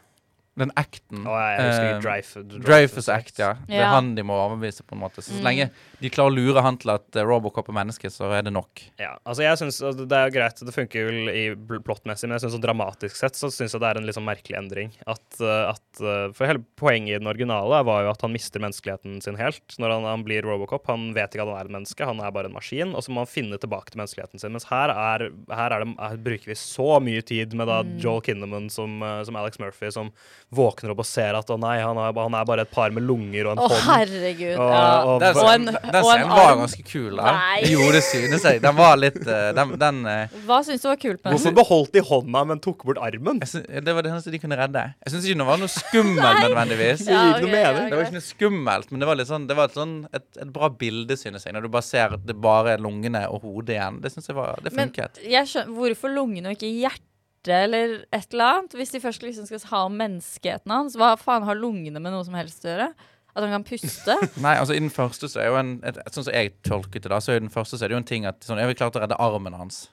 Den 0.59 0.71
acten. 0.75 1.21
Oh, 1.23 1.31
jeg 1.39 1.61
husker 1.63 1.85
eh, 1.87 1.99
Dreyfus, 2.03 2.47
Dreyfus 2.65 3.07
Act, 3.09 3.37
ja. 3.39 3.53
Det 3.69 3.77
er 3.79 3.87
han 3.87 4.09
de 4.17 4.23
må 4.27 4.35
overbevise, 4.35 4.83
på 4.83 4.97
en 4.97 4.99
måte. 4.99 5.21
Så, 5.23 5.31
så 5.31 5.39
Mm. 5.39 5.45
lenge 5.47 5.69
de 6.01 6.09
klarer 6.11 6.33
å 6.33 6.35
lure 6.35 6.61
han 6.65 6.75
til 6.77 6.91
at 6.91 7.15
eh, 7.15 7.23
Robocop 7.23 7.69
er 7.71 7.77
menneske, 7.77 8.09
så 8.11 8.27
er 8.35 8.43
det 8.43 8.51
nok. 8.51 8.81
Ja, 8.99 9.13
altså 9.23 9.45
jeg 9.45 9.57
synes, 9.61 9.77
altså, 9.81 10.03
Det 10.11 10.17
er 10.19 10.33
greit, 10.35 10.59
det 10.59 10.73
funker 10.75 11.07
vel 11.07 11.29
i 11.31 11.43
plottmessig, 11.55 12.27
men 12.27 12.35
jeg 12.35 12.43
synes 12.43 12.57
så 12.57 12.61
dramatisk 12.65 13.15
sett 13.15 13.39
så 13.39 13.47
synes 13.49 13.71
jeg 13.71 13.79
det 13.79 13.87
er 13.93 13.99
en 14.01 14.05
litt 14.09 14.17
sånn 14.19 14.27
merkelig 14.27 14.57
endring. 14.59 14.91
At, 15.07 15.23
uh, 15.39 15.71
at 15.71 16.01
For 16.35 16.45
hele 16.49 16.65
poenget 16.75 17.15
i 17.15 17.19
den 17.23 17.31
originale 17.31 17.79
var 17.87 18.03
jo 18.03 18.11
at 18.11 18.21
han 18.27 18.33
mister 18.35 18.59
menneskeligheten 18.59 19.21
sin 19.23 19.39
helt 19.39 19.77
når 19.79 19.95
han, 19.95 20.03
han 20.09 20.23
blir 20.27 20.43
Robocop. 20.43 20.83
Han 20.91 21.13
vet 21.15 21.31
ikke 21.31 21.45
at 21.47 21.53
han 21.53 21.61
er 21.61 21.69
et 21.71 21.75
menneske, 21.79 22.05
han 22.05 22.19
er 22.19 22.31
bare 22.35 22.51
en 22.51 22.57
maskin, 22.59 22.91
og 22.95 23.03
så 23.07 23.15
må 23.15 23.23
han 23.23 23.31
finne 23.31 23.57
tilbake 23.61 23.91
til 23.95 24.01
menneskeligheten 24.03 24.43
sin. 24.43 24.51
Mens 24.51 24.67
her, 24.67 24.91
er, 24.91 25.29
her, 25.47 25.71
er 25.79 25.85
det, 25.87 25.95
her 26.01 26.19
bruker 26.27 26.51
vi 26.51 26.59
så 26.59 26.99
mye 26.99 27.23
tid 27.23 27.55
med 27.55 27.71
da 27.71 27.79
Mm. 27.81 27.95
Joel 28.03 28.21
Kinnaman 28.21 28.67
som, 28.69 28.99
som 29.25 29.35
Alex 29.39 29.57
Murphy, 29.57 29.89
som 29.91 30.11
våkner 30.51 30.91
opp 30.91 30.99
og 30.99 31.07
ser 31.07 31.37
at 31.39 31.47
å 31.47 31.55
nei, 31.59 31.77
han 31.79 31.95
er, 31.95 32.11
han 32.17 32.33
er 32.35 32.45
bare 32.49 32.65
et 32.65 32.71
par 32.71 32.91
med 32.91 33.05
lunger 33.07 33.47
og 33.47 33.53
en 33.53 33.61
Å, 33.63 33.67
herregud. 33.85 34.57
Og- 34.59 34.71
ja. 34.73 34.87
og- 35.03 35.21
Og 35.21 35.23
en- 35.23 35.35
scenen, 35.37 35.77
den 35.91 36.03
scenen 36.03 36.29
var 36.29 36.55
ganske 36.59 36.83
kul. 36.91 37.15
da 37.15 37.31
Nei. 37.37 37.61
Jo, 37.71 37.85
det 37.91 38.03
synes 38.03 38.43
jeg. 38.43 38.61
Den 38.61 38.75
var 38.75 38.97
litt 38.97 39.15
eh, 39.27 39.51
Den, 39.55 39.77
den 39.79 40.05
eh, 40.05 40.27
Hva 40.45 40.59
syns 40.67 40.81
du 40.83 40.89
var 40.89 40.97
kult 40.97 41.23
med 41.23 41.33
Hvorfor 41.33 41.51
den? 41.51 41.55
beholdt 41.55 41.91
de 41.93 42.01
hånda, 42.01 42.45
men 42.47 42.59
tok 42.59 42.83
bort 42.83 42.97
armen? 42.99 43.39
jeg 43.39 43.47
synes, 43.47 43.67
Det 43.85 43.95
var 43.95 44.01
det 44.03 44.11
eneste 44.11 44.31
de 44.31 44.39
kunne 44.39 44.57
redde. 44.59 44.83
Jeg 45.05 45.13
syns 45.13 45.25
ikke 45.29 45.37
det 45.37 45.47
var 45.47 45.57
noe 45.63 45.71
skummelt 45.71 46.41
nødvendigvis. 46.45 47.05
Ja, 47.07 47.21
okay, 47.37 47.47
ja, 47.47 47.71
okay. 47.71 47.89
Det 47.89 47.97
var 47.97 48.05
ikke 48.05 48.17
noe 48.19 48.27
skummelt, 48.27 48.91
men 48.91 48.99
det 48.99 49.07
var 49.07 49.15
litt 49.15 49.27
sånn 49.31 49.47
Det 49.47 49.55
var 49.55 49.65
et, 49.71 49.73
sånn, 49.79 49.95
et, 50.13 50.27
et 50.41 50.51
bra 50.51 50.69
bilde, 50.69 51.15
synes 51.17 51.43
jeg. 51.45 51.53
Når 51.53 51.61
du 51.61 51.69
bare 51.69 51.87
ser 51.87 52.13
at 52.19 52.25
det 52.27 52.35
bare 52.41 52.75
er 52.75 52.77
lungene 52.83 53.23
og 53.31 53.41
hodet 53.47 53.77
igjen. 53.77 54.01
Det 54.01 54.11
synes 54.11 54.27
jeg 54.27 54.35
var 54.35 54.59
Det 54.63 54.73
Men 54.73 54.91
jeg 54.91 55.47
skjønner, 55.47 55.71
hvorfor 55.79 56.11
lungene 56.13 56.51
og 56.51 56.57
ikke 56.59 56.71
hjertet 56.75 57.07
eller 57.49 58.05
et 58.13 58.33
eller 58.33 58.45
annet? 58.45 58.75
Hvis 58.77 58.93
de 58.93 59.01
først 59.01 59.23
liksom 59.25 59.47
skal 59.49 59.63
ha 59.71 59.85
om 59.87 59.95
menneskeheten 59.97 60.73
hans, 60.73 60.97
hva 60.99 61.15
faen 61.17 61.47
har 61.47 61.57
lungene 61.57 61.99
med 61.99 62.13
noe 62.13 62.25
som 62.27 62.37
helst 62.37 62.65
å 62.65 62.71
gjøre? 62.73 62.91
At 63.31 63.45
han 63.45 63.53
kan 63.55 63.63
puste? 63.63 64.17
Nei, 64.45 64.57
altså 64.59 64.75
i 64.75 64.81
den 64.81 64.91
første 64.91 65.29
så 65.31 65.39
er 65.39 65.51
jo 65.51 65.57
en 65.61 65.73
et, 65.87 65.97
et, 65.97 66.13
Sånn 66.13 66.27
som 66.27 66.35
jeg 66.35 66.51
tolket 66.67 67.05
det, 67.05 67.11
da, 67.13 67.21
så 67.23 67.33
er 67.33 67.39
i 67.39 67.45
den 67.45 67.53
første 67.53 67.79
så 67.79 67.85
er 67.85 67.91
det 67.91 67.95
jo 67.95 68.01
en 68.03 68.07
ting 68.11 68.27
at 68.27 68.43
sånn, 68.43 68.59
Jeg 68.59 68.73
vil 68.73 68.79
klart 68.81 68.99
å 68.99 69.03
redde 69.03 69.19
armen 69.23 69.55
hans. 69.55 69.85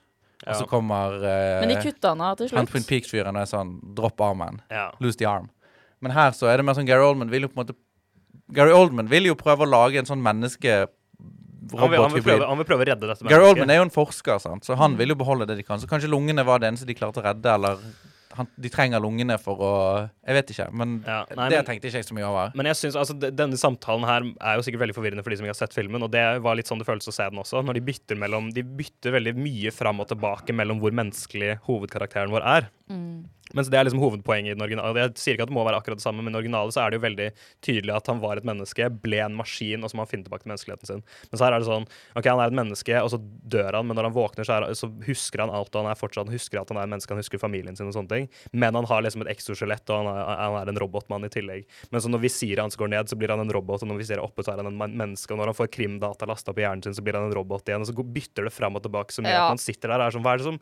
Og 0.46 0.54
så 0.54 0.66
kommer 0.70 1.16
eh, 1.26 1.58
Men 1.62 1.72
de 1.72 1.78
kutta 1.82 2.12
han 2.12 2.22
av 2.22 2.38
til 2.38 2.50
han 2.54 2.66
Twin 2.68 2.82
slutt. 2.82 2.90
Peaks-fyren 2.90 3.38
og 3.38 3.42
er 3.42 3.50
sånn 3.50 3.72
Dropp 3.96 4.22
armen. 4.22 4.60
Ja. 4.70 4.88
Lose 5.02 5.18
the 5.18 5.26
arm. 5.26 5.48
Men 6.02 6.14
her 6.14 6.34
så 6.36 6.50
er 6.50 6.58
det 6.58 6.66
mer 6.66 6.76
sånn 6.78 6.86
Gary 6.86 7.02
Oldman 7.02 7.30
vil 7.32 7.46
jo 7.46 7.50
på 7.50 7.58
en 7.58 7.64
måte 7.64 7.78
Gary 8.54 8.72
Oldman 8.72 9.10
vil 9.10 9.28
jo 9.28 9.36
prøve 9.38 9.66
å 9.66 9.70
lage 9.70 10.00
en 10.00 10.08
sånn 10.08 10.22
Han 11.76 11.90
vil, 11.90 12.00
han, 12.00 12.12
vil 12.14 12.22
prøve, 12.24 12.46
han 12.48 12.60
vil 12.60 12.68
prøve 12.68 12.84
å 12.84 12.88
redde 12.92 13.08
dette 13.10 13.28
Gary 13.28 13.44
Oldman 13.48 13.70
er 13.74 13.80
jo 13.82 13.86
en 13.88 13.94
forsker, 13.94 14.38
sant? 14.40 14.64
så 14.64 14.76
han 14.78 14.96
vil 14.96 15.12
jo 15.12 15.18
beholde 15.20 15.48
det 15.50 15.58
de 15.60 15.66
kan. 15.66 15.80
Så 15.82 15.90
kanskje 15.90 16.08
lungene 16.10 16.44
var 16.46 16.62
det 16.62 16.70
eneste 16.72 16.88
de 16.88 16.96
klarte 16.98 17.20
å 17.20 17.26
redde, 17.26 17.54
eller 17.58 17.82
han, 18.38 18.46
de 18.54 18.70
trenger 18.70 19.02
lungene 19.02 19.34
for 19.42 19.58
å 19.58 19.70
Jeg 20.22 20.36
vet 20.36 20.50
ikke, 20.54 20.66
men 20.72 20.92
Ja, 21.06 21.24
nei, 21.34 21.48
det 21.50 21.58
men- 21.58 21.66
tenkte 21.66 21.88
ikke 21.90 21.98
jeg 21.98 22.06
så 22.06 22.14
mye 22.14 22.28
over. 22.28 22.52
Men 22.54 22.66
jeg 22.70 22.78
synes, 22.78 22.96
altså, 23.00 23.16
denne 23.18 23.58
samtalen 23.58 24.06
her 24.06 24.22
er 24.40 24.60
jo 24.60 24.62
sikkert 24.66 24.84
veldig 24.84 24.94
forvirrende 24.94 25.24
for 25.26 25.30
de 25.34 25.38
som 25.40 25.46
ikke 25.48 25.56
har 25.56 25.62
sett 25.66 25.74
filmen. 25.74 26.02
Og 26.06 26.10
det 26.12 26.22
var 26.44 26.54
litt 26.54 26.70
sånn 26.70 26.78
det 26.78 26.86
føltes 26.86 27.10
å 27.10 27.16
se 27.16 27.26
den 27.28 27.40
også. 27.42 27.64
Når 27.66 27.74
de 27.80 27.84
bytter 27.88 28.20
mellom 28.20 28.52
De 28.54 28.62
bytter 28.62 29.16
veldig 29.16 29.34
mye 29.34 29.72
fram 29.74 29.98
og 30.00 30.08
tilbake 30.12 30.54
mellom 30.54 30.78
hvor 30.78 30.94
menneskelig 30.94 31.58
hovedkarakteren 31.66 32.30
vår 32.30 32.46
er. 32.46 32.70
Mens 33.56 33.70
det 33.72 33.78
er 33.78 33.86
liksom 33.88 34.00
hovedpoenget 34.02 34.52
i 34.52 34.56
den 34.56 34.64
originale. 34.64 35.04
Jeg 35.06 35.14
sier 35.20 35.36
ikke 35.36 35.46
at 35.46 35.52
det 35.52 35.56
må 35.56 35.64
være 35.64 35.78
akkurat 35.80 36.00
det 36.00 36.04
samme, 36.04 36.22
men 36.22 36.32
i 36.32 36.36
den 36.36 36.40
originale 36.42 36.72
så 36.74 36.82
er 36.84 36.90
det 36.92 36.98
jo 36.98 37.04
veldig 37.06 37.28
tydelig 37.64 37.94
at 37.96 38.10
han 38.12 38.20
var 38.20 38.36
et 38.40 38.44
menneske, 38.48 38.88
ble 39.04 39.20
en 39.24 39.36
maskin, 39.38 39.82
og 39.84 39.90
så 39.92 39.96
må 39.98 40.04
han 40.04 40.10
finne 40.10 40.26
tilbake 40.28 40.44
til 40.44 40.52
menneskeligheten 40.52 40.90
sin. 40.90 41.02
Men 41.30 41.40
så 41.40 41.46
her 41.46 41.56
er 41.56 41.64
det 41.64 41.68
sånn 41.70 41.86
OK, 42.18 42.28
han 42.28 42.42
er 42.42 42.52
et 42.52 42.58
menneske, 42.58 42.98
og 43.02 43.10
så 43.14 43.20
dør 43.54 43.78
han, 43.80 43.88
men 43.88 43.96
når 43.98 44.08
han 44.10 44.16
våkner, 44.18 44.44
så, 44.48 44.58
er, 44.60 44.74
så 44.78 44.90
husker 45.06 45.44
han 45.44 45.52
alt, 45.54 45.72
og 45.74 45.84
han 45.84 45.90
er 45.92 45.98
fortsatt 46.00 46.26
han 46.28 46.34
husker 46.34 46.60
at 46.60 46.68
han 46.72 46.80
er 46.80 46.88
et 46.88 46.92
menneske, 46.92 47.14
han 47.14 47.22
husker 47.22 47.40
familien 47.40 47.76
sin 47.78 47.88
og 47.88 47.94
sånne 47.96 48.10
ting. 48.12 48.28
Men 48.52 48.74
han 48.76 48.88
har 48.90 49.04
liksom 49.06 49.22
et 49.24 49.32
exoskjelett, 49.32 49.86
og 49.88 50.02
han 50.02 50.10
er, 50.12 50.22
han 50.42 50.58
er 50.60 50.72
en 50.74 50.80
robotmann 50.82 51.24
i 51.24 51.32
tillegg. 51.32 51.64
Men 51.94 52.02
så 52.04 52.10
når 52.12 52.24
visiret 52.26 52.60
hans 52.64 52.76
går 52.76 52.90
ned, 52.92 53.08
så 53.08 53.16
blir 53.16 53.32
han 53.32 53.40
en 53.44 53.52
robot, 53.54 53.82
og 53.84 53.88
når 53.92 54.00
visiret 54.02 54.18
er 54.20 54.26
oppe, 54.26 54.44
så 54.44 54.52
er 54.52 54.62
han 54.62 54.68
en 54.72 54.76
menneske. 54.98 55.32
Og 55.32 55.40
når 55.40 55.52
han 55.52 55.58
får 55.60 55.70
krimdata 55.78 56.28
lasta 56.28 56.52
på 56.52 56.64
hjernen 56.64 56.82
sin, 56.84 56.96
så 56.98 57.04
blir 57.06 57.16
han 57.16 57.28
en 57.30 57.36
robot 57.38 57.68
igjen. 57.70 57.84
Og 57.86 57.90
så 57.90 57.94
bytter 58.18 58.48
det 58.48 58.52
fram 58.54 58.76
og 58.78 58.84
tilbake 58.84 59.14
så 59.14 59.22
mye 59.24 59.32
Ja. 59.32 59.44
at 59.46 59.54
han 59.54 59.62
sitter 59.62 59.88
der 59.92 60.00
og 60.02 60.06
er 60.08 60.16
sånn 60.16 60.24
Hva 60.26 60.32
er 60.34 60.40
det 60.42 60.48
som 60.48 60.58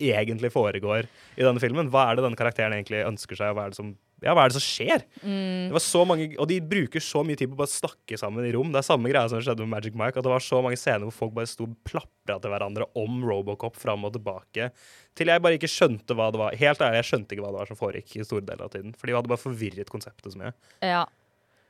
egentlig 0.00 0.52
foregår 0.54 1.08
i 1.36 1.44
denne 1.44 1.62
filmen? 1.62 1.90
Hva 1.92 2.08
er 2.08 2.18
det 2.18 2.24
denne 2.26 2.38
karakteren 2.38 2.76
egentlig 2.76 3.04
ønsker 3.06 3.38
seg, 3.38 3.52
og 3.52 3.58
hva 3.58 3.66
er 3.68 3.74
det 3.74 3.80
som 3.80 3.92
ja, 4.20 4.34
hva 4.36 4.44
er 4.44 4.52
det 4.52 4.58
som 4.58 4.64
skjer? 4.64 5.04
Det 5.24 5.72
var 5.72 5.80
så 5.80 6.02
mange, 6.04 6.26
Og 6.36 6.48
de 6.50 6.58
bruker 6.60 7.00
så 7.00 7.22
mye 7.24 7.38
tid 7.40 7.48
på 7.48 7.56
å 7.56 7.60
bare 7.62 7.72
snakke 7.72 8.18
sammen 8.20 8.44
i 8.44 8.50
rom. 8.52 8.68
Det 8.72 8.82
er 8.82 8.84
samme 8.84 9.08
greia 9.08 9.30
som 9.32 9.40
skjedde 9.40 9.64
med 9.64 9.72
Magic 9.72 9.94
Mike. 9.96 10.20
At 10.20 10.26
det 10.26 10.32
var 10.32 10.44
så 10.44 10.60
mange 10.64 10.76
scener 10.76 11.08
hvor 11.08 11.16
folk 11.16 11.32
bare 11.38 11.48
sto 11.48 11.64
og 11.64 11.78
plapra 11.88 12.36
til 12.36 12.52
hverandre 12.52 12.88
om 13.00 13.22
Robocop 13.24 13.78
fram 13.80 14.04
og 14.04 14.12
tilbake. 14.16 14.68
Til 15.16 15.32
jeg 15.32 15.44
bare 15.44 15.56
ikke 15.56 15.70
skjønte 15.72 16.16
hva 16.18 16.28
det 16.34 16.42
var. 16.42 16.58
Helt 16.60 16.84
ærlig, 16.84 17.00
jeg 17.00 17.08
skjønte 17.14 17.36
ikke 17.36 17.46
hva 17.46 17.54
det 17.54 17.62
var 17.62 17.72
som 17.72 17.80
foregikk 17.80 18.18
i 18.18 18.26
store 18.28 18.44
deler 18.44 18.66
av 18.68 18.74
tiden. 18.74 18.92
For 18.92 19.08
de 19.08 19.16
hadde 19.16 19.32
bare 19.32 19.40
forvirret 19.40 19.92
konseptet 19.92 20.34
så 20.34 20.42
mye. 20.42 20.52
Ja. 20.84 21.06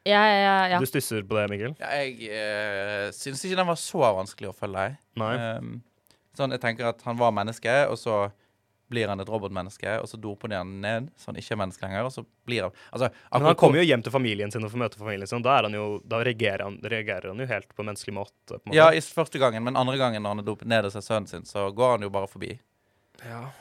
Ja, 0.09 0.21
ja, 0.27 0.57
ja. 0.73 0.81
Du 0.81 0.89
stusser 0.89 1.23
på 1.29 1.37
det, 1.37 1.47
Mikkel? 1.53 1.77
Ja, 1.79 1.93
jeg 2.01 2.33
uh, 2.33 3.11
syns 3.15 3.45
ikke 3.45 3.59
den 3.61 3.69
var 3.69 3.79
så 3.79 4.01
vanskelig 4.17 4.51
å 4.51 4.57
følge. 4.57 4.87
Nei. 5.21 5.33
Um, 5.61 5.75
sånn, 6.37 6.55
jeg 6.55 6.63
tenker 6.63 6.91
at 6.93 7.03
han 7.07 7.19
var 7.21 7.35
menneske, 7.37 7.75
og 7.91 7.99
så 8.01 8.21
blir 8.91 9.07
han 9.07 9.23
et 9.23 9.29
robotmenneske, 9.31 9.93
og 10.03 10.09
så 10.11 10.19
doper 10.19 10.51
de 10.51 10.57
han 10.59 10.71
ned, 10.83 11.11
så 11.19 11.31
han 11.31 11.39
ikke 11.39 11.55
er 11.55 11.61
menneske 11.61 11.85
lenger, 11.85 12.09
og 12.09 12.15
så 12.15 12.25
blir 12.49 12.65
han 12.67 12.73
altså, 12.91 13.11
Men 13.37 13.47
han 13.47 13.59
kommer 13.61 13.79
jo 13.79 13.85
hjem 13.87 14.03
til 14.03 14.15
familien 14.15 14.51
sin 14.51 14.67
og 14.67 14.73
får 14.73 14.83
møte 14.83 14.99
familien 14.99 15.31
sin. 15.31 15.45
Da, 15.47 15.59
er 15.61 15.69
han 15.69 15.77
jo, 15.79 15.85
da 16.11 16.19
reagerer, 16.27 16.65
han, 16.67 16.81
reagerer 16.83 17.31
han 17.31 17.39
jo 17.39 17.47
helt 17.47 17.71
på 17.77 17.87
menneskelig 17.87 18.17
måte. 18.17 18.35
På 18.51 18.59
en 18.59 18.73
måte. 18.73 18.81
Ja, 18.81 18.89
i 18.91 19.05
første 19.05 19.39
gangen, 19.39 19.63
men 19.67 19.79
andre 19.79 19.95
gangen 20.01 20.27
når 20.27 20.35
han 20.35 20.43
er 20.43 20.49
dopet 20.51 20.71
ned 20.71 20.91
og 20.91 20.95
ser 20.97 21.07
sønnen 21.07 21.31
sin, 21.31 21.47
så 21.47 21.69
går 21.71 21.97
han 21.97 22.09
jo 22.09 22.11
bare 22.19 22.31
forbi. 22.31 22.57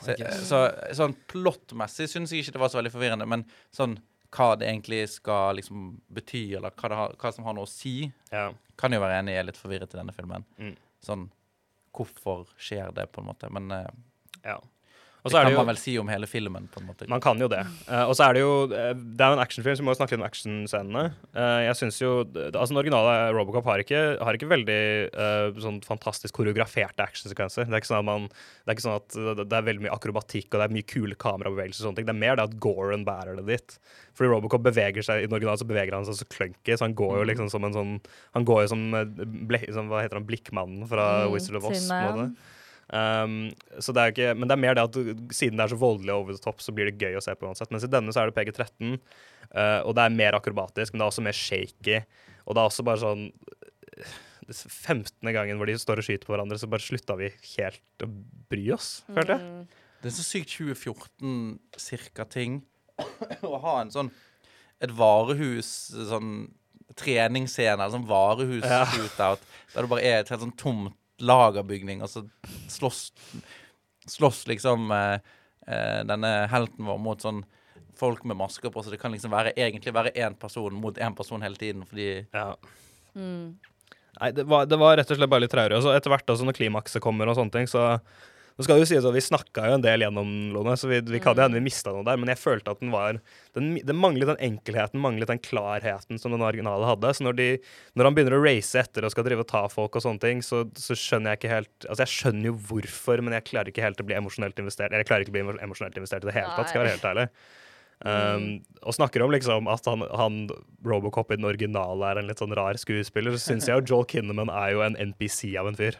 Så, 0.01 0.15
så 0.47 0.59
sånn 0.97 1.13
plottmessig 1.29 2.09
syns 2.09 2.33
jeg 2.33 2.45
ikke 2.45 2.55
det 2.57 2.63
var 2.63 2.73
så 2.73 2.79
veldig 2.79 2.95
forvirrende, 2.95 3.29
men 3.29 3.45
sånn 3.75 3.99
hva 4.33 4.53
det 4.57 4.67
egentlig 4.69 5.03
skal 5.09 5.57
liksom 5.57 5.91
bety, 6.13 6.43
eller 6.57 6.73
hva, 6.77 6.89
det 6.89 6.97
har, 6.99 7.15
hva 7.21 7.31
som 7.33 7.45
har 7.47 7.55
noe 7.57 7.65
å 7.65 7.69
si, 7.69 8.11
Ja. 8.33 8.49
kan 8.77 8.93
jo 8.93 9.01
være 9.01 9.21
enig 9.21 9.33
i 9.33 9.39
er 9.41 9.47
litt 9.47 9.57
forvirret 9.57 9.93
i 9.93 9.97
denne 9.97 10.13
filmen. 10.15 10.45
Mm. 10.61 10.75
Sånn 11.05 11.29
hvorfor 11.99 12.47
skjer 12.57 12.93
det, 12.95 13.09
på 13.11 13.21
en 13.21 13.27
måte. 13.27 13.49
Men 13.51 13.71
eh, 13.75 13.89
ja. 14.43 14.59
Det 15.23 15.31
kan 15.35 15.45
det 15.49 15.51
jo 15.51 15.57
man 15.59 15.67
vel 15.67 15.77
si 15.81 15.93
om 15.99 16.07
hele 16.07 16.27
filmen, 16.31 16.67
på 16.71 16.79
en 16.79 16.85
måte. 16.87 17.07
Man 17.11 17.19
kan 17.19 17.37
jo 17.37 17.47
det. 17.51 17.59
Uh, 17.89 18.05
og 18.07 18.13
så 18.15 18.29
er 18.29 18.33
det 18.37 18.41
jo 18.45 18.51
eh, 18.71 18.93
Det 18.95 19.19
er 19.25 19.33
jo 19.33 19.35
en 19.35 19.43
actionfilm, 19.43 19.75
så 19.75 19.83
vi 19.83 19.87
må 19.89 19.91
jo 19.91 19.99
snakke 19.99 20.15
litt 20.15 20.21
om 20.21 20.27
actionscenene. 20.29 21.03
Uh, 21.35 21.59
jeg 21.67 21.75
synes 21.75 21.97
jo 21.99 22.11
Altså 22.23 22.69
Den 22.71 22.79
originale 22.79 23.15
Robocop 23.35 23.65
har 23.67 23.83
ikke, 23.83 23.99
har 24.23 24.37
ikke 24.37 24.47
veldig 24.47 24.77
uh, 25.11 25.59
sånn 25.59 25.81
fantastisk 25.83 26.33
koreograferte 26.39 27.03
actionsekvenser. 27.03 27.67
Det 27.67 27.75
er 27.75 27.83
ikke 27.83 27.91
sånn 27.91 27.99
at 27.99 28.07
man 28.07 28.29
Det 28.31 28.71
er 28.71 28.77
ikke 28.77 28.85
sånn 28.87 28.95
at 29.01 29.19
det- 29.43 29.57
er 29.59 29.67
veldig 29.67 29.83
mye 29.89 29.95
akrobatikk 29.97 30.53
og 30.53 30.61
det 30.61 30.65
er 30.69 30.75
mye 30.77 30.87
kule 30.87 31.15
kamerabevegelser. 31.19 31.83
og 31.83 31.89
sånne 31.89 31.95
ting 31.99 32.07
Det 32.07 32.15
er 32.15 32.21
mer 32.23 32.35
det 32.39 32.45
at 32.47 32.59
Goran 32.63 33.03
bærer 33.03 33.35
det 33.41 33.45
dit. 33.51 33.79
Fordi 34.15 34.29
Robocop 34.31 34.63
beveger 34.63 35.03
seg 35.03 35.23
I 35.23 35.27
den 35.27 35.35
originale 35.35 35.59
så 35.59 35.67
beveger 35.67 35.93
han 35.99 36.05
seg 36.07 36.15
så 36.15 36.29
clunky, 36.31 36.77
så 36.79 36.87
han 36.87 36.95
går 36.95 37.17
jo 37.19 37.27
liksom 37.33 37.49
som 37.51 37.63
en 37.67 37.73
sånn 37.75 37.99
Han 38.37 38.45
går 38.47 38.63
jo 38.63 38.67
som, 38.71 38.87
ble, 39.51 39.59
som 39.73 39.89
Hva 39.91 40.01
heter 40.05 40.15
han? 40.21 40.27
Blikkmannen 40.29 40.87
fra 40.87 41.09
Mm, 41.27 41.33
Wizard 41.33 41.57
of 41.59 41.65
Oz. 41.67 41.89
På 41.89 41.95
en 41.95 42.15
måte. 42.29 42.55
Um, 42.89 43.51
så 43.77 43.93
det 43.93 44.01
er 44.01 44.13
ikke, 44.13 44.29
men 44.33 44.49
det 44.49 44.55
er 44.55 44.61
mer 44.63 44.77
det 44.77 44.85
at 44.87 44.95
siden 45.35 45.59
det 45.59 45.65
er 45.67 45.73
så 45.73 45.77
voldelig 45.79 46.13
over 46.15 46.33
the 46.33 46.41
top, 46.41 46.63
så 46.63 46.73
blir 46.73 46.89
det 46.89 46.97
gøy 47.01 47.19
å 47.19 47.21
se 47.23 47.35
på 47.37 47.45
uansett. 47.45 47.69
Mens 47.73 47.85
i 47.85 47.91
denne 47.91 48.15
så 48.15 48.23
er 48.23 48.31
det 48.31 48.37
PG-13, 48.39 48.95
uh, 48.95 49.81
og 49.83 49.93
det 49.97 50.05
er 50.05 50.17
mer 50.17 50.37
akrobatisk, 50.39 50.93
men 50.93 51.03
det 51.03 51.05
er 51.05 51.13
også 51.13 51.25
mer 51.27 51.37
shaky. 51.37 51.99
Og 52.47 52.57
det 52.57 52.63
er 52.63 52.71
også 52.71 52.87
bare 52.87 53.03
sånn 53.03 53.27
uh, 53.29 54.17
det 54.49 54.57
15. 54.57 55.33
gangen 55.33 55.59
hvor 55.59 55.69
de 55.69 55.77
står 55.77 56.01
og 56.01 56.07
skyter 56.07 56.25
på 56.25 56.33
hverandre, 56.33 56.57
så 56.57 56.69
bare 56.71 56.85
slutta 56.85 57.17
vi 57.19 57.29
helt 57.53 58.05
å 58.05 58.09
bry 58.49 58.65
oss, 58.73 58.89
følte 59.09 59.37
jeg. 59.37 59.45
Mm. 59.45 59.85
Det 59.99 60.09
er 60.09 60.15
så 60.15 60.25
sykt 60.25 60.55
2014-cirka 60.55 62.25
ting 62.31 62.61
å 63.45 63.59
ha 63.59 63.81
en 63.83 63.93
sånn 63.93 64.09
Et 64.79 64.91
varehus, 64.95 65.69
sånn 66.07 66.47
treningsscene, 66.99 67.75
eller 67.75 67.91
sånn 67.91 68.07
varehus-shootout, 68.07 69.41
der 69.73 69.83
du 69.83 69.91
bare 69.91 70.05
er 70.07 70.21
et 70.21 70.31
helt 70.31 70.45
sånn 70.45 70.55
tomt 70.55 70.95
lagerbygning, 71.21 72.03
og 72.03 72.11
så 72.11 72.25
slåss 72.71 73.09
Slåss 74.09 74.47
liksom 74.49 74.87
eh, 74.95 75.19
eh, 75.69 75.99
denne 76.09 76.29
helten 76.49 76.87
vår 76.87 76.97
mot 76.97 77.21
sånn 77.21 77.43
folk 77.99 78.23
med 78.25 78.39
masker 78.39 78.71
på, 78.73 78.81
så 78.81 78.89
det 78.89 78.97
kan 78.97 79.13
liksom 79.13 79.29
være, 79.29 79.51
egentlig 79.59 79.93
være 79.93 80.15
én 80.17 80.33
person 80.39 80.73
mot 80.73 80.97
én 80.97 81.13
person 81.13 81.43
hele 81.45 81.59
tiden, 81.59 81.85
fordi 81.85 82.25
Ja. 82.33 82.55
Mm. 83.13 83.59
Nei, 84.19 84.31
det 84.35 84.43
var, 84.49 84.65
det 84.65 84.79
var 84.79 84.97
rett 84.97 85.11
og 85.11 85.19
slett 85.19 85.31
bare 85.31 85.45
litt 85.45 85.53
traurig. 85.53 85.77
Og 85.77 85.85
så 85.85 85.93
etter 85.95 86.11
hvert, 86.11 86.27
altså, 86.27 86.47
når 86.47 86.57
klimakset 86.57 87.03
kommer 87.03 87.29
og 87.29 87.37
sånne 87.37 87.53
ting, 87.53 87.69
så 87.69 87.85
nå 88.59 88.65
skal 88.65 88.75
det 88.75 88.83
jo 88.83 88.87
sies 88.89 89.05
at 89.07 89.15
Vi 89.15 89.21
snakka 89.23 89.69
jo 89.69 89.75
en 89.77 89.83
del 89.85 90.03
gjennom 90.03 90.31
lånet, 90.51 90.81
så 90.81 90.89
vi, 90.91 90.97
vi 91.07 91.21
kan 91.23 91.37
jo 91.37 91.45
hende 91.45 91.55
vi 91.55 91.63
mista 91.63 91.93
noe 91.95 92.03
der. 92.03 92.17
Men 92.19 92.27
jeg 92.33 92.41
følte 92.41 92.73
at 92.73 92.81
den 92.83 92.91
var 92.91 93.21
den, 93.55 93.69
Den 93.87 93.95
manglet 93.95 94.27
den 94.33 94.41
enkelheten, 94.49 94.99
manglet 94.99 95.31
den 95.31 95.39
klarheten 95.39 96.19
som 96.19 96.35
den 96.35 96.43
originale 96.43 96.89
hadde. 96.89 97.13
Så 97.15 97.23
når, 97.23 97.37
de, 97.39 97.47
når 97.95 98.09
han 98.09 98.17
begynner 98.17 98.35
å 98.35 98.41
race 98.43 98.75
etter 98.75 99.07
og 99.07 99.13
skal 99.13 99.23
drive 99.29 99.45
og 99.45 99.51
ta 99.53 99.63
folk 99.71 99.95
og 99.95 100.03
sånne 100.03 100.19
ting, 100.25 100.43
så, 100.43 100.65
så 100.75 100.97
skjønner 100.97 101.37
jeg 101.37 101.41
ikke 101.41 101.53
helt 101.53 101.87
Altså, 101.87 102.03
jeg 102.03 102.15
skjønner 102.17 102.51
jo 102.51 102.57
hvorfor, 102.67 103.23
men 103.23 103.37
jeg 103.37 103.47
klarer 103.47 103.71
ikke 103.71 103.85
helt 103.85 104.03
å 104.03 104.07
bli 104.09 104.19
emosjonelt 104.19 104.59
investert. 104.59 104.91
Eller 104.91 105.05
jeg 105.05 105.11
klarer 105.13 105.23
ikke 105.23 105.31
å 105.31 105.37
bli 105.39 105.63
emosjonelt 105.69 106.03
investert 106.03 106.27
i 106.27 106.31
det 106.31 106.35
hele 106.35 106.51
tatt, 106.57 106.73
skal 106.73 106.81
jeg 106.81 106.85
være 106.89 106.97
helt 106.97 107.09
ærlig. 107.13 107.27
Um, 107.99 108.43
og 108.87 108.95
snakker 108.95 109.23
om 109.23 109.31
liksom 109.31 109.67
at 109.71 109.87
han, 109.87 110.03
han 110.15 110.43
Robocop 110.87 111.31
i 111.31 111.39
den 111.39 111.47
originale 111.47 112.11
er 112.11 112.19
en 112.19 112.29
litt 112.29 112.39
sånn 112.39 112.55
rar 112.55 112.79
skuespiller, 112.79 113.35
så 113.35 113.53
syns 113.53 113.67
jeg 113.67 113.79
jo 113.79 113.95
Joel 113.95 114.07
Kinnaman 114.11 114.51
er 114.51 114.75
jo 114.75 114.83
en 114.83 114.99
NPC 114.99 115.55
av 115.59 115.71
en 115.71 115.79
fyr. 115.79 115.99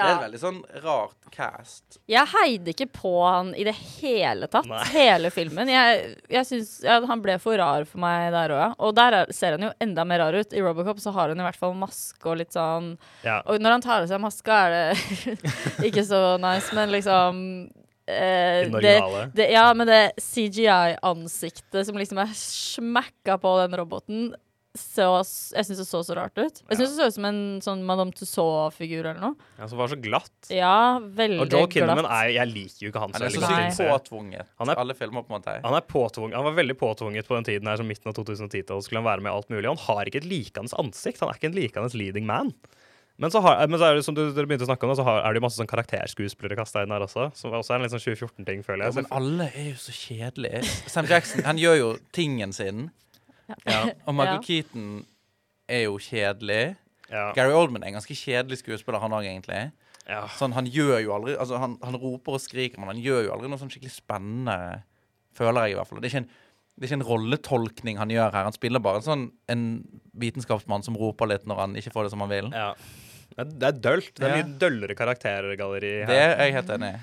Det 0.00 0.10
er 0.10 0.16
et 0.16 0.24
veldig 0.24 0.40
sånn 0.42 0.60
rart 0.84 1.30
cast. 1.34 1.98
Jeg 2.10 2.26
heide 2.32 2.72
ikke 2.74 2.88
på 2.92 3.12
han 3.22 3.52
i 3.54 3.64
det 3.68 3.74
hele 4.00 4.48
tatt. 4.50 4.68
Nei. 4.70 4.82
Hele 4.94 5.30
filmen. 5.34 5.70
Jeg, 5.70 6.14
jeg 6.32 6.48
synes, 6.48 6.72
ja, 6.84 6.98
Han 7.06 7.22
ble 7.24 7.36
for 7.42 7.58
rar 7.60 7.86
for 7.88 8.02
meg 8.02 8.30
der 8.34 8.54
òg, 8.56 8.62
ja. 8.64 8.70
Og 8.82 8.94
der 8.98 9.18
er, 9.20 9.34
ser 9.34 9.56
han 9.56 9.68
jo 9.68 9.72
enda 9.82 10.06
mer 10.08 10.24
rar 10.24 10.38
ut. 10.40 10.54
I 10.56 10.64
Robocop 10.64 11.00
så 11.02 11.12
har 11.16 11.32
han 11.32 11.40
i 11.40 11.46
hvert 11.46 11.60
fall 11.60 11.76
maske 11.78 12.26
og 12.28 12.40
litt 12.40 12.56
sånn 12.56 12.94
Ja. 13.26 13.40
Og 13.46 13.60
når 13.62 13.76
han 13.78 13.84
tar 13.84 14.04
av 14.04 14.10
seg 14.10 14.22
maska, 14.22 14.62
er 14.66 14.74
det 14.74 15.36
ikke 15.90 16.04
så 16.06 16.22
nice, 16.42 16.74
men 16.76 16.92
liksom 16.92 17.40
eh, 18.10 18.68
det, 18.80 18.94
det, 19.34 19.48
ja, 19.54 19.66
men 19.76 19.88
det 19.88 20.02
CGI-ansiktet 20.20 21.86
som 21.86 21.98
liksom 21.98 22.20
er 22.22 22.32
smakka 22.36 23.38
på 23.40 23.56
den 23.62 23.76
roboten 23.80 24.30
så, 24.78 25.02
Jeg 25.56 25.66
syns 25.66 25.78
det 25.80 25.86
så 25.88 26.00
så 26.06 26.14
rart 26.14 26.36
ut. 26.38 26.60
Jeg 26.70 26.78
syns 26.78 26.92
det 26.92 26.98
så 27.00 27.06
ut 27.10 27.14
som 27.16 27.24
en 27.26 27.40
sånn 27.64 27.80
Madame 27.88 28.12
Tussauds-figur 28.14 29.00
eller 29.02 29.18
noe. 29.20 29.34
Ja, 29.58 29.66
som 29.66 29.78
var 29.80 29.88
så 29.90 29.98
glatt. 29.98 30.30
Ja, 30.52 30.98
veldig 31.00 31.40
Og 31.42 31.50
Joel 31.56 31.66
Kinnaman 31.72 32.04
glatt. 32.06 32.22
er 32.22 32.28
Jeg 32.36 32.48
liker 32.52 32.84
jo 32.86 32.90
ikke 32.92 33.02
han 33.02 33.10
så 33.12 33.18
Han 33.18 33.26
er 33.26 33.30
så 33.34 33.40
veldig 33.40 33.58
godt. 33.58 33.74
sykt 33.74 33.90
påtvunget. 33.90 34.46
Han 34.62 34.68
er- 34.70 34.78
Alle 34.84 34.94
filmer, 34.94 35.22
på 35.26 35.34
en 35.34 35.40
måte. 35.42 35.56
Han 35.64 35.74
er 35.74 35.80
påtvunget, 35.80 36.34
han 36.38 36.44
var 36.44 36.54
veldig 36.54 36.78
påtvunget 36.78 37.26
på 37.26 37.34
den 37.34 37.44
tiden 37.50 37.66
her 37.66 37.76
som 37.82 37.88
midten 37.88 38.06
av 38.06 38.14
2010-tallet. 38.14 38.84
Skulle 38.84 39.02
han 39.02 39.10
være 39.10 39.22
med 39.22 39.32
i 39.32 39.36
alt 39.36 39.48
mulig. 39.50 39.66
Han 39.66 39.76
har 39.76 40.04
ikke 40.06 40.22
et 40.22 40.30
likende 40.30 40.70
ansikt. 40.78 41.18
Han 41.20 41.28
er 41.30 41.34
ikke 41.34 41.50
en 41.50 41.58
likende 41.58 41.94
leading 41.98 42.26
man. 42.26 42.54
Men 43.18 43.28
så, 43.30 43.42
har, 43.42 43.66
men 43.68 43.78
så 43.78 43.90
er 43.90 43.94
det 43.96 44.04
som 44.06 44.14
du, 44.14 44.32
dere 44.32 44.46
begynte 44.46 44.64
å 44.64 44.70
snakke 44.70 44.84
om, 44.86 44.94
da, 44.94 44.94
så 44.96 45.04
har, 45.04 45.18
er 45.26 45.34
det 45.34 45.42
jo 45.42 45.44
masse 45.44 45.58
sånn 45.60 45.68
karakterskuespillere 45.68 46.56
kasta 46.56 46.84
inn 46.86 46.90
her 46.94 47.00
også. 47.04 47.26
Som 47.36 47.50
også 47.52 47.74
er 47.74 47.76
en 47.76 47.82
litt 47.82 47.92
sånn 47.92 48.00
2014-ting, 48.06 48.62
føler 48.64 48.86
Ja, 48.86 48.88
jeg. 48.88 48.94
men 48.94 49.06
alle 49.12 49.50
er 49.52 49.66
jo 49.74 49.76
så 49.76 49.92
kjedelige. 49.92 50.62
Sam 50.88 51.04
Jackson 51.10 51.42
han 51.44 51.58
gjør 51.58 51.76
jo 51.76 51.90
tingen 52.16 52.54
sin. 52.54 52.90
Ja. 53.66 53.82
Og 54.06 54.14
Michael 54.14 54.38
Ja. 54.40 54.42
Keaton 54.46 55.06
er 55.68 55.82
jo 55.84 55.98
kjedelig. 55.98 56.76
Ja. 57.10 57.32
Gary 57.34 57.52
Oldman 57.52 57.82
er 57.82 57.88
en 57.92 57.98
ganske 57.98 58.14
kjedelig 58.14 58.58
skuespiller, 58.62 59.00
han 59.02 59.10
òg, 59.12 59.24
egentlig. 59.26 59.72
Ja. 60.08 60.24
Sånn, 60.38 60.52
han 60.56 60.66
gjør 60.66 60.98
jo 61.04 61.12
aldri 61.14 61.36
Altså, 61.38 61.58
han, 61.58 61.76
han 61.82 61.94
roper 62.00 62.34
og 62.38 62.40
skriker, 62.42 62.78
men 62.80 62.88
han 62.94 63.02
gjør 63.02 63.26
jo 63.26 63.32
aldri 63.34 63.48
noe 63.50 63.58
sånn 63.60 63.70
skikkelig 63.70 63.92
spennende. 63.94 64.56
Føler 65.38 65.66
jeg, 65.68 65.74
i 65.74 65.78
hvert 65.78 65.88
fall. 65.90 66.00
Det 66.02 66.08
er 66.10 66.14
ikke 66.14 66.22
en, 66.24 66.30
det 66.80 66.82
er 66.82 66.88
ikke 66.90 66.98
en 67.00 67.06
rolletolkning 67.10 67.98
han 68.00 68.10
gjør 68.10 68.32
her. 68.34 68.44
Han 68.48 68.56
spiller 68.56 68.80
bare 68.82 69.02
en 69.02 69.06
sånn 69.06 69.24
en 69.52 69.64
vitenskapsmann 70.18 70.82
som 70.86 70.96
roper 70.98 71.30
litt 71.30 71.46
når 71.46 71.56
han 71.62 71.76
ikke 71.78 71.92
får 71.94 72.08
det 72.08 72.10
som 72.16 72.20
han 72.26 72.32
vil. 72.32 72.50
ja. 72.54 72.72
Det 73.30 73.62
er- 73.62 73.72
dølt. 73.78 74.14
Det 74.18 74.24
er 74.26 74.36
Ja. 74.36 74.42
mye 74.42 74.58
døllere 74.58 74.94
karaktergalleri 74.98 76.04
Det 76.06 76.10
er 76.18 76.36
jeg 76.36 76.52
helt 76.52 76.68
enig 76.74 76.88
i. 76.96 76.98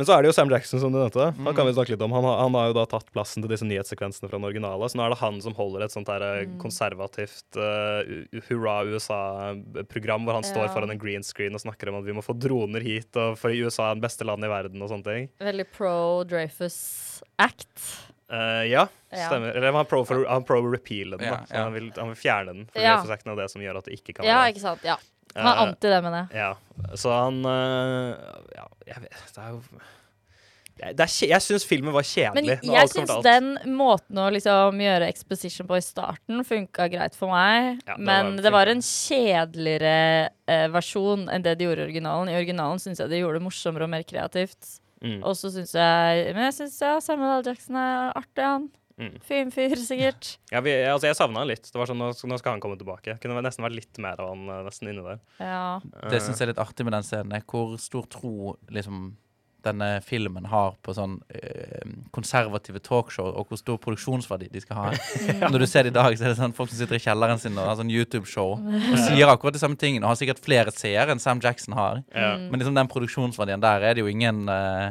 Men 0.00 0.06
så 0.08 0.14
er 0.16 0.24
det 0.24 0.30
jo 0.30 0.32
Sam 0.32 0.48
Jackson, 0.48 0.80
som 0.80 0.94
du 0.94 0.96
nevnte. 0.96 1.26
Han 1.44 1.52
kan 1.58 1.66
vi 1.68 1.74
snakke 1.76 1.92
litt 1.92 2.00
om. 2.06 2.12
Han 2.16 2.24
har, 2.24 2.38
han 2.40 2.54
har 2.56 2.70
jo 2.70 2.76
da 2.78 2.86
tatt 2.88 3.10
plassen 3.12 3.44
til 3.44 3.50
disse 3.52 3.66
nyhetssekvensene 3.68 4.30
fra 4.30 4.38
den 4.38 4.46
originale. 4.48 4.88
Så 4.88 4.96
nå 4.96 5.04
er 5.04 5.12
det 5.12 5.18
han 5.20 5.36
som 5.44 5.52
holder 5.58 5.84
et 5.84 5.92
sånt 5.92 6.08
her 6.08 6.24
eh, 6.24 6.46
konservativt 6.62 7.58
uh, 7.60 8.00
hurra 8.48 8.78
USA-program, 8.88 10.24
hvor 10.24 10.38
han 10.38 10.46
står 10.48 10.64
Ja. 10.64 10.72
foran 10.72 10.94
en 10.94 11.02
green 11.02 11.22
screen 11.26 11.52
og 11.52 11.60
snakker 11.60 11.92
om 11.92 11.98
at 12.00 12.06
vi 12.08 12.14
må 12.16 12.24
få 12.24 12.32
droner 12.32 12.80
hit, 12.80 13.12
og 13.20 13.36
for 13.36 13.52
USA 13.52 13.90
er 13.90 14.00
det 14.00 14.06
beste 14.08 14.24
landet 14.24 14.48
i 14.48 14.54
verden, 14.54 14.80
og 14.80 14.88
sånne 14.88 15.04
ting. 15.10 15.28
Veldig 15.44 15.68
pro 15.76 15.94
Dreyfus 16.24 17.22
Act. 17.38 17.68
Uh, 18.32 18.64
ja, 18.70 18.86
Ja. 19.12 19.26
stemmer. 19.28 19.52
Eller 19.52 19.72
han 19.74 19.84
pro, 19.90 20.04
for, 20.08 20.24
han 20.24 20.44
pro 20.48 20.62
repeale 20.70 21.18
den, 21.18 21.26
Ja, 21.28 21.40
da. 21.42 21.44
Så 21.44 21.54
ja. 21.60 21.62
han, 21.68 21.72
vil, 21.76 21.92
han 21.96 22.08
vil 22.14 22.16
fjerne 22.24 22.54
den. 22.54 22.66
For 22.72 22.80
Ja. 22.80 22.96
Dreyfus-acten 23.02 23.32
er 23.32 23.36
det 23.44 23.50
som 23.52 23.60
gjør 23.60 23.78
at 23.84 23.84
det 23.84 24.00
ikke 24.00 24.14
kan 24.16 24.24
være 24.24 24.32
Ja, 24.32 24.48
ikke 24.48 24.64
sant. 24.64 24.80
Ja. 24.86 24.96
Han 25.36 25.46
er 25.46 25.54
Eh, 25.54 25.62
anti 25.68 25.88
det, 25.92 26.02
mener 26.04 26.26
jeg. 26.26 26.42
Ja, 26.42 26.94
så 26.98 27.14
han 27.14 27.40
øh, 27.44 28.14
Ja, 28.56 28.68
jeg 28.88 29.02
vet 29.06 29.34
Det 29.34 29.42
er 29.44 29.50
jo 29.54 29.62
det 30.80 31.04
er, 31.04 31.10
Jeg 31.28 31.44
syns 31.44 31.66
filmen 31.68 31.92
var 31.92 32.06
kjedelig. 32.06 32.56
Men 32.62 32.72
jeg 32.72 32.88
syns 32.88 33.12
den 33.24 33.50
måten 33.76 34.16
å 34.16 34.30
liksom 34.32 34.80
gjøre 34.80 35.10
exposition 35.12 35.68
på 35.68 35.76
i 35.76 35.84
starten 35.84 36.40
funka 36.46 36.86
greit 36.92 37.18
for 37.18 37.32
meg. 37.34 37.82
Ja, 37.84 37.98
det 37.98 38.06
men 38.08 38.30
var 38.32 38.44
det 38.46 38.52
var 38.54 38.72
en 38.72 38.80
kjedeligere 38.84 40.30
eh, 40.48 40.66
versjon 40.72 41.28
enn 41.28 41.44
det 41.44 41.58
de 41.60 41.68
gjorde 41.68 41.84
i 41.84 41.88
originalen. 41.90 42.32
I 42.32 42.38
originalen 42.38 42.80
syns 42.80 43.02
jeg 43.02 43.12
de 43.12 43.20
gjorde 43.20 43.40
det 43.42 43.46
morsommere 43.50 43.84
og 43.84 43.92
mer 43.92 44.06
kreativt. 44.08 44.78
Mm. 45.04 45.20
Og 45.24 45.36
så 45.36 45.48
syns 45.52 45.70
jeg 45.76 46.32
Men 46.36 46.46
jeg 46.50 46.58
syns 46.58 46.80
ja, 46.84 46.96
Samuel 47.00 47.38
L. 47.38 47.46
Jackson 47.48 47.76
er 47.80 48.10
artig, 48.16 48.44
han. 48.44 48.70
Mm. 49.00 49.16
Fin 49.24 49.50
fyr, 49.54 49.76
sikkert. 49.80 50.34
Ja, 50.52 50.60
vi, 50.64 50.74
altså, 50.84 51.08
jeg 51.08 51.16
savna 51.16 51.40
han 51.40 51.48
litt. 51.48 51.64
Det 51.64 51.80
var 51.80 51.88
sånn, 51.88 52.00
nå, 52.02 52.10
nå 52.12 52.38
skal 52.40 52.56
han 52.56 52.62
komme 52.62 52.76
tilbake. 52.80 53.16
Kunne 53.22 53.40
nesten 53.44 53.64
vært 53.64 53.78
litt 53.78 54.02
mer 54.02 54.20
av 54.20 54.34
han 54.34 54.44
øh, 54.44 54.60
nesten 54.66 54.92
inni 54.92 55.06
der. 55.06 55.24
Ja. 55.40 55.64
Det 56.12 56.20
syns 56.20 56.40
jeg 56.40 56.50
er 56.50 56.52
litt 56.52 56.62
artig 56.62 56.86
med 56.86 56.98
den 56.98 57.06
scenen, 57.06 57.34
er 57.38 57.46
hvor 57.48 57.74
stor 57.80 58.08
tro 58.12 58.54
liksom 58.68 59.10
denne 59.64 59.88
filmen 60.04 60.46
har 60.48 60.76
på 60.84 60.92
sånn 60.96 61.18
øh, 61.36 61.90
konservative 62.16 62.80
talkshow, 62.84 63.28
og 63.28 63.50
hvor 63.50 63.60
stor 63.60 63.80
produksjonsverdi 63.82 64.48
de 64.52 64.62
skal 64.64 64.78
ha. 64.78 64.86
Når 65.52 65.64
du 65.64 65.66
ser 65.68 65.84
det 65.84 65.92
i 65.92 65.98
dag, 65.98 66.16
så 66.16 66.26
er 66.26 66.32
det 66.32 66.40
sånn 66.40 66.56
folk 66.56 66.72
som 66.72 66.80
sitter 66.80 66.96
i 66.96 67.02
kjelleren 67.04 67.40
sin 67.40 67.58
og 67.58 67.68
har 67.68 67.76
sånn 67.80 67.92
YouTube-show 67.92 68.54
og 68.92 68.96
sier 69.04 69.32
akkurat 69.32 69.56
de 69.56 69.62
samme 69.62 69.76
tingene, 69.80 70.04
og 70.04 70.14
har 70.14 70.20
sikkert 70.20 70.42
flere 70.44 70.72
seere 70.74 71.12
enn 71.12 71.22
Sam 71.22 71.42
Jackson 71.44 71.76
har. 71.76 72.02
Ja. 72.14 72.34
Mm. 72.40 72.48
Men 72.48 72.62
liksom 72.62 72.80
den 72.80 72.92
produksjonsverdien 72.92 73.64
der 73.64 73.84
er 73.90 73.96
det 73.96 74.04
jo 74.04 74.10
ingen 74.12 74.46
øh, 74.48 74.90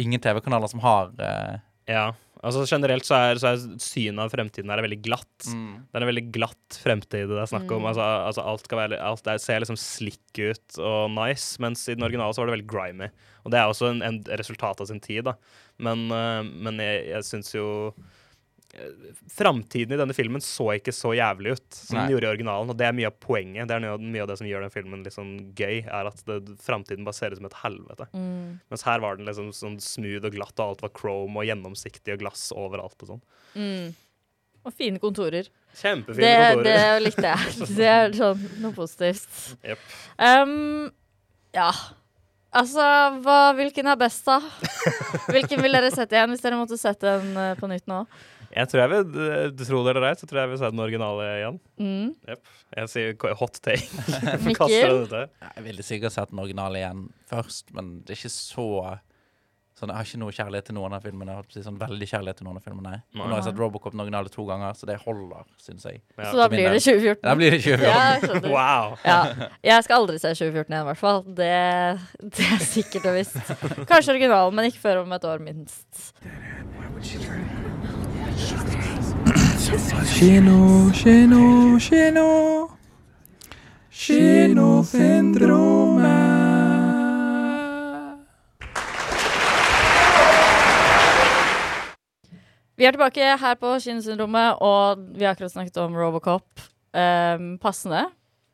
Ingen 0.00 0.20
TV-kanaler 0.22 0.70
som 0.70 0.80
har 0.80 1.10
Øh, 1.20 1.56
ja. 1.90 2.04
Altså 2.40 2.62
Generelt 2.64 3.04
så 3.04 3.18
er, 3.18 3.40
så 3.40 3.50
er 3.50 3.80
synet 3.82 4.22
av 4.24 4.30
fremtiden 4.32 4.70
her 4.72 4.80
er 4.80 4.86
veldig 4.86 5.00
glatt. 5.04 5.48
mm. 5.48 5.72
Det 5.90 5.98
er 5.98 6.06
en 6.06 6.10
veldig 6.10 6.26
glatt 6.32 6.78
fremtid 6.80 7.28
det 7.28 7.40
er 7.42 7.50
snakk 7.50 7.66
om. 7.68 7.82
Mm. 7.84 7.88
Altså, 7.90 8.06
altså 8.30 8.44
alt, 8.52 8.64
skal 8.64 8.80
være, 8.80 9.00
alt 9.04 9.24
der 9.26 9.42
ser 9.42 9.60
liksom 9.60 9.78
slick 9.80 10.40
ut 10.40 10.78
og 10.80 11.10
nice, 11.12 11.60
mens 11.60 11.84
i 11.88 11.98
den 11.98 12.06
originale 12.06 12.32
så 12.32 12.42
var 12.42 12.50
det 12.50 12.56
veldig 12.58 12.70
grimy. 12.70 13.10
Og 13.44 13.52
det 13.52 13.60
er 13.60 13.68
også 13.68 13.90
en, 13.92 14.00
en 14.06 14.22
resultat 14.40 14.80
av 14.80 14.88
sin 14.88 15.02
tid, 15.04 15.26
da. 15.28 15.36
Men, 15.80 16.08
uh, 16.12 16.40
men 16.40 16.80
jeg, 16.80 17.04
jeg 17.12 17.28
syns 17.28 17.52
jo 17.56 17.66
Framtiden 19.34 19.92
i 19.94 19.98
denne 19.98 20.14
filmen 20.14 20.42
så 20.44 20.68
ikke 20.76 20.92
så 20.94 21.10
jævlig 21.16 21.56
ut 21.56 21.64
som 21.74 21.96
Nei. 21.98 22.04
den 22.06 22.12
gjorde 22.14 22.28
i 22.28 22.30
originalen, 22.34 22.70
og 22.72 22.76
det 22.78 22.86
er 22.86 22.94
mye 22.96 23.08
av 23.10 23.16
poenget. 23.22 23.66
Det 23.70 23.76
er 23.76 23.82
mye, 23.98 24.22
av- 24.22 24.28
det 24.30 24.36
som 24.38 24.46
gjør 24.50 24.64
den 24.66 24.74
filmen 24.74 25.02
litt 25.06 25.16
sånn 25.16 25.32
gøy, 25.58 25.80
er 25.86 26.10
at 26.10 26.22
det, 26.28 26.38
framtiden 26.62 27.04
bare 27.06 27.18
ser 27.18 27.34
ut 27.34 27.40
som 27.40 27.48
et 27.50 27.58
helvete. 27.62 28.06
Mm. 28.14 28.60
Mens 28.70 28.86
her 28.86 29.02
var 29.02 29.16
den 29.18 29.26
liksom 29.26 29.50
sånn 29.56 29.80
smooth 29.82 30.24
og 30.30 30.36
glatt, 30.36 30.54
og 30.60 30.66
alt 30.76 30.82
var 30.86 30.94
chrome 31.00 31.42
og 31.42 31.48
gjennomsiktig 31.50 32.14
og 32.14 32.22
glass 32.22 32.48
overalt 32.54 32.96
og 33.02 33.14
sånn. 33.14 33.22
Mm. 33.58 33.90
Og 34.68 34.74
fine 34.76 35.00
kontorer. 35.00 35.46
Kjempefine 35.80 36.20
Det, 36.20 36.34
kontorer. 36.54 36.64
det 36.64 37.02
likte 37.06 37.30
jeg. 37.30 37.68
Det 37.78 37.86
er 37.88 38.12
sånn 38.18 38.42
noe 38.60 38.74
positivt. 38.76 39.56
Yep. 39.64 39.86
Um, 40.20 40.90
ja. 41.56 41.70
Altså, 42.50 42.82
hva, 43.22 43.38
hvilken 43.54 43.86
er 43.86 43.96
best, 43.96 44.24
da? 44.26 44.40
Hvilken 45.30 45.60
vil 45.62 45.70
dere 45.76 45.90
sette 45.94 46.16
igjen 46.18 46.32
hvis 46.34 46.42
dere 46.42 46.56
måtte 46.58 46.74
sette 46.80 47.06
den 47.20 47.36
eh, 47.38 47.52
på 47.60 47.68
nytt 47.70 47.86
nå? 47.86 48.00
Jeg 48.50 48.70
tror 48.70 48.80
jeg 48.82 48.90
vil, 48.90 49.12
du 49.54 49.62
tro 49.62 49.82
det 49.86 49.92
eller 49.94 50.08
ei, 50.08 50.16
så 50.18 50.26
tror 50.26 50.40
jeg 50.42 50.50
vil 50.50 50.58
se 50.58 50.70
den 50.72 50.82
originale 50.82 51.26
igjen. 51.36 51.60
Mm. 51.78 52.38
Jeg 52.76 52.90
sier 52.90 53.36
hot 53.38 53.60
take. 53.62 54.06
Mikkel? 54.46 54.74
Jeg 54.74 55.66
ville 55.68 55.86
sikkert 55.86 56.16
sett 56.16 56.32
den 56.34 56.42
originale 56.42 56.82
igjen 56.82 57.06
først, 57.30 57.70
men 57.76 58.00
det 58.02 58.16
er 58.16 58.20
ikke 58.22 58.34
så 58.34 58.66
Sånn, 59.80 59.88
jeg 59.88 59.96
har 59.96 60.08
ikke 60.10 60.18
noe 60.20 60.32
kjærlighet 60.36 60.66
til 60.68 60.74
noen 60.76 60.92
av 60.92 61.04
filmene. 61.06 61.32
Jeg 61.32 61.40
har 61.40 61.64
sånn 61.64 61.78
veldig 61.80 62.06
kjærlighet 62.10 62.36
til 62.36 62.44
noen 62.50 62.58
av 62.58 62.64
filmene. 62.66 62.90
Nei. 63.00 63.16
nå 63.16 63.30
har 63.30 63.38
jeg 63.38 63.46
sett 63.46 63.60
Robocop 63.62 63.94
den 63.94 64.02
originale 64.04 64.32
to 64.34 64.44
ganger, 64.44 64.74
så 64.76 64.88
det 64.90 64.98
holder, 65.06 65.46
syns 65.64 65.86
jeg. 65.88 66.02
Ja. 66.18 66.26
Så 66.26 66.36
da 66.36 66.48
blir 66.52 66.68
det 66.68 66.82
2014? 66.84 67.22
Da 67.24 67.34
blir 67.38 67.56
det 67.56 67.62
2014. 67.64 67.88
Ja. 67.88 68.50
Wow! 68.58 68.98
Ja. 69.06 69.48
Jeg 69.64 69.86
skal 69.86 70.02
aldri 70.02 70.20
se 70.20 70.34
2014 70.34 70.60
igjen, 70.68 70.84
i 70.84 70.88
hvert 70.90 71.00
fall. 71.00 71.24
Det, 71.24 71.50
det 72.36 72.50
er 72.58 72.66
sikkert 72.66 73.08
og 73.08 73.16
visst. 73.22 73.40
Kanskje 73.88 74.18
originalen, 74.18 74.60
men 74.60 74.68
ikke 74.68 74.84
før 74.84 75.00
om 75.06 75.16
et 75.16 75.28
år, 75.32 75.40
minst. 75.48 76.04
Kino, 79.60 80.90
kino, 80.92 81.78
kino. 81.78 82.68
Kinosyndrome 83.92 86.16
Vi 92.76 92.88
er 92.88 92.96
tilbake 92.96 93.20
her 93.20 93.54
på 93.60 93.74
Kinosyndromet, 93.84 94.56
og 94.64 95.04
vi 95.12 95.24
har 95.24 95.34
akkurat 95.34 95.52
snakket 95.52 95.76
om 95.76 95.92
Robocop. 95.92 96.48
Um, 96.96 97.58
passende. 97.60 98.06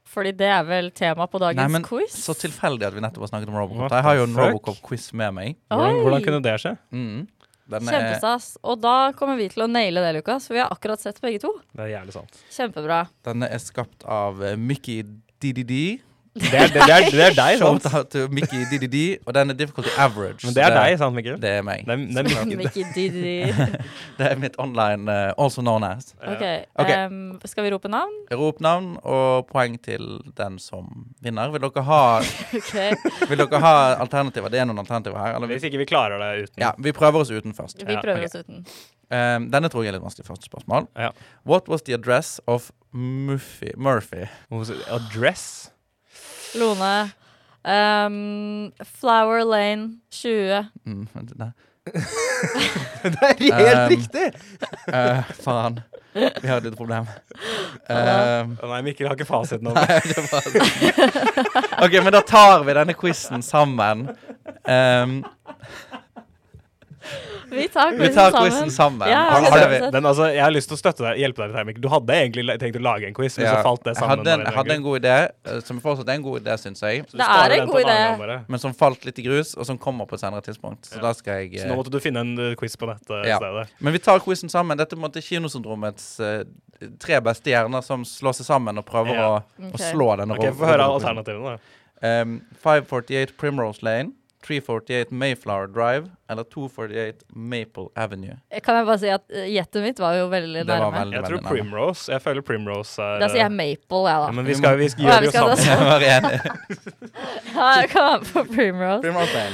Fordi 0.07 0.33
det 0.35 0.51
er 0.51 0.67
vel 0.67 0.91
tema 0.91 1.27
på 1.31 1.39
dagens 1.39 1.61
Nei, 1.61 1.69
men 1.71 1.87
quiz. 1.87 2.19
Så 2.19 2.35
tilfeldig 2.35 2.89
at 2.89 2.95
vi 2.95 3.01
nettopp 3.03 3.29
har 3.29 3.31
snakket 3.31 3.55
om 3.55 3.59
Robocop. 3.59 3.95
Jeg 3.95 4.03
har 4.03 4.19
jo 4.19 4.27
en? 4.27 4.37
Robocop-quiz 4.39 5.13
med 5.15 5.39
meg. 5.39 5.55
Hvordan, 5.71 6.03
hvordan 6.03 6.27
kunne 6.27 6.43
det 6.43 6.59
skje? 6.63 6.75
Mm. 6.91 7.27
Den 7.67 7.89
Kjempestas. 7.91 8.53
Og 8.63 8.79
da 8.83 9.13
kommer 9.19 9.39
vi 9.41 9.49
til 9.51 9.65
å 9.65 9.71
naile 9.71 10.03
det, 10.05 10.13
Lukas, 10.21 10.47
for 10.47 10.55
vi 10.55 10.63
har 10.63 10.71
akkurat 10.71 11.03
sett 11.03 11.19
begge 11.25 11.41
to. 11.43 11.51
Det 11.75 11.87
er 11.89 11.95
jævlig 11.97 12.15
sant. 12.15 12.43
Kjempebra. 12.55 13.01
den 13.27 13.47
er 13.47 13.59
skapt 13.63 14.07
av 14.07 14.39
Mickey 14.59 15.03
DDD. 15.43 15.99
Det 16.37 16.53
er, 16.53 16.67
det, 16.69 16.75
det 16.75 16.95
er, 16.95 17.07
det 17.11 17.23
er 17.25 17.35
deg, 17.37 17.59
sant? 17.61 17.83
Shout 17.87 17.95
out 17.97 18.11
til 18.13 18.27
Mickey 18.33 18.65
DDD. 18.71 18.97
Og 19.25 19.35
den 19.35 19.51
er 19.51 19.57
difficulty 19.57 19.93
average. 19.97 20.45
Men 20.45 20.57
det 20.57 20.65
er 20.67 20.75
deg, 20.75 20.97
sant, 21.01 21.17
Mikkel? 21.17 21.39
Det 21.41 21.53
er 21.59 21.63
meg. 21.65 21.87
Det 21.87 21.95
er, 21.97 22.29
det 22.29 22.37
er 22.37 22.51
Mickey 22.61 22.85
DDD. 22.97 23.27
Det 24.19 24.27
er 24.31 24.39
mitt 24.41 24.55
online, 24.59 25.13
uh, 25.13 25.45
also 25.45 25.61
known 25.61 25.85
as. 25.85 26.15
OK. 26.21 26.45
okay. 26.75 27.07
Um, 27.07 27.41
skal 27.45 27.67
vi 27.67 27.73
rope 27.75 27.89
navn? 27.93 28.15
Rop 28.33 28.61
navn 28.65 28.95
og 29.05 29.47
poeng 29.51 29.77
til 29.83 30.21
den 30.39 30.59
som 30.63 30.89
vinner. 31.25 31.53
Vil 31.53 31.65
dere 31.67 31.85
ha, 31.85 32.03
okay. 32.61 32.97
vil 33.29 33.41
dere 33.43 33.61
ha 33.61 33.77
alternativer? 34.01 34.53
Det 34.53 34.61
er 34.63 34.69
noen 34.69 34.81
alternativer 34.85 35.21
her. 35.21 35.37
Eller? 35.37 35.53
Hvis 35.53 35.69
ikke 35.69 35.83
vi 35.85 35.89
klarer 35.89 36.21
det 36.23 36.47
uten. 36.47 36.61
Ja, 36.65 36.73
vi 36.79 36.93
prøver 36.97 37.25
oss 37.25 37.33
uten 37.33 37.57
først. 37.57 37.81
Vi 37.83 37.97
prøver 37.97 38.25
okay. 38.25 38.33
oss 38.33 38.45
uten. 38.45 38.65
Um, 39.07 39.51
denne 39.53 39.71
tror 39.71 39.85
jeg 39.85 39.93
er 39.93 39.99
litt 39.99 40.05
vanskelig. 40.07 40.27
Første 40.27 40.49
spørsmål. 40.49 40.89
Ja. 40.99 41.13
What 41.47 41.69
was 41.71 41.85
the 41.87 41.95
address 41.95 42.41
of 42.47 42.71
Muffy, 42.93 43.71
Murphy? 43.77 44.27
Adress? 44.91 45.71
Lone. 46.59 47.11
Um, 47.67 48.73
Flower 49.01 49.43
Lane 49.45 49.97
20. 50.15 50.69
Mm, 50.87 51.07
vent, 51.15 51.33
nei. 51.41 51.51
Det 53.07 53.23
er 53.23 53.39
helt 53.39 53.79
Um, 53.79 53.89
riktig! 53.93 54.29
uh, 54.91 55.21
faen. 55.45 55.77
Vi 56.17 56.49
har 56.49 56.57
et 56.57 56.65
lite 56.65 56.79
problem. 56.79 57.05
Um, 57.93 58.55
Å 58.65 58.67
Nei, 58.71 58.79
Mikkel 58.87 59.05
har 59.11 59.15
ikke 59.19 59.27
fasiten 59.29 59.67
nå. 59.69 59.73
OK, 61.85 61.93
men 62.03 62.13
da 62.15 62.23
tar 62.27 62.65
vi 62.67 62.75
denne 62.79 62.95
quizen 62.97 63.43
sammen. 63.45 64.07
Um, 64.65 65.19
Vi 67.51 67.69
tar 67.69 67.93
quizen 67.95 68.15
sammen. 68.15 68.51
quizen 68.51 68.71
sammen. 68.75 69.09
Ja, 69.09 69.21
Og 69.39 69.45
så 69.47 69.51
har? 69.55 69.93
Men 69.93 70.07
altså, 70.11 70.27
jeg 70.35 70.43
har 70.43 70.51
lyst 70.51 70.69
til 70.71 70.75
å 70.77 70.81
støtte 70.81 71.05
deg, 71.05 71.21
hjelpe 71.23 71.47
deg 71.47 71.69
litt 71.69 71.79
Du 71.81 71.89
hadde 71.93 72.17
egentlig 72.17 72.57
tenkt 72.59 72.79
å 72.81 72.83
lage 72.83 73.07
en 73.07 73.15
quiz, 73.15 73.37
men 73.39 73.47
Ja, 73.47 73.53
så 73.55 73.63
falt 73.69 73.85
det 73.85 73.93
jeg 73.95 74.01
sammen. 74.01 74.19
hadde 74.19 74.33
en, 74.33 74.45
jeg 74.47 74.57
hadde 74.57 74.75
en 74.75 74.83
god 74.83 74.99
idé, 75.01 75.15
eh, 75.47 75.61
som 75.69 75.81
fortsatt 75.85 76.09
er 76.11 76.19
en 76.19 76.25
god 76.27 76.41
idé, 76.43 76.57
syns 76.59 76.83
jeg. 76.83 77.05
Det 77.13 77.29
er 77.29 77.55
en 77.61 77.69
god 77.71 77.81
idé. 77.85 78.39
Men 78.49 78.63
som 78.63 78.75
falt 78.75 79.07
litt 79.07 79.19
i 79.23 79.27
grus, 79.29 79.55
og 79.57 79.67
som 79.67 79.79
kommer 79.79 80.07
på 80.11 80.19
et 80.19 80.25
senere 80.25 80.43
tidspunkt. 80.43 80.91
Så 80.91 81.01
da 81.01 81.13
skal 81.15 81.45
jeg 81.45 81.61
Så 81.63 81.69
nå 81.71 81.77
eh, 81.77 81.79
måtte 81.79 81.95
du 81.95 82.01
finne 82.03 82.25
en 82.27 82.35
uh, 82.39 82.55
quiz 82.59 82.75
på 82.77 82.91
nettet 82.91 83.15
i 83.25 83.29
Ja. 83.31 83.39
stedet. 83.39 83.69
Men 83.79 83.93
vi 83.93 83.99
tar 83.99 84.19
quizen 84.21 84.51
sammen. 84.51 84.77
Dette 84.77 84.97
er 84.99 85.21
kinosyndromets 85.31 86.19
eh, 86.21 86.45
tre 86.99 87.21
beste 87.21 87.51
hjerner 87.55 87.83
som 87.83 88.03
slår 88.05 88.35
seg 88.41 88.47
sammen 88.51 88.79
og 88.79 88.85
prøver 88.87 89.15
Ja. 89.15 89.29
å, 89.39 89.73
å 89.73 89.79
slå 89.79 90.17
denne 90.19 90.35
Ok, 90.35 90.51
Få 90.59 90.67
høre 90.67 90.83
alternativene, 90.91 91.57
da. 91.57 92.23
Um, 92.23 92.41
548 92.61 93.33
Primrose 93.39 93.81
Lane, 93.83 94.13
348 94.47 95.11
Mayflower 95.11 95.67
Drive 95.67 96.07
eller 96.31 96.45
248 96.45 97.25
Maple 97.35 97.89
Avenue. 97.97 98.37
Kan 98.63 98.77
jeg 98.79 98.87
bare 98.87 98.99
si 99.03 99.09
at 99.11 99.25
jettet 99.29 99.51
gjettet 99.57 99.83
mitt 99.83 99.99
var 100.03 100.15
jo 100.21 100.29
veldig 100.31 100.63
Det 100.63 100.69
var 100.71 100.85
nærme. 100.87 100.99
veldig, 101.01 101.17
Jeg 101.19 101.25
tror 101.25 101.37
veldig 101.37 101.45
nærme. 101.45 101.71
Primrose. 101.71 102.13
Jeg 102.13 102.23
føler 102.23 102.43
Primrose 102.47 103.03
er 103.03 103.19
Da 103.25 103.29
sier 103.33 103.43
jeg 103.43 103.53
Maple, 103.53 104.03
jeg, 104.07 104.13
ja, 104.15 104.19
da. 104.27 104.33
Men 104.39 104.47
vi 104.47 104.55
skal, 104.55 104.79
vi 104.79 104.87
Å, 104.87 104.95
ja, 104.99 105.07
gjør 105.07 105.21
vi 105.21 105.27
det 105.27 105.35
jo 105.35 105.35
skal 105.35 105.57
sammen. 105.57 106.31
Ja, 107.57 107.67
jeg 107.81 107.89
kan 107.91 108.03
være 108.13 108.29
på 108.33 108.45
Primrose. 108.55 109.03
Primrose 109.03 109.47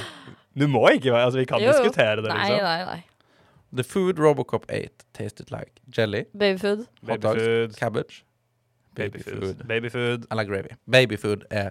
Du 0.59 0.67
må 0.69 0.85
ikke 0.93 1.13
være 1.15 1.25
Altså, 1.25 1.39
vi 1.39 1.45
kan 1.49 1.61
Jo, 1.63 1.71
jo. 1.71 1.73
diskutere 1.79 2.17
det, 2.23 2.29
Nei, 2.29 2.51
liksom. 2.51 2.67
nei, 2.69 2.85
nei. 2.85 3.03
The 3.75 3.85
food 3.89 4.19
Robocop 4.21 4.67
ate 4.69 5.07
tasted 5.15 5.51
like 5.51 5.81
jelly, 5.97 6.25
Babyfood. 6.39 6.85
hot 7.09 7.23
dogs, 7.23 7.41
Babyfood. 7.41 7.77
cabbage, 7.79 8.25
Babyfood. 8.95 9.63
Babyfood. 9.69 10.27
eller 10.31 10.45
gravy. 10.45 10.75
Babyfood 10.91 11.45
er 11.51 11.71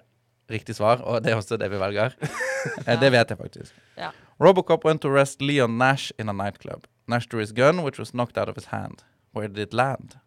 riktig 0.51 0.75
svar, 0.77 1.01
og 1.03 1.23
det 1.25 1.31
er 1.33 1.39
også 1.39 1.57
det 1.61 1.69
vi 1.73 1.79
velger. 1.81 2.15
Eh, 2.85 2.93
det 3.01 3.07
vet 3.09 3.31
jeg 3.33 3.37
faktisk. 3.39 3.71
Ja. 3.97 4.11
Robocop 4.39 4.83
went 4.85 5.01
to 5.01 5.09
arrest 5.09 5.41
Leon 5.41 5.79
Nash 5.81 6.11
in 6.21 6.29
a 6.29 6.33
nightclub. 6.33 6.83
Nash 7.09 7.25
drew 7.25 7.39
his 7.41 7.51
gun, 7.51 7.79
which 7.81 7.97
was 7.97 8.11
knocked 8.13 8.37
out 8.37 8.49
of 8.51 8.55
his 8.55 8.67
hand. 8.69 9.01
Where 9.33 9.47
did 9.47 9.57
it 9.57 9.73
land? 9.73 10.19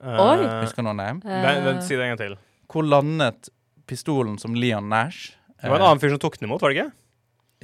Oi. 0.00 0.36
Eh, 0.44 0.60
Husker 0.62 0.86
noen 0.86 1.00
det? 1.02 1.08
vent, 1.26 1.64
vent, 1.66 1.82
si 1.84 1.96
det 1.98 2.04
en 2.06 2.12
gang 2.14 2.20
til. 2.20 2.36
Hvor 2.70 2.86
landet 2.86 3.50
pistolen 3.90 4.38
som 4.38 4.54
Leon 4.54 4.86
Nash 4.88 5.32
Det 5.60 5.66
var 5.68 5.80
en 5.80 5.82
eh, 5.82 5.88
annen 5.90 6.00
fyr 6.04 6.14
som 6.14 6.22
tok 6.22 6.38
den 6.38 6.46
imot, 6.48 6.62
var 6.62 6.70
det 6.70 6.78
ikke? 6.78 6.92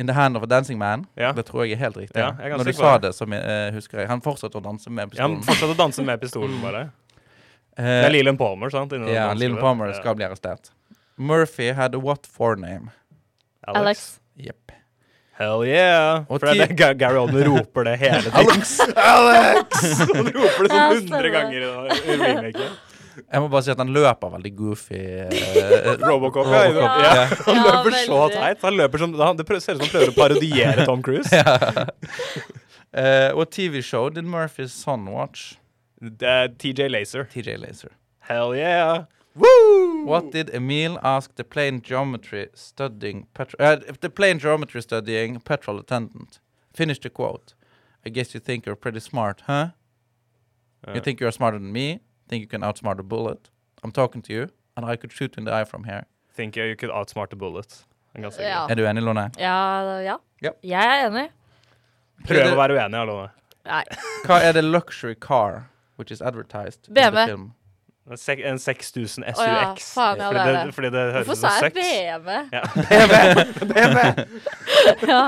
In 0.02 0.10
the 0.10 0.16
hand 0.18 0.36
of 0.36 0.42
a 0.42 0.46
dancing 0.50 0.76
man? 0.82 1.06
Ja. 1.16 1.30
Det 1.32 1.46
tror 1.48 1.62
jeg 1.64 1.78
er 1.78 1.84
helt 1.86 1.96
riktig. 1.96 2.18
Ja, 2.20 2.32
jeg 2.42 2.58
Når 2.58 2.66
du 2.68 2.72
sa 2.76 2.96
det. 2.98 3.06
det, 3.06 3.14
så 3.16 3.24
uh, 3.30 3.70
husker 3.78 4.02
jeg. 4.02 4.08
Han 4.10 4.20
fortsatte 4.20 4.58
å 4.58 4.64
danse 4.66 4.90
med 4.92 5.14
Ja, 5.16 5.22
han 5.24 5.38
fortsatte 5.46 5.72
å 5.72 5.78
danse 5.78 6.04
med 6.04 6.20
pistolen, 6.20 6.58
bare. 6.64 6.88
Det 7.76 7.84
Eh, 7.84 8.06
er 8.06 8.10
Leland 8.10 8.38
Palmer, 8.40 8.70
sant? 8.72 8.92
ja, 9.12 9.30
Leland. 9.36 9.60
Palmer 9.60 9.90
skal 9.92 10.14
bli 10.16 10.24
arrestert. 10.24 10.70
Murphy 11.18 11.72
had 11.72 11.94
what 11.96 12.26
for 12.26 12.56
name? 12.56 12.90
Alex. 13.66 14.20
Yep. 14.36 14.72
Hell 15.36 15.64
yeah! 15.68 16.24
Og 16.30 16.40
For 16.40 16.48
det 16.54 16.76
Gary 16.98 17.16
Oldman 17.20 17.44
roper 17.50 17.84
det 17.84 17.96
hele 18.00 18.22
tiden. 18.22 18.36
Alex! 18.40 18.80
Alex! 18.96 19.82
Han 20.14 20.28
roper 20.32 20.64
det 20.64 20.70
sånn 20.72 20.94
hundre 20.94 21.32
ganger 21.34 21.56
i 21.56 22.06
den 22.06 22.22
remaken. 22.22 22.76
Jeg 23.16 23.40
må 23.40 23.48
bare 23.52 23.64
si 23.64 23.70
at 23.72 23.80
han 23.80 23.92
løper 23.96 24.32
veldig 24.32 24.52
goofy. 24.56 24.96
eh, 25.00 25.92
Robocop, 26.08 26.48
ja. 26.52 26.62
Robocop, 26.68 26.96
ja. 27.00 27.12
ja. 27.16 27.26
Han 27.48 27.56
Ja, 27.56 27.66
løper 27.68 27.96
så 28.04 28.18
teit. 28.32 28.64
Han 28.64 28.76
løper 28.76 29.02
som, 29.04 29.14
han, 29.20 29.36
det 29.40 29.46
ser 29.48 29.56
ut 29.56 29.64
som 29.66 29.84
han 29.86 29.92
prøver 29.92 30.12
å 30.12 30.16
parodiere 30.16 30.84
Tom 30.88 31.04
Cruise. 31.04 31.32
uh, 32.92 33.32
what 33.36 33.50
TV 33.50 33.80
show 33.82 34.08
did 34.10 34.24
Murphy's 34.24 34.72
son 34.72 35.06
watch? 35.12 35.54
TJ 36.00 36.90
Laser. 36.92 37.24
TJ 37.32 37.56
Laser. 37.60 37.92
Hell 38.20 38.54
yeah! 38.56 39.04
Woo! 39.36 40.04
What 40.06 40.30
did 40.32 40.50
Emil 40.54 40.98
ask 41.02 41.34
the 41.34 41.44
plane 41.44 41.82
geometry 41.82 42.48
studying 42.54 43.26
petrol 43.34 43.68
uh, 43.68 43.76
the 44.00 44.10
plane 44.10 44.38
geometry 44.38 44.80
studying 44.82 45.40
petrol 45.40 45.78
attendant? 45.78 46.40
Finish 46.72 47.00
the 47.00 47.10
quote. 47.10 47.54
I 48.04 48.08
guess 48.10 48.34
you 48.34 48.40
think 48.40 48.66
you're 48.66 48.76
pretty 48.76 49.00
smart, 49.00 49.42
huh? 49.46 49.70
Uh. 50.86 50.92
You 50.94 51.00
think 51.00 51.20
you're 51.20 51.32
smarter 51.32 51.58
than 51.58 51.72
me? 51.72 52.00
Think 52.28 52.40
you 52.40 52.46
can 52.48 52.62
outsmart 52.62 52.98
a 52.98 53.02
bullet? 53.02 53.50
I'm 53.82 53.92
talking 53.92 54.22
to 54.22 54.32
you, 54.32 54.48
and 54.76 54.86
I 54.86 54.96
could 54.96 55.12
shoot 55.12 55.34
you 55.36 55.40
in 55.40 55.44
the 55.44 55.52
eye 55.52 55.64
from 55.64 55.84
here. 55.84 56.04
Think 56.34 56.56
you 56.56 56.76
could 56.76 56.90
outsmart 56.90 57.32
a 57.32 57.36
bullet. 57.36 57.84
Jeg 58.14 58.22
ganske 58.24 58.36
sikker. 58.36 58.48
Ja. 58.48 58.66
Er 58.70 58.74
du 58.74 58.86
enig, 58.86 59.02
Lone? 59.02 59.30
Ja, 59.38 60.00
ja. 60.00 60.16
Ja. 60.42 60.50
Jeg 60.62 60.84
er 61.02 61.10
enig. 61.10 61.28
Prøv 62.24 62.52
å 62.52 62.56
være 62.56 62.78
uenig, 62.78 63.00
Alone. 63.00 63.28
Nei. 63.66 63.82
Hva 64.24 64.40
er 64.40 64.52
the 64.52 64.62
luxury 64.62 65.14
car 65.14 65.68
which 65.96 66.12
is 66.12 66.22
advertised 66.22 66.88
in 66.88 66.94
the 66.94 67.26
film? 67.26 67.52
En 68.06 68.58
6000 68.58 69.24
SUX. 69.24 69.38
Å 69.38 69.46
ja, 69.46 69.74
faen, 69.82 70.20
ja, 70.20 70.28
fordi, 70.28 70.38
det 70.38 70.42
er 70.42 70.52
det, 70.52 70.60
det. 70.66 70.74
fordi 70.76 70.90
det 70.94 71.00
høres 71.16 71.26
Hvorfor 71.26 71.38
ut 71.38 71.42
sa 71.42 71.50
som 71.56 71.64
jeg 71.66 71.72
BV? 71.74 71.80
BV! 72.22 72.28
Ja. 72.54 72.62
ja, 75.12 75.22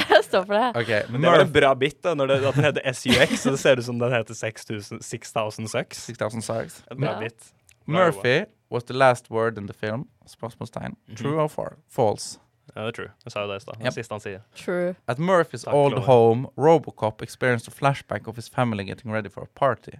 jeg 0.00 0.22
står 0.24 0.46
for 0.46 0.54
det. 0.56 0.68
Okay, 0.80 1.02
Men 1.10 1.20
det 1.20 1.34
var 1.34 1.44
en 1.44 1.52
bra 1.52 1.74
bit, 1.76 1.98
da, 2.04 2.14
når 2.16 2.32
det, 2.32 2.38
at 2.48 2.56
den 2.56 2.64
heter 2.70 2.96
SUX, 2.96 3.34
så 3.42 3.52
det 3.52 3.60
ser 3.60 3.82
ut 3.82 3.84
som 3.84 3.98
den 4.00 4.14
heter 4.16 4.38
6000 4.38 5.02
6000 5.04 5.68
Sucks. 5.74 6.06
6006. 6.08 6.84
En 6.90 7.00
bra 7.04 7.18
bit. 7.20 7.52
Murphy 7.84 8.44
was 8.70 8.84
the 8.84 8.94
last 8.94 9.28
word 9.30 9.58
in 9.58 9.66
the 9.66 9.76
film. 9.76 10.08
Spørsmålstegn. 10.26 10.96
True 11.16 11.36
or 11.36 11.48
far? 11.48 11.76
false? 11.90 12.38
Ja, 12.76 12.86
det 12.86 12.88
er 12.88 12.96
true. 12.96 13.10
Jeg 13.24 13.32
sa 13.32 13.42
jo 13.42 13.50
det 13.50 13.56
i 13.56 13.64
stad. 13.66 13.80
Yep. 13.82 13.92
siste 13.92 14.14
han 14.14 14.22
sier. 14.24 14.40
True. 14.56 14.94
At 15.08 15.18
Murphy's 15.18 15.66
Takk, 15.66 15.74
old 15.74 15.92
Lord. 15.98 16.04
home, 16.06 16.48
Robocop 16.56 17.20
experienced 17.22 17.68
a 17.68 17.74
flashback 17.74 18.28
of 18.28 18.36
his 18.36 18.48
family 18.48 18.84
getting 18.84 19.12
ready 19.12 19.28
for 19.28 19.42
a 19.42 19.50
party. 19.58 19.98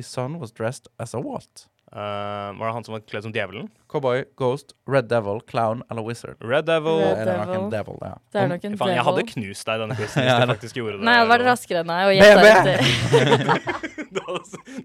His 0.00 0.08
son 0.08 0.38
was 0.40 0.50
dressed 0.56 0.88
as 0.98 1.12
a 1.14 1.20
what? 1.20 1.66
Uh, 1.90 2.54
var 2.54 2.68
det 2.68 2.72
han 2.76 2.84
som 2.86 2.92
var 2.94 3.00
kledd 3.02 3.24
som 3.26 3.32
djevelen? 3.34 3.66
Cowboy, 3.90 4.20
ghost, 4.38 4.72
red 4.86 5.08
devil, 5.10 5.40
clown 5.50 5.80
eller 5.90 6.04
wizard? 6.06 6.36
Red 6.40 6.68
Devil. 6.68 7.00
Red 7.02 7.18
Det 7.26 7.32
er 7.32 7.40
nok 7.40 7.54
en 7.56 7.70
devil. 7.72 7.96
ja. 8.06 8.12
Det 8.30 8.40
er 8.40 8.46
nok 8.52 8.64
en 8.68 8.76
devil. 8.76 8.92
jeg 8.94 9.04
hadde 9.08 9.24
knust 9.32 9.66
deg 9.66 9.74
i 9.74 9.82
denne 9.82 9.96
quizen 9.98 10.22
Ja, 10.22 10.22
hvis 10.22 10.38
du 10.38 10.40
det- 10.46 10.54
faktisk 10.54 10.78
gjorde 10.78 10.94
det. 11.00 11.04
Nei, 11.08 11.14
jeg 11.16 11.24
hadde 11.24 11.32
vært 11.34 11.46
raskere 11.50 11.82
enn 11.82 11.90
deg 11.90 12.02
og 12.06 12.14
gjetta 12.20 12.42
riktig. 12.46 12.76
Du 14.14 14.20
hadde, 14.28 14.40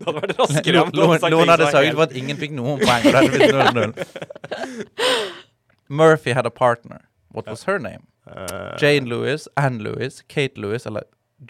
hadde 0.07 0.15
vært 0.17 0.33
raskere. 0.41 0.81
men 0.81 0.97
Noen 0.97 1.29
noen 1.35 1.53
hadde 1.53 1.67
sørget 1.69 1.91
helt- 1.91 1.99
for 2.01 2.07
at 2.09 2.17
ingen 2.23 2.37
fikk 2.41 2.57
noen 2.57 2.81
poeng. 2.81 3.05
og 3.05 3.11
det 3.11 3.19
hadde 3.21 3.31
blitt 3.37 3.53
0-0. 3.53 3.93
Murphy 5.89 6.31
had 6.33 6.45
a 6.45 6.49
partner. 6.51 7.01
What 7.31 7.45
was 7.47 7.63
her 7.65 7.77
name? 7.77 8.07
Uh, 8.25 8.75
Jane 8.81 9.05
Lewis, 9.05 9.47
Anne 9.55 9.77
Lewis, 9.79 10.23
Kate 10.27 10.57
Lewis 10.57 10.85
eller 10.89 11.03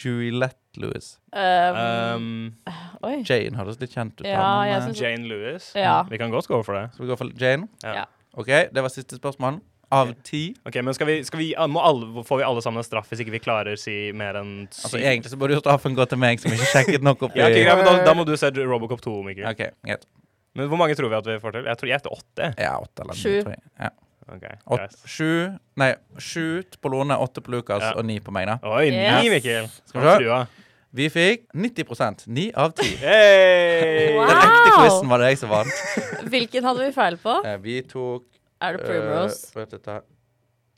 Juliette 0.03 0.59
Lewis? 0.81 1.19
Um, 1.33 1.77
um, 1.79 2.79
oi. 3.03 3.21
Jane 3.27 3.57
høres 3.59 3.79
litt 3.81 3.93
kjent 3.95 4.19
ut. 4.19 4.25
Ja, 4.27 4.41
men, 4.61 4.69
jeg 4.69 4.77
eh, 4.77 4.83
synes- 4.87 5.01
Jane 5.01 5.29
Lewis. 5.29 5.69
Ja. 5.75 6.01
Vi 6.09 6.17
kan 6.21 6.31
godt 6.33 6.47
gå 6.47 6.59
for 6.65 6.77
det. 6.77 6.89
Skal 6.93 7.05
vi 7.05 7.11
gå 7.11 7.17
for 7.17 7.31
Jane? 7.39 7.67
Ja. 7.83 7.93
Ja. 8.01 8.05
OK, 8.35 8.51
det 8.73 8.83
var 8.83 8.91
siste 8.93 9.17
spørsmål. 9.19 9.61
Av 9.93 10.09
ti. 10.25 10.55
Ok, 10.65 10.79
men 10.83 10.93
skal 10.97 11.07
vi, 11.07 11.23
skal 11.23 11.39
vi, 11.39 11.51
må 11.69 11.79
alle, 11.85 12.23
Får 12.25 12.39
vi 12.41 12.43
alle 12.43 12.61
sammen 12.65 12.81
en 12.81 12.87
straff 12.87 13.11
hvis 13.11 13.21
ikke 13.21 13.35
vi 13.35 13.39
klarer 13.39 13.77
å 13.77 13.79
si 13.79 14.11
mer 14.17 14.39
enn 14.39 14.65
syv? 14.73 14.87
Altså 14.87 14.97
Egentlig 14.97 15.31
så 15.31 15.37
burde 15.39 15.53
jo 15.55 15.61
straffen 15.61 15.95
gå 15.95 16.07
til 16.09 16.19
meg, 16.19 16.41
som 16.41 16.51
ikke 16.51 16.71
sjekket 16.71 17.05
nok 17.05 17.21
opp 17.27 17.37
i 17.37 17.39
ja, 17.43 17.51
okay, 17.51 17.85
da, 17.85 17.93
da 18.03 18.15
må 18.17 18.25
du 18.25 18.33
se 18.39 18.49
Robocop 18.65 19.03
2, 19.05 19.13
Mikkel. 19.29 19.45
Okay, 19.53 19.69
greit. 19.85 20.07
Men 20.55 20.71
hvor 20.71 20.79
mange 20.79 20.95
tror 20.97 21.11
vi 21.11 21.19
at 21.19 21.29
vi 21.29 21.37
får 21.43 21.53
til? 21.57 21.69
Jeg 21.69 21.77
tror 21.79 21.91
jeg 21.91 21.99
heter 21.99 22.17
åtte. 22.17 22.49
Ja, 22.57 22.73
åtte 22.81 23.05
eller 23.05 23.19
Sju. 23.19 23.29
tror 23.43 23.53
jeg. 23.53 23.63
Ja. 23.79 23.91
Okay, 24.25 24.55
Åt, 24.73 24.95
sju 25.05 25.53
Nei, 25.77 25.91
sju 26.17 26.63
på 26.81 26.89
Lone, 26.89 27.13
åtte 27.21 27.43
på 27.45 27.51
Lukas 27.53 27.83
Ja. 27.83 27.91
og 27.93 28.07
ni 28.09 28.17
på 28.19 28.33
meg, 28.33 28.47
da. 28.49 28.55
Oi, 28.65 28.87
Yes. 28.89 29.27
Mikkel. 29.29 29.67
Skal 29.85 30.01
vi 30.01 30.25
se. 30.25 30.64
Vi 30.95 31.09
fikk 31.11 31.49
90% 31.55 32.23
Ni 32.31 32.45
av 32.55 32.71
ti. 32.77 32.93
Hey! 33.03 34.13
Wow. 34.15 34.29
Den 34.29 34.37
ekte 34.45 34.71
quizen 34.79 35.09
var 35.11 35.19
det 35.23 35.31
jeg 35.33 35.41
som 35.41 35.51
vant. 35.51 35.83
Hvilken 36.33 36.63
hadde 36.69 36.85
vi 36.87 36.91
feil 36.95 37.17
på? 37.21 37.33
Eh, 37.45 37.57
Vi 37.63 37.81
tok 37.91 38.23
Er 38.63 38.77
det 38.77 38.85
Primrose? 38.87 39.49
øh, 39.51 39.59
vet 39.61 39.75
du 39.75 39.79
hva? 39.89 39.97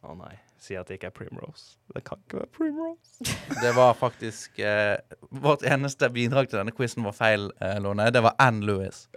Å 0.08 0.16
nei, 0.18 0.34
si 0.62 0.78
at 0.78 0.88
det 0.90 0.98
ikke 0.98 1.10
er 1.12 1.16
Primrose. 1.20 1.76
Det 1.94 2.02
kan 2.08 2.18
ikke 2.24 2.40
være 2.42 2.50
Primrose. 2.58 3.28
Det 3.64 3.74
var 3.78 3.94
faktisk 3.98 4.60
eh, 4.60 4.98
Vårt 5.44 5.66
eneste 5.68 6.10
bidrag 6.14 6.50
til 6.50 6.60
denne 6.62 6.74
quizen 6.76 7.06
var 7.06 7.14
feil, 7.18 7.50
eh, 7.62 7.78
Lone. 7.84 8.10
Det 8.14 8.24
var 8.26 8.36
Anne 8.42 8.66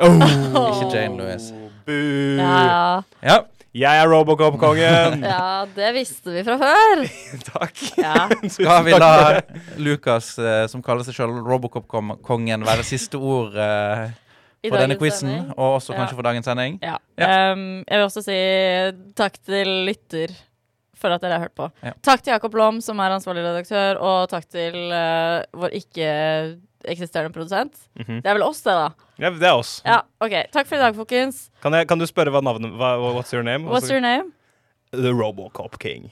Oh! 0.00 0.20
Ikke 0.20 0.90
Jane 0.92 1.16
Lewis. 1.20 1.48
Boo! 1.86 2.36
Ja, 2.42 3.00
Ja. 3.24 3.40
Jeg 3.70 4.00
er 4.02 4.08
Robocop-kongen! 4.10 5.20
ja, 5.30 5.64
det 5.76 5.92
visste 5.94 6.32
vi 6.34 6.42
fra 6.42 6.56
før. 6.58 7.04
Takk. 7.52 7.76
Ja. 8.00 8.24
Skal 8.50 8.82
vi 8.88 8.96
la 8.98 9.12
Lukas, 9.78 10.32
eh, 10.42 10.64
som 10.72 10.82
kaller 10.82 11.06
seg 11.06 11.14
sjøl 11.14 11.36
Robocop-kongen, 11.46 12.64
være 12.66 12.82
siste 12.88 13.20
ord 13.20 13.54
eh, 13.54 14.08
for 14.66 14.74
denne 14.74 14.98
quizen? 14.98 15.30
sending. 15.30 15.44
Og 15.54 15.76
også 15.78 15.94
Ja. 15.94 16.00
kanskje 16.00 16.18
for 16.18 16.26
dagens 16.26 16.50
sending? 16.50 16.80
Ja. 16.82 16.96
Ja. 17.20 17.30
Um, 17.52 17.84
jeg 17.86 18.00
vil 18.00 18.08
også 18.08 18.24
si 18.26 18.38
takk 19.14 19.38
til 19.46 19.70
lytter 19.86 20.34
for 21.00 21.14
at 21.14 21.22
dere 21.22 21.38
har 21.38 21.46
hørt 21.46 21.54
på. 21.56 21.70
Ja. 21.86 21.94
Takk 22.04 22.26
til 22.26 22.34
Jakob 22.34 22.58
Lom, 22.58 22.80
som 22.84 22.98
er 23.00 23.14
ansvarlig 23.14 23.46
redaktør, 23.46 24.02
og 24.02 24.26
takk 24.34 24.50
til 24.50 24.74
uh, 24.90 25.46
vår 25.62 25.78
ikke-eksisterende 26.84 27.32
produsent. 27.34 27.76
Mhm. 27.98 28.20
Det 28.22 28.30
er 28.30 28.36
vel 28.38 28.42
oss, 28.46 28.62
det, 28.64 28.72
da. 28.72 28.90
Ja, 29.20 29.30
det 29.30 29.48
er 29.48 29.56
oss. 29.58 29.72
Ja, 29.84 30.00
OK. 30.20 30.36
Takk 30.52 30.66
for 30.66 30.76
i 30.76 30.82
dag, 30.82 30.94
folkens. 30.96 31.50
Kan, 31.62 31.72
jeg, 31.76 31.88
kan 31.88 31.98
du 32.00 32.06
spørre 32.08 32.32
hva 32.34 32.42
navnet 32.44 32.72
hva, 32.76 32.94
What's 33.14 33.32
your 33.34 33.42
name? 33.42 33.68
What's 33.68 33.90
your 33.90 34.00
name? 34.00 34.32
The 34.92 35.12
Robocop 35.14 35.78
King. 35.78 36.10